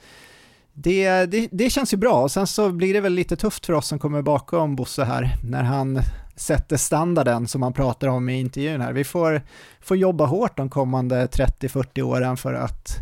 det, 0.73 1.25
det, 1.25 1.47
det 1.51 1.69
känns 1.69 1.93
ju 1.93 1.97
bra. 1.97 2.21
Och 2.21 2.31
sen 2.31 2.47
så 2.47 2.71
blir 2.71 2.93
det 2.93 3.01
väl 3.01 3.13
lite 3.13 3.35
tufft 3.35 3.65
för 3.65 3.73
oss 3.73 3.87
som 3.87 3.99
kommer 3.99 4.21
bakom 4.21 4.75
Bosse 4.75 5.03
här 5.03 5.37
när 5.43 5.63
han 5.63 5.99
sätter 6.35 6.77
standarden 6.77 7.47
som 7.47 7.61
han 7.61 7.73
pratar 7.73 8.07
om 8.07 8.29
i 8.29 8.39
intervjun 8.39 8.81
här. 8.81 8.93
Vi 8.93 9.03
får, 9.03 9.41
får 9.81 9.97
jobba 9.97 10.25
hårt 10.25 10.57
de 10.57 10.69
kommande 10.69 11.25
30-40 11.25 12.01
åren 12.01 12.37
för 12.37 12.53
att 12.53 12.97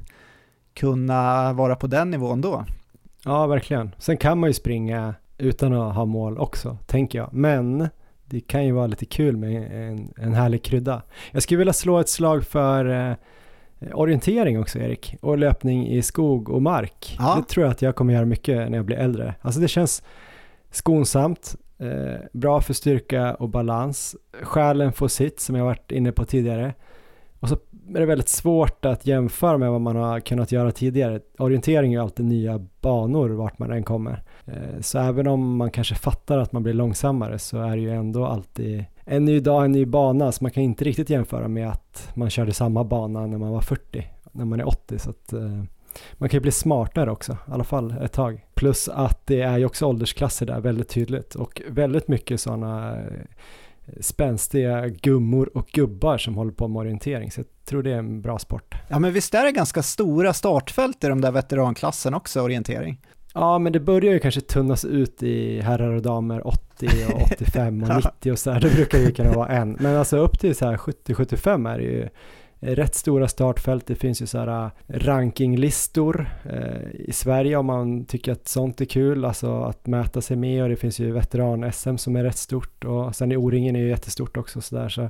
kunna 0.74 1.54
vara 1.54 1.76
på 1.76 1.88
den 1.88 2.12
nivån 2.12 2.42
då. 2.42 2.66
Ja, 3.26 3.48
verkligen. 3.48 3.96
Sen 3.98 4.18
kan 4.18 4.40
man 4.40 4.50
ju 4.50 4.54
springa 4.54 5.16
utan 5.38 5.74
att 5.74 5.96
ha 5.96 6.06
mål 6.06 6.38
också, 6.38 6.78
tänker 6.86 7.18
jag. 7.20 7.34
Men 7.34 7.90
det 8.26 8.40
kan 8.40 8.66
ju 8.66 8.72
vara 8.72 8.88
lite 8.88 9.06
kul 9.06 9.38
med 9.38 9.90
en, 9.90 10.14
en 10.18 10.34
härlig 10.34 10.64
krydda. 10.64 11.02
Jag 11.32 11.44
skulle 11.44 11.58
vilja 11.58 11.74
slå 11.74 12.00
ett 12.00 12.10
slag 12.10 12.46
för 12.46 13.10
eh, 13.10 13.16
orientering 13.94 14.60
också 14.60 14.80
Erik 14.80 15.16
och 15.22 15.38
löpning 15.38 15.88
i 15.88 16.02
skog 16.02 16.50
och 16.50 16.62
mark. 16.62 17.16
Ja. 17.20 17.36
Det 17.36 17.54
tror 17.54 17.66
jag 17.66 17.72
att 17.72 17.82
jag 17.82 17.96
kommer 17.96 18.14
göra 18.14 18.26
mycket 18.26 18.70
när 18.72 18.78
jag 18.78 18.86
blir 18.86 18.98
äldre. 18.98 19.36
Alltså 19.42 19.60
det 19.60 19.68
känns 19.68 20.04
skonsamt, 20.72 21.56
eh, 21.78 22.20
bra 22.34 22.62
för 22.62 22.74
styrka 22.74 23.34
och 23.34 23.50
balans. 23.50 24.16
Själen 24.42 24.94
får 24.94 25.08
sitt 25.08 25.40
som 25.40 25.56
jag 25.56 25.66
varit 25.66 25.92
inne 25.92 26.12
på 26.12 26.26
tidigare. 26.26 26.74
Och 27.40 27.50
så 27.50 27.56
är 27.96 28.00
det 28.00 28.06
väldigt 28.06 28.30
svårt 28.30 28.86
att 28.86 29.06
jämföra 29.06 29.58
med 29.58 29.72
vad 29.72 29.82
man 29.82 29.96
har 29.96 30.20
kunnat 30.20 30.52
göra 30.52 30.72
tidigare. 30.72 31.20
Orientering 31.38 31.94
är 31.94 31.98
ju 31.98 32.04
alltid 32.04 32.26
nya 32.26 32.66
banor 32.82 33.30
vart 33.30 33.60
man 33.60 33.72
än 33.72 33.84
kommer. 33.84 34.24
Eh, 34.46 34.82
så 34.82 35.00
även 35.00 35.28
om 35.28 35.58
man 35.58 35.72
kanske 35.72 35.96
fattar 35.96 36.38
att 36.38 36.52
man 36.52 36.64
blir 36.64 36.74
långsammare 36.74 37.40
så 37.40 37.62
är 37.62 37.76
det 37.76 37.82
ju 37.82 37.92
ändå 37.92 38.26
alltid 38.26 38.86
en 39.06 39.26
ny 39.26 39.40
dag, 39.40 39.66
en 39.66 39.72
ny 39.72 39.86
bana. 39.86 40.32
Så 40.32 40.44
man 40.44 40.52
kan 40.52 40.64
inte 40.64 40.84
riktigt 40.84 41.10
jämföra 41.10 41.48
med 41.48 41.70
att 41.70 42.10
man 42.14 42.30
körde 42.30 42.54
samma 42.54 42.84
bana 42.84 43.28
när 43.28 43.38
man 43.38 43.52
var 43.52 43.62
40, 43.62 44.08
när 44.32 44.46
man 44.46 44.60
är 44.60 44.68
80. 44.68 45.00
Så 45.00 45.10
att, 45.10 45.34
eh, 45.34 45.64
man 46.14 46.30
kan 46.30 46.38
ju 46.38 46.42
bli 46.42 46.52
smartare 46.52 47.12
också, 47.12 47.32
i 47.32 47.52
alla 47.52 47.64
fall 47.64 47.96
ett 48.02 48.14
tag. 48.14 48.46
Plus 48.64 48.90
att 48.90 49.28
det 49.28 49.42
är 49.42 49.58
ju 49.58 49.66
också 49.66 49.86
åldersklasser 49.86 50.46
där 50.46 50.60
väldigt 50.60 50.90
tydligt 50.90 51.36
och 51.36 51.62
väldigt 51.70 52.08
mycket 52.08 52.42
sådana 52.42 52.98
eh, 52.98 53.04
spänstiga 54.02 54.88
gummor 54.88 55.58
och 55.58 55.68
gubbar 55.68 56.18
som 56.18 56.36
håller 56.36 56.52
på 56.52 56.68
med 56.68 56.80
orientering. 56.80 57.32
Så 57.32 57.40
jag 57.40 57.48
tror 57.66 57.84
det 57.84 57.92
är 57.92 57.98
en 57.98 58.22
bra 58.22 58.40
sport. 58.40 58.76
Ja, 58.88 59.00
men 59.00 59.14
visst 59.14 59.34
är 59.34 59.44
det 59.44 59.52
ganska 59.52 59.84
stora 59.84 60.34
startfält 60.34 61.04
i 61.04 61.08
de 61.08 61.22
där 61.22 61.32
veteranklassen 61.32 62.14
också, 62.14 62.42
orientering? 62.42 63.02
Ja, 63.34 63.60
men 63.60 63.74
det 63.74 63.80
börjar 63.80 64.14
ju 64.14 64.20
kanske 64.20 64.42
tunnas 64.42 64.86
ut 64.86 65.24
i 65.24 65.62
herrar 65.62 65.92
och 65.94 66.02
damer 66.02 66.48
80 66.48 66.88
och 67.14 67.22
85 67.22 67.84
och 67.84 67.96
90 67.96 68.32
och 68.32 68.40
så 68.40 68.52
här. 68.52 68.62
Då 68.62 68.70
brukar 68.70 68.98
det 68.98 69.04
ju 69.04 69.12
kunna 69.12 69.32
vara 69.32 69.48
en. 69.48 69.78
Men 69.80 69.96
alltså 69.96 70.18
upp 70.18 70.40
till 70.40 70.56
så 70.56 70.66
här 70.66 70.78
70-75 70.78 71.74
är 71.74 71.78
det 71.78 71.84
ju 71.84 72.10
Eh, 72.64 72.76
rätt 72.76 72.96
stora 72.96 73.28
startfält. 73.28 73.88
Det 73.88 73.96
finns 73.96 74.22
ju 74.22 74.26
så 74.26 74.38
här 74.38 74.66
eh, 74.66 74.70
rankinglistor 75.00 76.30
eh, 76.44 76.92
i 76.94 77.12
Sverige 77.12 77.58
om 77.58 77.66
man 77.66 78.06
tycker 78.06 78.32
att 78.32 78.48
sånt 78.48 78.82
är 78.82 78.86
kul, 78.86 79.26
alltså 79.26 79.64
att 79.64 79.88
mäta 79.88 80.22
sig 80.22 80.38
med 80.38 80.64
och 80.64 80.70
det 80.70 80.76
finns 80.76 81.00
ju 81.00 81.12
veteran-SM 81.12 81.98
som 81.98 82.16
är 82.16 82.24
rätt 82.24 82.38
stort 82.38 82.84
och 82.84 83.16
sen 83.16 83.32
i 83.32 83.38
O-ringen 83.38 83.76
är 83.76 83.80
ju 83.80 83.90
jättestort 83.90 84.38
också 84.38 84.62
så 84.62 84.76
där 84.76 84.90
så 84.90 85.10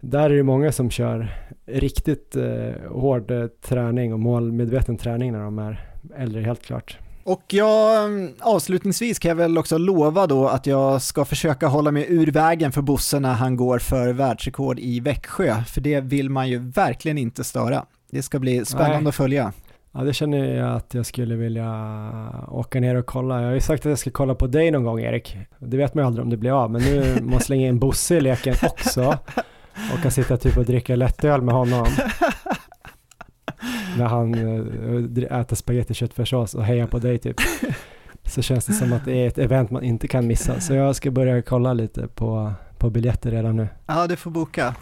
där 0.00 0.30
är 0.30 0.36
det 0.36 0.42
många 0.42 0.72
som 0.72 0.90
kör 0.90 1.28
riktigt 1.66 2.36
eh, 2.36 2.90
hård 2.90 3.30
eh, 3.30 3.46
träning 3.46 4.12
och 4.12 4.20
målmedveten 4.20 4.96
träning 4.96 5.32
när 5.32 5.40
de 5.40 5.58
är 5.58 5.90
äldre 6.16 6.42
helt 6.42 6.62
klart. 6.62 6.98
Och 7.26 7.44
jag, 7.48 8.10
avslutningsvis 8.40 9.18
kan 9.18 9.28
jag 9.28 9.36
väl 9.36 9.58
också 9.58 9.78
lova 9.78 10.26
då 10.26 10.48
att 10.48 10.66
jag 10.66 11.02
ska 11.02 11.24
försöka 11.24 11.66
hålla 11.66 11.90
mig 11.90 12.06
ur 12.08 12.26
vägen 12.26 12.72
för 12.72 12.82
Bosse 12.82 13.20
när 13.20 13.32
han 13.32 13.56
går 13.56 13.78
för 13.78 14.12
världsrekord 14.12 14.78
i 14.78 15.00
Växjö, 15.00 15.64
för 15.64 15.80
det 15.80 16.00
vill 16.00 16.30
man 16.30 16.48
ju 16.48 16.58
verkligen 16.58 17.18
inte 17.18 17.44
störa. 17.44 17.84
Det 18.10 18.22
ska 18.22 18.38
bli 18.38 18.64
spännande 18.64 18.98
Nej. 18.98 19.08
att 19.08 19.14
följa. 19.14 19.52
Ja, 19.92 20.00
det 20.00 20.12
känner 20.12 20.54
jag 20.54 20.76
att 20.76 20.94
jag 20.94 21.06
skulle 21.06 21.36
vilja 21.36 21.70
åka 22.48 22.80
ner 22.80 22.94
och 22.94 23.06
kolla. 23.06 23.40
Jag 23.40 23.48
har 23.48 23.54
ju 23.54 23.60
sagt 23.60 23.86
att 23.86 23.90
jag 23.90 23.98
ska 23.98 24.10
kolla 24.10 24.34
på 24.34 24.46
dig 24.46 24.70
någon 24.70 24.84
gång, 24.84 25.00
Erik. 25.00 25.36
Det 25.58 25.76
vet 25.76 25.94
man 25.94 26.02
ju 26.02 26.06
aldrig 26.06 26.24
om 26.24 26.30
det 26.30 26.36
blir 26.36 26.62
av, 26.62 26.70
men 26.70 26.82
nu 26.82 27.00
måste 27.22 27.32
jag 27.32 27.42
slänga 27.42 27.66
in 27.66 27.78
Bosse 27.78 28.16
i 28.16 28.20
leken 28.20 28.54
också 28.62 29.18
och 29.94 30.02
kan 30.02 30.10
sitta 30.10 30.36
typ 30.36 30.56
och 30.56 30.64
dricka 30.64 30.96
lättöl 30.96 31.42
med 31.42 31.54
honom. 31.54 31.86
När 33.98 34.04
han 34.04 34.34
äh, 34.34 35.40
äter 35.40 35.56
spagetti 35.56 35.94
köttfärssås 35.94 36.54
och 36.54 36.64
hejar 36.64 36.86
på 36.86 36.98
dig 36.98 37.18
typ. 37.18 37.36
Så 38.24 38.42
känns 38.42 38.66
det 38.66 38.72
som 38.72 38.92
att 38.92 39.04
det 39.04 39.12
är 39.12 39.26
ett 39.26 39.38
event 39.38 39.70
man 39.70 39.82
inte 39.82 40.08
kan 40.08 40.26
missa. 40.26 40.60
Så 40.60 40.74
jag 40.74 40.96
ska 40.96 41.10
börja 41.10 41.42
kolla 41.42 41.72
lite 41.72 42.08
på, 42.08 42.52
på 42.78 42.90
biljetter 42.90 43.30
redan 43.30 43.56
nu. 43.56 43.68
Ja, 43.86 44.06
du 44.06 44.16
får 44.16 44.30
boka. 44.30 44.74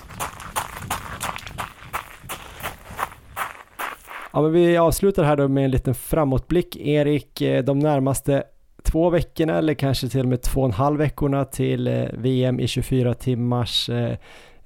Ja, 4.33 4.43
men 4.43 4.53
vi 4.53 4.77
avslutar 4.77 5.25
här 5.25 5.37
då 5.37 5.49
med 5.49 5.65
en 5.65 5.71
liten 5.71 5.95
framåtblick. 5.95 6.77
Erik, 6.77 7.41
eh, 7.41 7.65
de 7.65 7.79
närmaste 7.79 8.45
två 8.83 9.11
veckorna 9.11 9.59
eller 9.59 9.75
kanske 9.75 10.09
till 10.09 10.21
och 10.21 10.27
med 10.27 10.43
två 10.43 10.61
och 10.61 10.67
en 10.67 10.73
halv 10.73 10.99
veckorna 10.99 11.45
till 11.45 11.87
eh, 11.87 12.05
VM 12.13 12.61
i 12.61 12.69
24 12.69 13.15
timmars. 13.15 13.91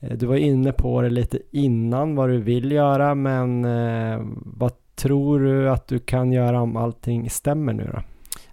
Eh, 0.00 0.16
du 0.16 0.26
var 0.26 0.36
inne 0.36 0.72
på 0.72 1.02
det 1.02 1.10
lite 1.10 1.38
innan 1.50 2.14
vad 2.14 2.28
du 2.28 2.40
vill 2.40 2.72
göra, 2.72 3.14
men 3.14 3.64
eh, 3.64 4.20
vad 4.44 4.72
tror 4.94 5.40
du 5.40 5.70
att 5.70 5.88
du 5.88 5.98
kan 5.98 6.32
göra 6.32 6.60
om 6.60 6.76
allting 6.76 7.30
stämmer 7.30 7.72
nu 7.72 7.90
då? 7.94 8.02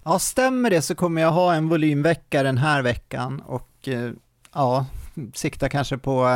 Ja, 0.04 0.20
stämmer 0.20 0.70
det 0.70 0.82
så 0.82 0.96
kommer 0.96 1.22
jag 1.22 1.32
ha 1.32 1.54
en 1.54 1.70
volymvecka 1.70 2.44
den 2.44 2.58
här 2.58 2.82
veckan 2.82 3.42
och 3.46 3.88
eh, 3.88 4.12
ja, 4.54 4.86
sikta 5.34 5.70
kanske 5.70 5.98
på 5.98 6.28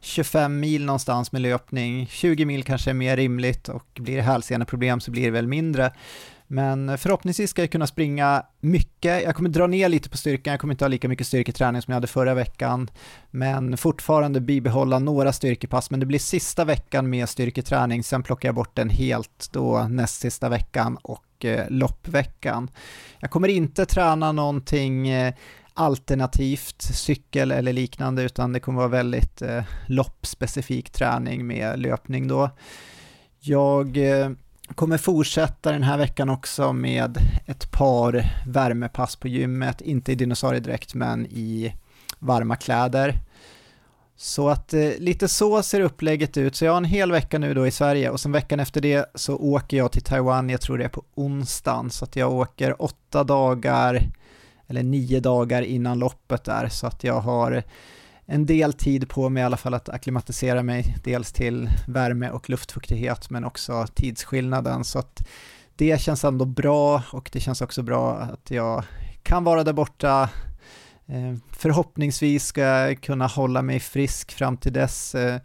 25 0.00 0.60
mil 0.60 0.84
någonstans 0.84 1.32
med 1.32 1.42
löpning. 1.42 2.06
20 2.06 2.44
mil 2.44 2.64
kanske 2.64 2.90
är 2.90 2.94
mer 2.94 3.16
rimligt 3.16 3.68
och 3.68 3.86
blir 3.94 4.16
det 4.16 4.22
hälseneproblem 4.22 5.00
så 5.00 5.10
blir 5.10 5.24
det 5.24 5.30
väl 5.30 5.46
mindre. 5.46 5.92
Men 6.46 6.98
förhoppningsvis 6.98 7.50
ska 7.50 7.62
jag 7.62 7.70
kunna 7.70 7.86
springa 7.86 8.42
mycket. 8.60 9.22
Jag 9.22 9.36
kommer 9.36 9.50
dra 9.50 9.66
ner 9.66 9.88
lite 9.88 10.10
på 10.10 10.16
styrkan, 10.16 10.50
jag 10.50 10.60
kommer 10.60 10.74
inte 10.74 10.84
ha 10.84 10.88
lika 10.88 11.08
mycket 11.08 11.26
styrketräning 11.26 11.82
som 11.82 11.92
jag 11.92 11.96
hade 11.96 12.06
förra 12.06 12.34
veckan. 12.34 12.90
Men 13.30 13.76
fortfarande 13.76 14.40
bibehålla 14.40 14.98
några 14.98 15.32
styrkepass, 15.32 15.90
men 15.90 16.00
det 16.00 16.06
blir 16.06 16.18
sista 16.18 16.64
veckan 16.64 17.10
med 17.10 17.28
styrketräning. 17.28 18.02
Sen 18.02 18.22
plockar 18.22 18.48
jag 18.48 18.54
bort 18.54 18.76
den 18.76 18.90
helt 18.90 19.48
då 19.52 19.86
näst 19.90 20.20
sista 20.20 20.48
veckan 20.48 20.98
och 21.02 21.44
eh, 21.44 21.64
loppveckan. 21.68 22.70
Jag 23.20 23.30
kommer 23.30 23.48
inte 23.48 23.86
träna 23.86 24.32
någonting 24.32 25.08
eh, 25.08 25.34
alternativt 25.74 26.82
cykel 26.82 27.50
eller 27.50 27.72
liknande 27.72 28.22
utan 28.22 28.52
det 28.52 28.60
kommer 28.60 28.78
vara 28.78 28.88
väldigt 28.88 29.42
eh, 29.42 29.64
loppspecifik 29.86 30.90
träning 30.90 31.46
med 31.46 31.78
löpning 31.78 32.28
då. 32.28 32.50
Jag 33.40 33.96
eh, 33.96 34.30
kommer 34.74 34.98
fortsätta 34.98 35.72
den 35.72 35.82
här 35.82 35.98
veckan 35.98 36.28
också 36.28 36.72
med 36.72 37.18
ett 37.46 37.70
par 37.70 38.42
värmepass 38.46 39.16
på 39.16 39.28
gymmet, 39.28 39.80
inte 39.80 40.12
i 40.12 40.14
dinosauriedräkt 40.14 40.94
men 40.94 41.26
i 41.26 41.74
varma 42.18 42.56
kläder. 42.56 43.14
Så 44.16 44.48
att 44.48 44.74
eh, 44.74 44.90
lite 44.98 45.28
så 45.28 45.62
ser 45.62 45.80
upplägget 45.80 46.36
ut. 46.36 46.56
Så 46.56 46.64
jag 46.64 46.72
har 46.72 46.76
en 46.76 46.84
hel 46.84 47.12
vecka 47.12 47.38
nu 47.38 47.54
då 47.54 47.66
i 47.66 47.70
Sverige 47.70 48.10
och 48.10 48.20
sen 48.20 48.32
veckan 48.32 48.60
efter 48.60 48.80
det 48.80 49.10
så 49.14 49.36
åker 49.36 49.76
jag 49.76 49.92
till 49.92 50.02
Taiwan, 50.02 50.50
jag 50.50 50.60
tror 50.60 50.78
det 50.78 50.84
är 50.84 50.88
på 50.88 51.02
onsdagen, 51.14 51.90
så 51.90 52.04
att 52.04 52.16
jag 52.16 52.32
åker 52.32 52.82
åtta 52.82 53.24
dagar 53.24 54.02
eller 54.66 54.82
nio 54.82 55.20
dagar 55.20 55.62
innan 55.62 55.98
loppet 55.98 56.44
där, 56.44 56.68
så 56.68 56.86
att 56.86 57.04
jag 57.04 57.20
har 57.20 57.62
en 58.26 58.46
del 58.46 58.72
tid 58.72 59.08
på 59.08 59.28
mig 59.28 59.40
i 59.40 59.44
alla 59.44 59.56
fall 59.56 59.74
att 59.74 59.88
akklimatisera 59.88 60.62
mig, 60.62 60.96
dels 61.04 61.32
till 61.32 61.70
värme 61.86 62.30
och 62.30 62.50
luftfuktighet, 62.50 63.30
men 63.30 63.44
också 63.44 63.86
tidsskillnaden, 63.94 64.84
så 64.84 64.98
att 64.98 65.26
det 65.76 66.00
känns 66.00 66.24
ändå 66.24 66.44
bra 66.44 67.02
och 67.12 67.30
det 67.32 67.40
känns 67.40 67.60
också 67.60 67.82
bra 67.82 68.16
att 68.18 68.50
jag 68.50 68.84
kan 69.22 69.44
vara 69.44 69.64
där 69.64 69.72
borta. 69.72 70.30
Eh, 71.06 71.34
förhoppningsvis 71.52 72.46
ska 72.46 72.60
jag 72.60 73.00
kunna 73.00 73.26
hålla 73.26 73.62
mig 73.62 73.80
frisk 73.80 74.32
fram 74.32 74.56
till 74.56 74.72
dess. 74.72 75.14
Eh, 75.14 75.40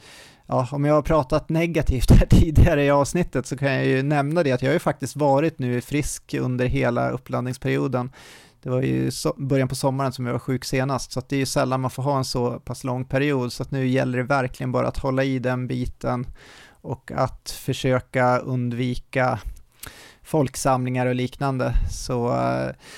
ja, 0.45 0.67
om 0.71 0.85
jag 0.85 0.93
har 0.93 1.01
pratat 1.01 1.49
negativt 1.49 2.11
här 2.11 2.25
tidigare 2.29 2.83
i 2.83 2.89
avsnittet 2.89 3.45
så 3.45 3.57
kan 3.57 3.73
jag 3.73 3.85
ju 3.85 4.03
nämna 4.03 4.43
det 4.43 4.51
att 4.51 4.61
jag 4.61 4.69
har 4.69 4.73
ju 4.73 4.79
faktiskt 4.79 5.15
varit 5.15 5.59
nu 5.59 5.81
frisk 5.81 6.33
under 6.33 6.65
hela 6.65 7.09
uppladdningsperioden. 7.09 8.11
Det 8.63 8.69
var 8.69 8.81
ju 8.81 9.11
so 9.11 9.33
början 9.37 9.67
på 9.67 9.75
sommaren 9.75 10.11
som 10.11 10.25
jag 10.25 10.33
var 10.33 10.39
sjuk 10.39 10.65
senast, 10.65 11.11
så 11.11 11.19
att 11.19 11.29
det 11.29 11.35
är 11.35 11.39
ju 11.39 11.45
sällan 11.45 11.81
man 11.81 11.91
får 11.91 12.03
ha 12.03 12.17
en 12.17 12.25
så 12.25 12.59
pass 12.59 12.83
lång 12.83 13.05
period, 13.05 13.53
så 13.53 13.63
att 13.63 13.71
nu 13.71 13.87
gäller 13.87 14.17
det 14.17 14.23
verkligen 14.23 14.71
bara 14.71 14.87
att 14.87 14.97
hålla 14.97 15.23
i 15.23 15.39
den 15.39 15.67
biten 15.67 16.27
och 16.81 17.11
att 17.15 17.49
försöka 17.49 18.37
undvika 18.37 19.39
folksamlingar 20.23 21.05
och 21.05 21.15
liknande. 21.15 21.73
Så, 21.91 22.37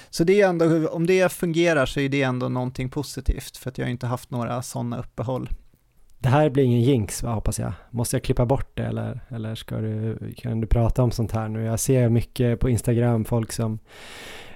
så 0.09 0.24
det 0.24 0.41
är 0.41 0.49
ändå, 0.49 0.88
om 0.88 1.07
det 1.07 1.32
fungerar 1.32 1.86
så 1.86 1.99
är 1.99 2.09
det 2.09 2.22
ändå 2.22 2.49
någonting 2.49 2.89
positivt, 2.89 3.57
för 3.57 3.70
att 3.70 3.78
jag 3.78 3.86
har 3.86 3.91
inte 3.91 4.07
haft 4.07 4.32
några 4.32 4.61
sådana 4.61 4.99
uppehåll. 4.99 5.49
Det 6.20 6.30
här 6.30 6.49
blir 6.49 6.64
ingen 6.64 6.82
jinx, 6.82 7.24
va, 7.24 7.34
hoppas 7.34 7.59
jag. 7.59 7.74
Måste 7.91 8.16
jag 8.16 8.24
klippa 8.24 8.45
bort 8.45 8.72
det 8.74 8.84
eller, 8.84 9.20
eller 9.30 9.55
ska 9.55 9.78
du, 9.78 10.18
kan 10.38 10.61
du 10.61 10.68
prata 10.68 11.03
om 11.03 11.11
sånt 11.11 11.32
här 11.32 11.47
nu? 11.47 11.64
Jag 11.64 11.80
ser 11.80 12.09
mycket 12.09 12.59
på 12.59 12.70
Instagram 12.70 13.26
folk 13.26 13.51
som 13.51 13.80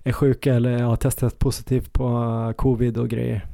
är 0.07 0.11
sjuka 0.11 0.55
eller 0.55 0.79
har 0.79 0.95
testat 0.95 1.39
positivt 1.39 1.93
på 1.93 2.53
covid 2.57 2.97
och 2.97 3.09
grejer. 3.09 3.45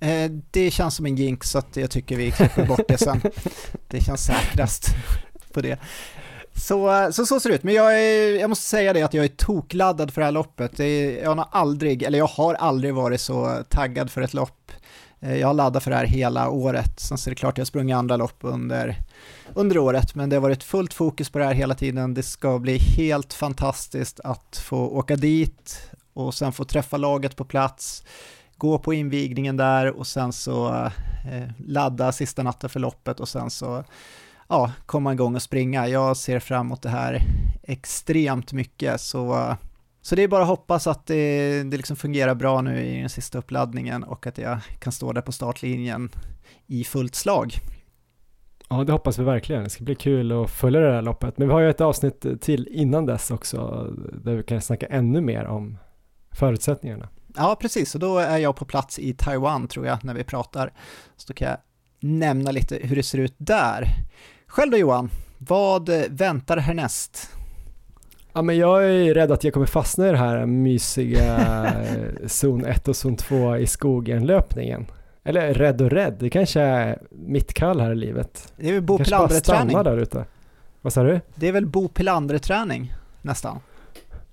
Eh, 0.00 0.30
det 0.50 0.70
känns 0.70 0.94
som 0.94 1.06
en 1.06 1.16
jinx 1.16 1.50
så 1.50 1.58
att 1.58 1.76
jag 1.76 1.90
tycker 1.90 2.16
vi 2.16 2.30
klipper 2.30 2.66
bort 2.66 2.88
det 2.88 2.98
sen. 2.98 3.20
Det 3.88 4.00
känns 4.00 4.24
säkrast 4.24 4.86
på 5.52 5.60
det. 5.60 5.78
Så, 6.56 7.10
så, 7.12 7.26
så 7.26 7.40
ser 7.40 7.50
det 7.50 7.56
ut, 7.56 7.62
men 7.62 7.74
jag, 7.74 8.00
är, 8.00 8.40
jag 8.40 8.48
måste 8.50 8.64
säga 8.64 8.92
det 8.92 9.02
att 9.02 9.14
jag 9.14 9.24
är 9.24 9.28
tokladdad 9.28 10.14
för 10.14 10.20
det 10.20 10.24
här 10.24 10.32
loppet. 10.32 10.78
Jag 11.22 11.34
har 11.34 11.48
aldrig, 11.50 12.02
eller 12.02 12.18
jag 12.18 12.26
har 12.26 12.54
aldrig 12.54 12.94
varit 12.94 13.20
så 13.20 13.64
taggad 13.68 14.10
för 14.10 14.22
ett 14.22 14.34
lopp. 14.34 14.63
Eh, 15.24 15.36
jag 15.36 15.46
har 15.46 15.54
laddat 15.54 15.82
för 15.82 15.90
det 15.90 15.96
här 15.96 16.06
hela 16.06 16.48
året, 16.48 17.00
sen 17.00 17.18
så 17.18 17.28
är 17.28 17.30
det 17.30 17.36
klart 17.36 17.58
jag 17.58 17.62
har 17.62 17.66
sprungit 17.66 17.96
andra 17.96 18.16
lopp 18.16 18.36
under, 18.40 18.96
under 19.54 19.78
året, 19.78 20.14
men 20.14 20.28
det 20.30 20.36
har 20.36 20.40
varit 20.40 20.62
fullt 20.62 20.94
fokus 20.94 21.30
på 21.30 21.38
det 21.38 21.44
här 21.44 21.54
hela 21.54 21.74
tiden. 21.74 22.14
Det 22.14 22.22
ska 22.22 22.58
bli 22.58 22.78
helt 22.78 23.32
fantastiskt 23.32 24.20
att 24.20 24.62
få 24.64 24.78
åka 24.78 25.16
dit 25.16 25.90
och 26.12 26.34
sen 26.34 26.52
få 26.52 26.64
träffa 26.64 26.96
laget 26.96 27.36
på 27.36 27.44
plats, 27.44 28.04
gå 28.56 28.78
på 28.78 28.94
invigningen 28.94 29.56
där 29.56 29.90
och 29.90 30.06
sen 30.06 30.32
så 30.32 30.74
eh, 31.32 31.50
ladda 31.66 32.12
sista 32.12 32.42
natten 32.42 32.70
för 32.70 32.80
loppet 32.80 33.20
och 33.20 33.28
sen 33.28 33.50
så 33.50 33.84
ja, 34.48 34.72
komma 34.86 35.12
igång 35.12 35.34
och 35.34 35.42
springa. 35.42 35.88
Jag 35.88 36.16
ser 36.16 36.40
fram 36.40 36.66
emot 36.66 36.82
det 36.82 36.88
här 36.88 37.22
extremt 37.62 38.52
mycket, 38.52 39.00
så, 39.00 39.56
så 40.04 40.14
det 40.14 40.22
är 40.22 40.28
bara 40.28 40.42
att 40.42 40.48
hoppas 40.48 40.86
att 40.86 41.06
det, 41.06 41.62
det 41.62 41.76
liksom 41.76 41.96
fungerar 41.96 42.34
bra 42.34 42.60
nu 42.60 42.86
i 42.86 43.00
den 43.00 43.08
sista 43.08 43.38
uppladdningen 43.38 44.04
och 44.04 44.26
att 44.26 44.38
jag 44.38 44.58
kan 44.78 44.92
stå 44.92 45.12
där 45.12 45.20
på 45.22 45.32
startlinjen 45.32 46.10
i 46.66 46.84
fullt 46.84 47.14
slag. 47.14 47.54
Ja, 48.68 48.84
det 48.84 48.92
hoppas 48.92 49.18
vi 49.18 49.24
verkligen. 49.24 49.64
Det 49.64 49.70
ska 49.70 49.84
bli 49.84 49.94
kul 49.94 50.32
att 50.32 50.50
följa 50.50 50.80
det 50.80 50.92
här 50.92 51.02
loppet. 51.02 51.38
Men 51.38 51.48
vi 51.48 51.54
har 51.54 51.60
ju 51.60 51.70
ett 51.70 51.80
avsnitt 51.80 52.26
till 52.40 52.68
innan 52.70 53.06
dess 53.06 53.30
också, 53.30 53.90
där 54.24 54.34
vi 54.34 54.42
kan 54.42 54.60
snacka 54.60 54.86
ännu 54.86 55.20
mer 55.20 55.44
om 55.44 55.78
förutsättningarna. 56.32 57.08
Ja, 57.36 57.56
precis. 57.60 57.94
Och 57.94 58.00
då 58.00 58.18
är 58.18 58.38
jag 58.38 58.56
på 58.56 58.64
plats 58.64 58.98
i 58.98 59.14
Taiwan 59.14 59.68
tror 59.68 59.86
jag, 59.86 60.04
när 60.04 60.14
vi 60.14 60.24
pratar. 60.24 60.72
Så 61.16 61.28
då 61.28 61.34
kan 61.34 61.48
jag 61.48 61.58
nämna 62.00 62.50
lite 62.50 62.78
hur 62.82 62.96
det 62.96 63.02
ser 63.02 63.18
ut 63.18 63.34
där. 63.38 63.88
Själv 64.46 64.70
då 64.70 64.76
Johan, 64.76 65.10
vad 65.38 65.88
väntar 66.10 66.56
härnäst? 66.56 67.30
Ja, 68.36 68.42
men 68.42 68.56
jag 68.56 68.84
är 68.84 69.14
rädd 69.14 69.32
att 69.32 69.44
jag 69.44 69.52
kommer 69.52 69.66
fastna 69.66 70.08
i 70.08 70.10
det 70.10 70.16
här 70.16 70.46
mysiga 70.46 71.40
zon 72.26 72.64
1 72.64 72.88
och 72.88 72.96
zon 72.96 73.16
2 73.16 73.56
i 73.56 73.66
skogen-löpningen. 73.66 74.86
Eller 75.24 75.54
rädd 75.54 75.80
och 75.80 75.90
rädd, 75.90 76.16
det 76.20 76.30
kanske 76.30 76.60
är 76.60 76.98
mitt 77.10 77.54
kall 77.54 77.80
här 77.80 77.92
i 77.92 77.94
livet. 77.94 78.52
Det 78.56 78.68
är 78.68 78.72
väl 78.72 78.82
Bo 78.82 78.98
Pelander-träning? 78.98 79.82
där 79.82 79.98
ute. 79.98 80.24
Vad 80.82 80.92
sa 80.92 81.02
du? 81.02 81.20
Det 81.34 81.48
är 81.48 81.52
väl 81.52 81.66
Bo 81.66 81.88
Pelander-träning, 81.88 82.94
nästan? 83.22 83.58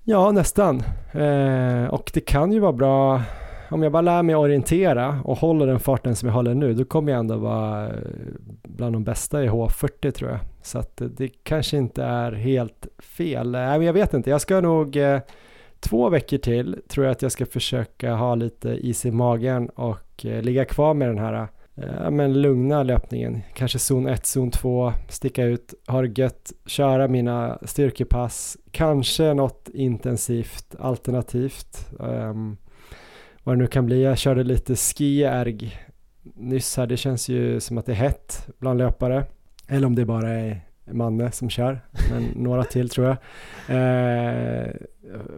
Ja, 0.04 0.30
nästan. 0.30 0.82
Eh, 1.12 1.84
och 1.84 2.10
det 2.14 2.20
kan 2.20 2.52
ju 2.52 2.58
vara 2.60 2.72
bra 2.72 3.22
om 3.72 3.82
jag 3.82 3.92
bara 3.92 4.00
lär 4.00 4.22
mig 4.22 4.34
orientera 4.36 5.20
och 5.24 5.38
håller 5.38 5.66
den 5.66 5.80
farten 5.80 6.16
som 6.16 6.28
jag 6.28 6.34
håller 6.34 6.54
nu, 6.54 6.74
då 6.74 6.84
kommer 6.84 7.12
jag 7.12 7.18
ändå 7.18 7.36
vara 7.36 7.86
eh, 7.86 7.92
bland 8.62 8.94
de 8.94 9.04
bästa 9.04 9.44
i 9.44 9.48
H40 9.48 10.10
tror 10.10 10.30
jag. 10.30 10.40
Så 10.62 10.78
att 10.78 11.02
det 11.16 11.28
kanske 11.28 11.76
inte 11.76 12.02
är 12.02 12.32
helt 12.32 12.86
fel. 12.98 13.50
Nej, 13.50 13.78
men 13.78 13.86
jag 13.86 13.92
vet 13.92 14.14
inte, 14.14 14.30
jag 14.30 14.40
ska 14.40 14.60
nog 14.60 14.96
eh, 14.96 15.20
två 15.80 16.08
veckor 16.08 16.38
till 16.38 16.76
tror 16.88 17.06
jag 17.06 17.12
att 17.12 17.22
jag 17.22 17.32
ska 17.32 17.46
försöka 17.46 18.14
ha 18.14 18.34
lite 18.34 18.68
is 18.68 19.06
i 19.06 19.10
magen 19.10 19.68
och 19.68 20.26
eh, 20.26 20.42
ligga 20.42 20.64
kvar 20.64 20.94
med 20.94 21.08
den 21.08 21.18
här 21.18 21.48
eh, 21.76 22.10
men 22.10 22.42
lugna 22.42 22.82
löpningen. 22.82 23.40
Kanske 23.54 23.78
zon 23.78 24.06
1, 24.06 24.26
zon 24.26 24.50
2, 24.50 24.92
sticka 25.08 25.44
ut, 25.44 25.74
ha 25.86 26.02
det 26.02 26.18
gött, 26.20 26.52
köra 26.66 27.08
mina 27.08 27.58
styrkepass, 27.62 28.56
kanske 28.70 29.34
något 29.34 29.68
intensivt 29.74 30.74
alternativt. 30.78 31.90
Um, 31.98 32.56
vad 33.44 33.54
det 33.54 33.58
nu 33.58 33.66
kan 33.66 33.86
bli. 33.86 34.02
Jag 34.02 34.18
körde 34.18 34.44
lite 34.44 34.76
skierg 34.76 35.76
nyss 36.34 36.76
här. 36.76 36.86
Det 36.86 36.96
känns 36.96 37.28
ju 37.28 37.60
som 37.60 37.78
att 37.78 37.86
det 37.86 37.92
är 37.92 37.96
hett 37.96 38.48
bland 38.58 38.78
löpare. 38.78 39.24
Eller 39.68 39.86
om 39.86 39.94
det 39.94 40.04
bara 40.04 40.30
är 40.30 40.60
Manne 40.84 41.32
som 41.32 41.50
kör, 41.50 41.80
men 42.10 42.22
några 42.36 42.64
till 42.64 42.88
tror 42.88 43.06
jag. 43.06 43.16
Eh, 43.68 44.70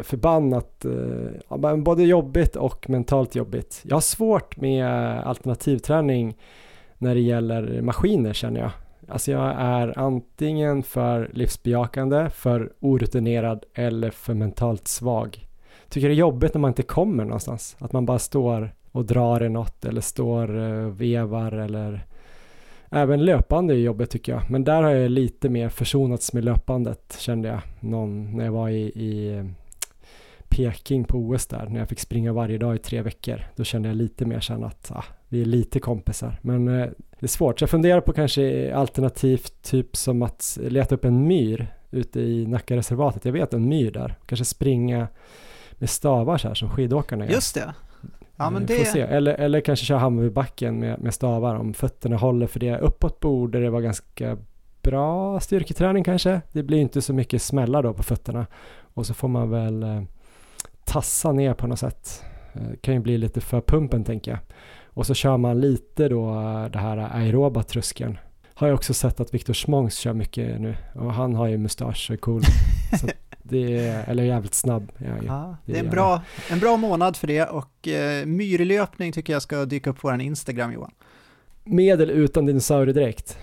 förbannat, 0.03 0.85
eh, 0.85 1.77
både 1.77 2.03
jobbigt 2.03 2.57
och 2.57 2.91
mentalt 2.91 3.35
jobbigt. 3.35 3.83
Jag 3.85 3.97
har 3.97 4.01
svårt 4.01 4.57
med 4.57 4.87
alternativträning 5.21 6.37
när 6.99 7.15
det 7.15 7.21
gäller 7.21 7.83
maskiner 7.83 8.33
känner 8.33 8.61
jag. 8.61 8.71
Alltså 9.09 9.31
jag 9.33 9.55
är 9.59 9.99
antingen 9.99 10.83
för 10.83 11.31
livsbejakande, 11.33 12.31
för 12.31 12.73
orutinerad 12.81 13.65
eller 13.75 14.11
för 14.11 14.35
mentalt 14.35 14.89
svag. 14.89 15.47
Tycker 15.95 16.09
det 16.09 16.15
är 16.15 16.17
jobbigt 16.17 16.55
när 16.55 16.61
man 16.61 16.71
inte 16.71 16.83
kommer 16.83 17.25
någonstans. 17.25 17.77
Att 17.79 17.93
man 17.93 18.07
bara 18.07 18.19
står 18.19 18.75
och 18.93 19.05
drar 19.05 19.43
i 19.43 19.49
något 19.49 19.85
eller 19.85 20.01
står 20.01 20.51
och 20.55 21.01
vevar 21.01 21.53
eller 21.53 22.07
Även 22.91 23.25
löpande 23.25 23.75
är 23.75 23.79
jobbigt 23.79 24.11
tycker 24.11 24.33
jag, 24.33 24.51
men 24.51 24.65
där 24.65 24.83
har 24.83 24.91
jag 24.91 25.11
lite 25.11 25.49
mer 25.49 25.69
försonats 25.69 26.33
med 26.33 26.45
löpandet 26.45 27.17
kände 27.19 27.49
jag 27.49 27.61
någon, 27.81 28.37
när 28.37 28.45
jag 28.45 28.53
var 28.53 28.69
i, 28.69 28.83
i 28.83 29.39
eh, 29.39 29.45
Peking 30.49 31.05
på 31.05 31.19
OS 31.19 31.47
där, 31.47 31.67
när 31.67 31.79
jag 31.79 31.89
fick 31.89 32.01
springa 32.01 32.33
varje 32.33 32.59
dag 32.59 32.75
i 32.75 32.79
tre 32.79 33.03
veckor. 33.03 33.41
Då 33.57 33.65
kände 33.65 33.89
jag 33.89 33.97
lite 33.97 34.25
mer 34.25 34.41
sen 34.41 34.65
att 34.65 34.91
ah, 34.91 35.05
vi 35.29 35.41
är 35.41 35.47
lite 35.47 35.81
kompisar. 35.81 36.39
Men 36.43 36.69
eh, 36.69 36.87
det 37.21 37.27
är 37.27 37.27
svårt, 37.27 37.59
så 37.59 37.63
jag 37.63 37.71
funderar 37.71 38.01
på 38.01 38.13
kanske 38.13 38.75
alternativt 38.75 39.63
typ 39.63 39.97
som 39.97 40.23
att 40.23 40.59
leta 40.63 40.95
upp 40.95 41.05
en 41.05 41.27
myr 41.27 41.67
ute 41.91 42.21
i 42.21 42.47
Nackareservatet. 42.47 43.25
Jag 43.25 43.33
vet 43.33 43.55
en 43.55 43.69
myr 43.69 43.91
där, 43.91 44.15
kanske 44.27 44.45
springa 44.45 45.09
med 45.79 45.91
stavar 45.91 46.39
så 46.39 46.49
här 46.49 46.55
som 46.55 46.71
skidåkarna 46.71 47.25
gör. 47.25 47.33
Just 47.33 47.55
det. 47.55 47.75
Ja, 48.37 48.51
men 48.51 48.67
det... 48.67 48.85
se. 48.85 49.01
Eller, 49.01 49.35
eller 49.35 49.61
kanske 49.61 49.87
köra 49.87 49.99
Hammarbybacken 49.99 50.79
med, 50.79 51.01
med 51.01 51.15
stavar 51.15 51.55
om 51.55 51.75
fötterna 51.75 52.17
håller 52.17 52.47
för 52.47 52.61
det. 52.61 52.79
Uppåt 52.79 53.21
borde 53.21 53.61
det 53.61 53.71
vara 53.71 53.83
ganska 53.83 54.39
bra 54.83 55.41
styrketräning 55.41 56.05
kanske. 56.05 56.41
Det 56.53 56.63
blir 56.63 56.79
inte 56.79 57.03
så 57.03 57.13
mycket 57.13 57.43
smällar 57.43 57.83
då 57.83 57.93
på 57.93 58.03
fötterna. 58.03 58.47
Och 58.95 59.07
så 59.07 59.15
får 59.15 59.29
man 59.29 59.51
väl 59.51 59.83
eh, 59.83 60.03
tassa 60.85 61.33
ner 61.33 61.55
på 61.55 61.67
något 61.67 61.79
sätt. 61.79 62.25
Eh, 62.55 62.77
kan 62.81 62.95
ju 62.95 63.01
bli 63.01 63.19
lite 63.19 63.41
för 63.41 63.61
pumpen 63.61 64.05
tänker 64.05 64.31
jag. 64.31 64.41
Och 64.85 65.07
så 65.07 65.15
kör 65.15 65.37
man 65.37 65.61
lite 65.61 66.09
då 66.09 66.31
eh, 66.31 66.71
det 66.71 66.79
här 66.79 66.97
aeroba 66.97 67.63
tröskeln. 67.63 68.19
Har 68.55 68.67
jag 68.67 68.75
också 68.75 68.95
sett 68.95 69.21
att 69.21 69.35
Viktor 69.35 69.55
Smångs 69.55 69.97
kör 69.97 70.13
mycket 70.13 70.61
nu 70.61 70.77
och 70.95 71.13
han 71.13 71.35
har 71.35 71.47
ju 71.47 71.59
mustasch 71.59 72.07
och 72.11 72.15
är 72.15 72.19
cool. 72.19 72.43
så 73.01 73.07
det 73.47 73.79
är, 73.79 74.05
eller 74.11 74.23
jävligt 74.23 74.55
snabb. 74.55 74.93
Ja, 74.99 75.07
ja, 75.27 75.57
det, 75.65 75.73
det 75.73 75.79
är 75.79 75.85
en 75.85 75.91
bra, 75.91 76.23
en 76.51 76.59
bra 76.59 76.77
månad 76.77 77.17
för 77.17 77.27
det 77.27 77.45
och 77.45 77.89
eh, 77.89 78.27
myrlöpning 78.27 79.13
tycker 79.13 79.33
jag 79.33 79.43
ska 79.43 79.65
dyka 79.65 79.91
upp 79.91 80.01
på 80.01 80.09
vår 80.09 80.21
Instagram 80.21 80.73
Johan. 80.73 80.91
Medel 81.65 82.11
utan 82.11 82.47
dinosauriedräkt? 82.47 83.39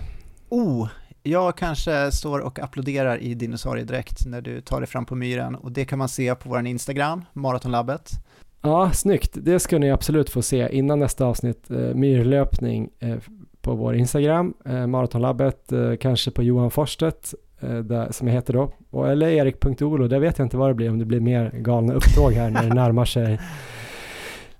Oh, 0.48 0.88
jag 1.22 1.56
kanske 1.56 2.12
står 2.12 2.38
och 2.38 2.58
applåderar 2.58 3.18
i 3.18 3.34
dinosauriedräkt 3.34 4.26
när 4.26 4.40
du 4.40 4.60
tar 4.60 4.80
dig 4.80 4.88
fram 4.88 5.04
på 5.04 5.14
myren 5.14 5.54
och 5.54 5.72
det 5.72 5.84
kan 5.84 5.98
man 5.98 6.08
se 6.08 6.34
på 6.34 6.48
vår 6.48 6.66
Instagram, 6.66 7.24
Maratonlabbet. 7.32 8.10
Ja, 8.62 8.90
snyggt. 8.90 9.30
Det 9.34 9.60
ska 9.60 9.78
ni 9.78 9.90
absolut 9.90 10.30
få 10.30 10.42
se 10.42 10.68
innan 10.72 10.98
nästa 10.98 11.26
avsnitt, 11.26 11.70
eh, 11.70 11.76
myrlöpning 11.76 12.90
eh, 12.98 13.16
på 13.60 13.74
vår 13.74 13.94
Instagram, 13.94 14.54
eh, 14.64 14.86
Maratonlabbet, 14.86 15.72
eh, 15.72 15.94
kanske 15.96 16.30
på 16.30 16.42
Johan 16.42 16.70
Forstedt 16.70 17.34
Eh, 17.62 17.78
där, 17.78 18.12
som 18.12 18.28
jag 18.28 18.34
heter 18.34 18.52
då. 18.52 18.72
Och, 18.90 19.08
eller 19.08 19.28
erik.olo, 19.28 20.08
där 20.08 20.18
vet 20.18 20.38
jag 20.38 20.46
inte 20.46 20.56
vad 20.56 20.70
det 20.70 20.74
blir, 20.74 20.90
om 20.90 20.98
det 20.98 21.04
blir 21.04 21.20
mer 21.20 21.50
galna 21.54 21.94
upptåg 21.94 22.32
här 22.32 22.50
när 22.50 22.62
det 22.62 22.74
närmar 22.74 23.04
sig 23.04 23.40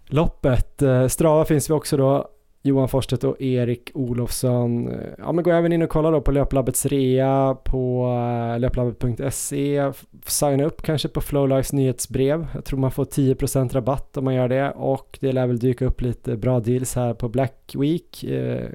loppet. 0.06 0.82
Eh, 0.82 1.06
Strava 1.06 1.44
finns 1.44 1.70
vi 1.70 1.74
också 1.74 1.96
då, 1.96 2.28
Johan 2.64 2.88
Forstedt 2.88 3.24
och 3.24 3.40
Erik 3.40 3.90
Olofsson. 3.94 4.88
Eh, 4.88 5.08
ja 5.18 5.32
men 5.32 5.44
gå 5.44 5.50
även 5.50 5.72
in 5.72 5.82
och 5.82 5.90
kolla 5.90 6.10
då 6.10 6.20
på 6.20 6.32
Löplabbets 6.32 6.86
rea 6.86 7.56
på 7.64 8.06
eh, 8.52 8.60
löplabbet.se. 8.60 9.92
Signa 10.26 10.64
upp 10.64 10.82
kanske 10.82 11.08
på 11.08 11.20
Flowlives 11.20 11.72
nyhetsbrev. 11.72 12.46
Jag 12.54 12.64
tror 12.64 12.78
man 12.78 12.90
får 12.90 13.04
10% 13.04 13.72
rabatt 13.72 14.16
om 14.16 14.24
man 14.24 14.34
gör 14.34 14.48
det 14.48 14.70
och 14.70 15.18
det 15.20 15.32
lär 15.32 15.46
väl 15.46 15.58
dyka 15.58 15.86
upp 15.86 16.00
lite 16.00 16.36
bra 16.36 16.60
deals 16.60 16.94
här 16.94 17.14
på 17.14 17.28
Black 17.28 17.72
Week. 17.74 18.24
Eh, 18.24 18.68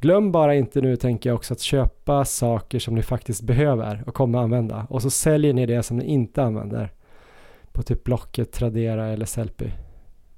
glöm 0.00 0.32
bara 0.32 0.54
inte 0.54 0.80
nu 0.80 0.96
tänker 0.96 1.30
jag 1.30 1.36
också 1.36 1.54
att 1.54 1.60
köpa 1.60 2.24
saker 2.24 2.78
som 2.78 2.94
ni 2.94 3.02
faktiskt 3.02 3.42
behöver 3.42 4.04
och 4.06 4.14
kommer 4.14 4.38
använda 4.38 4.86
och 4.90 5.02
så 5.02 5.10
säljer 5.10 5.52
ni 5.52 5.66
det 5.66 5.82
som 5.82 5.96
ni 5.96 6.04
inte 6.04 6.42
använder 6.42 6.92
på 7.72 7.82
typ 7.82 8.04
Blocket, 8.04 8.52
Tradera 8.52 9.06
eller 9.06 9.26
Sellpy. 9.26 9.66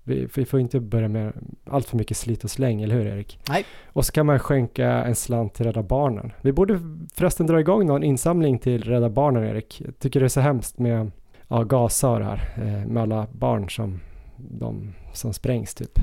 Vi, 0.08 0.28
vi 0.34 0.44
får 0.44 0.60
inte 0.60 0.80
börja 0.80 1.08
med 1.08 1.32
allt 1.70 1.88
för 1.88 1.96
mycket 1.96 2.16
slit 2.16 2.44
och 2.44 2.50
släng, 2.50 2.82
eller 2.82 2.94
hur 2.94 3.06
Erik? 3.06 3.38
Nej. 3.48 3.64
Och 3.86 4.06
så 4.06 4.12
kan 4.12 4.26
man 4.26 4.38
skänka 4.38 4.88
en 4.88 5.14
slant 5.14 5.54
till 5.54 5.66
Rädda 5.66 5.82
Barnen. 5.82 6.32
Vi 6.40 6.52
borde 6.52 6.80
förresten 7.14 7.46
dra 7.46 7.60
igång 7.60 7.86
någon 7.86 8.02
insamling 8.02 8.58
till 8.58 8.82
Rädda 8.82 9.08
Barnen, 9.08 9.44
Erik. 9.44 9.82
Jag 9.84 9.98
tycker 9.98 10.20
det 10.20 10.26
är 10.26 10.28
så 10.28 10.40
hemskt 10.40 10.78
med 10.78 11.10
ja, 11.48 11.62
Gaza 11.62 12.08
och 12.10 12.18
det 12.18 12.24
här, 12.24 12.54
eh, 12.56 12.86
med 12.88 13.02
alla 13.02 13.26
barn 13.32 13.70
som, 13.70 14.00
de, 14.36 14.94
som 15.12 15.32
sprängs 15.32 15.74
typ. 15.74 15.98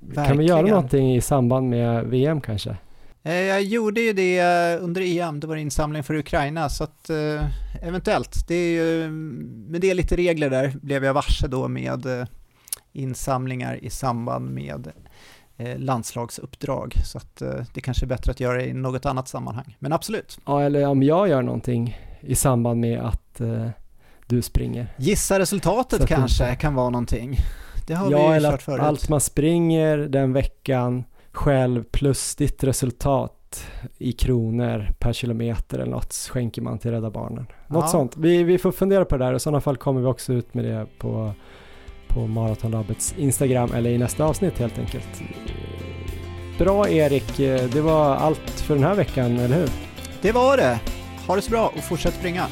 Verkligen. 0.00 0.28
Kan 0.28 0.38
vi 0.38 0.44
göra 0.44 0.66
någonting 0.66 1.14
i 1.16 1.20
samband 1.20 1.68
med 1.68 2.04
VM 2.04 2.40
kanske? 2.40 2.76
Eh, 3.22 3.34
jag 3.34 3.62
gjorde 3.62 4.00
ju 4.00 4.12
det 4.12 4.38
eh, 4.38 4.84
under 4.84 5.02
EM, 5.02 5.40
det 5.40 5.46
var 5.46 5.56
insamling 5.56 6.02
för 6.02 6.14
Ukraina, 6.14 6.68
så 6.68 6.84
att 6.84 7.10
eventuellt. 7.82 8.48
Det 8.48 8.54
är 8.54 8.70
ju, 8.70 9.10
men 9.10 9.80
det 9.80 9.90
är 9.90 9.94
lite 9.94 10.16
regler 10.16 10.50
där, 10.50 10.72
blev 10.82 11.04
jag 11.04 11.14
varse 11.14 11.48
då 11.48 11.68
med 11.68 12.26
insamlingar 12.92 13.84
i 13.84 13.90
samband 13.90 14.50
med 14.50 14.92
eh, 15.56 15.78
landslagsuppdrag. 15.78 16.94
Så 17.04 17.18
att 17.18 17.42
eh, 17.42 17.64
det 17.74 17.80
kanske 17.80 18.04
är 18.04 18.08
bättre 18.08 18.30
att 18.30 18.40
göra 18.40 18.58
det 18.58 18.66
i 18.66 18.72
något 18.72 19.06
annat 19.06 19.28
sammanhang. 19.28 19.76
Men 19.78 19.92
absolut. 19.92 20.38
Ja, 20.46 20.62
eller 20.62 20.86
om 20.86 21.02
jag 21.02 21.28
gör 21.28 21.42
någonting 21.42 21.98
i 22.20 22.34
samband 22.34 22.80
med 22.80 23.00
att 23.00 23.40
eh, 23.40 23.68
du 24.26 24.42
springer. 24.42 24.94
Gissa 24.96 25.38
resultatet 25.38 26.06
kanske 26.06 26.44
inte... 26.44 26.60
kan 26.60 26.74
vara 26.74 26.90
någonting. 26.90 27.36
Det 27.86 27.94
har 27.94 28.10
ja, 28.10 28.28
vi 28.28 28.34
ju 28.34 28.40
kört 28.40 28.62
förut. 28.62 28.80
allt 28.80 29.08
man 29.08 29.20
springer 29.20 29.98
den 29.98 30.32
veckan 30.32 31.04
själv 31.32 31.84
plus 31.84 32.34
ditt 32.36 32.64
resultat 32.64 33.64
i 33.98 34.12
kronor 34.12 34.90
per 34.98 35.12
kilometer 35.12 35.78
eller 35.78 35.92
något 35.92 36.12
skänker 36.12 36.62
man 36.62 36.78
till 36.78 36.90
Rädda 36.90 37.10
Barnen. 37.10 37.46
Något 37.66 37.82
ja. 37.84 37.88
sånt. 37.88 38.16
Vi, 38.16 38.42
vi 38.42 38.58
får 38.58 38.72
fundera 38.72 39.04
på 39.04 39.16
det 39.16 39.24
där 39.24 39.32
och 39.32 39.36
i 39.36 39.40
sådana 39.40 39.60
fall 39.60 39.76
kommer 39.76 40.00
vi 40.00 40.06
också 40.06 40.32
ut 40.32 40.54
med 40.54 40.64
det 40.64 40.86
på 40.98 41.34
på 42.14 42.26
Maratonlabbets 42.26 43.14
Instagram 43.18 43.72
eller 43.72 43.90
i 43.90 43.98
nästa 43.98 44.24
avsnitt 44.24 44.58
helt 44.58 44.78
enkelt. 44.78 45.22
Bra 46.58 46.88
Erik, 46.88 47.36
det 47.72 47.80
var 47.80 48.16
allt 48.16 48.50
för 48.50 48.74
den 48.74 48.84
här 48.84 48.94
veckan, 48.94 49.38
eller 49.38 49.56
hur? 49.56 49.68
Det 50.22 50.32
var 50.32 50.56
det. 50.56 50.80
Ha 51.26 51.36
det 51.36 51.42
så 51.42 51.50
bra 51.50 51.72
och 51.76 51.84
fortsätt 51.84 52.14
springa. 52.14 52.46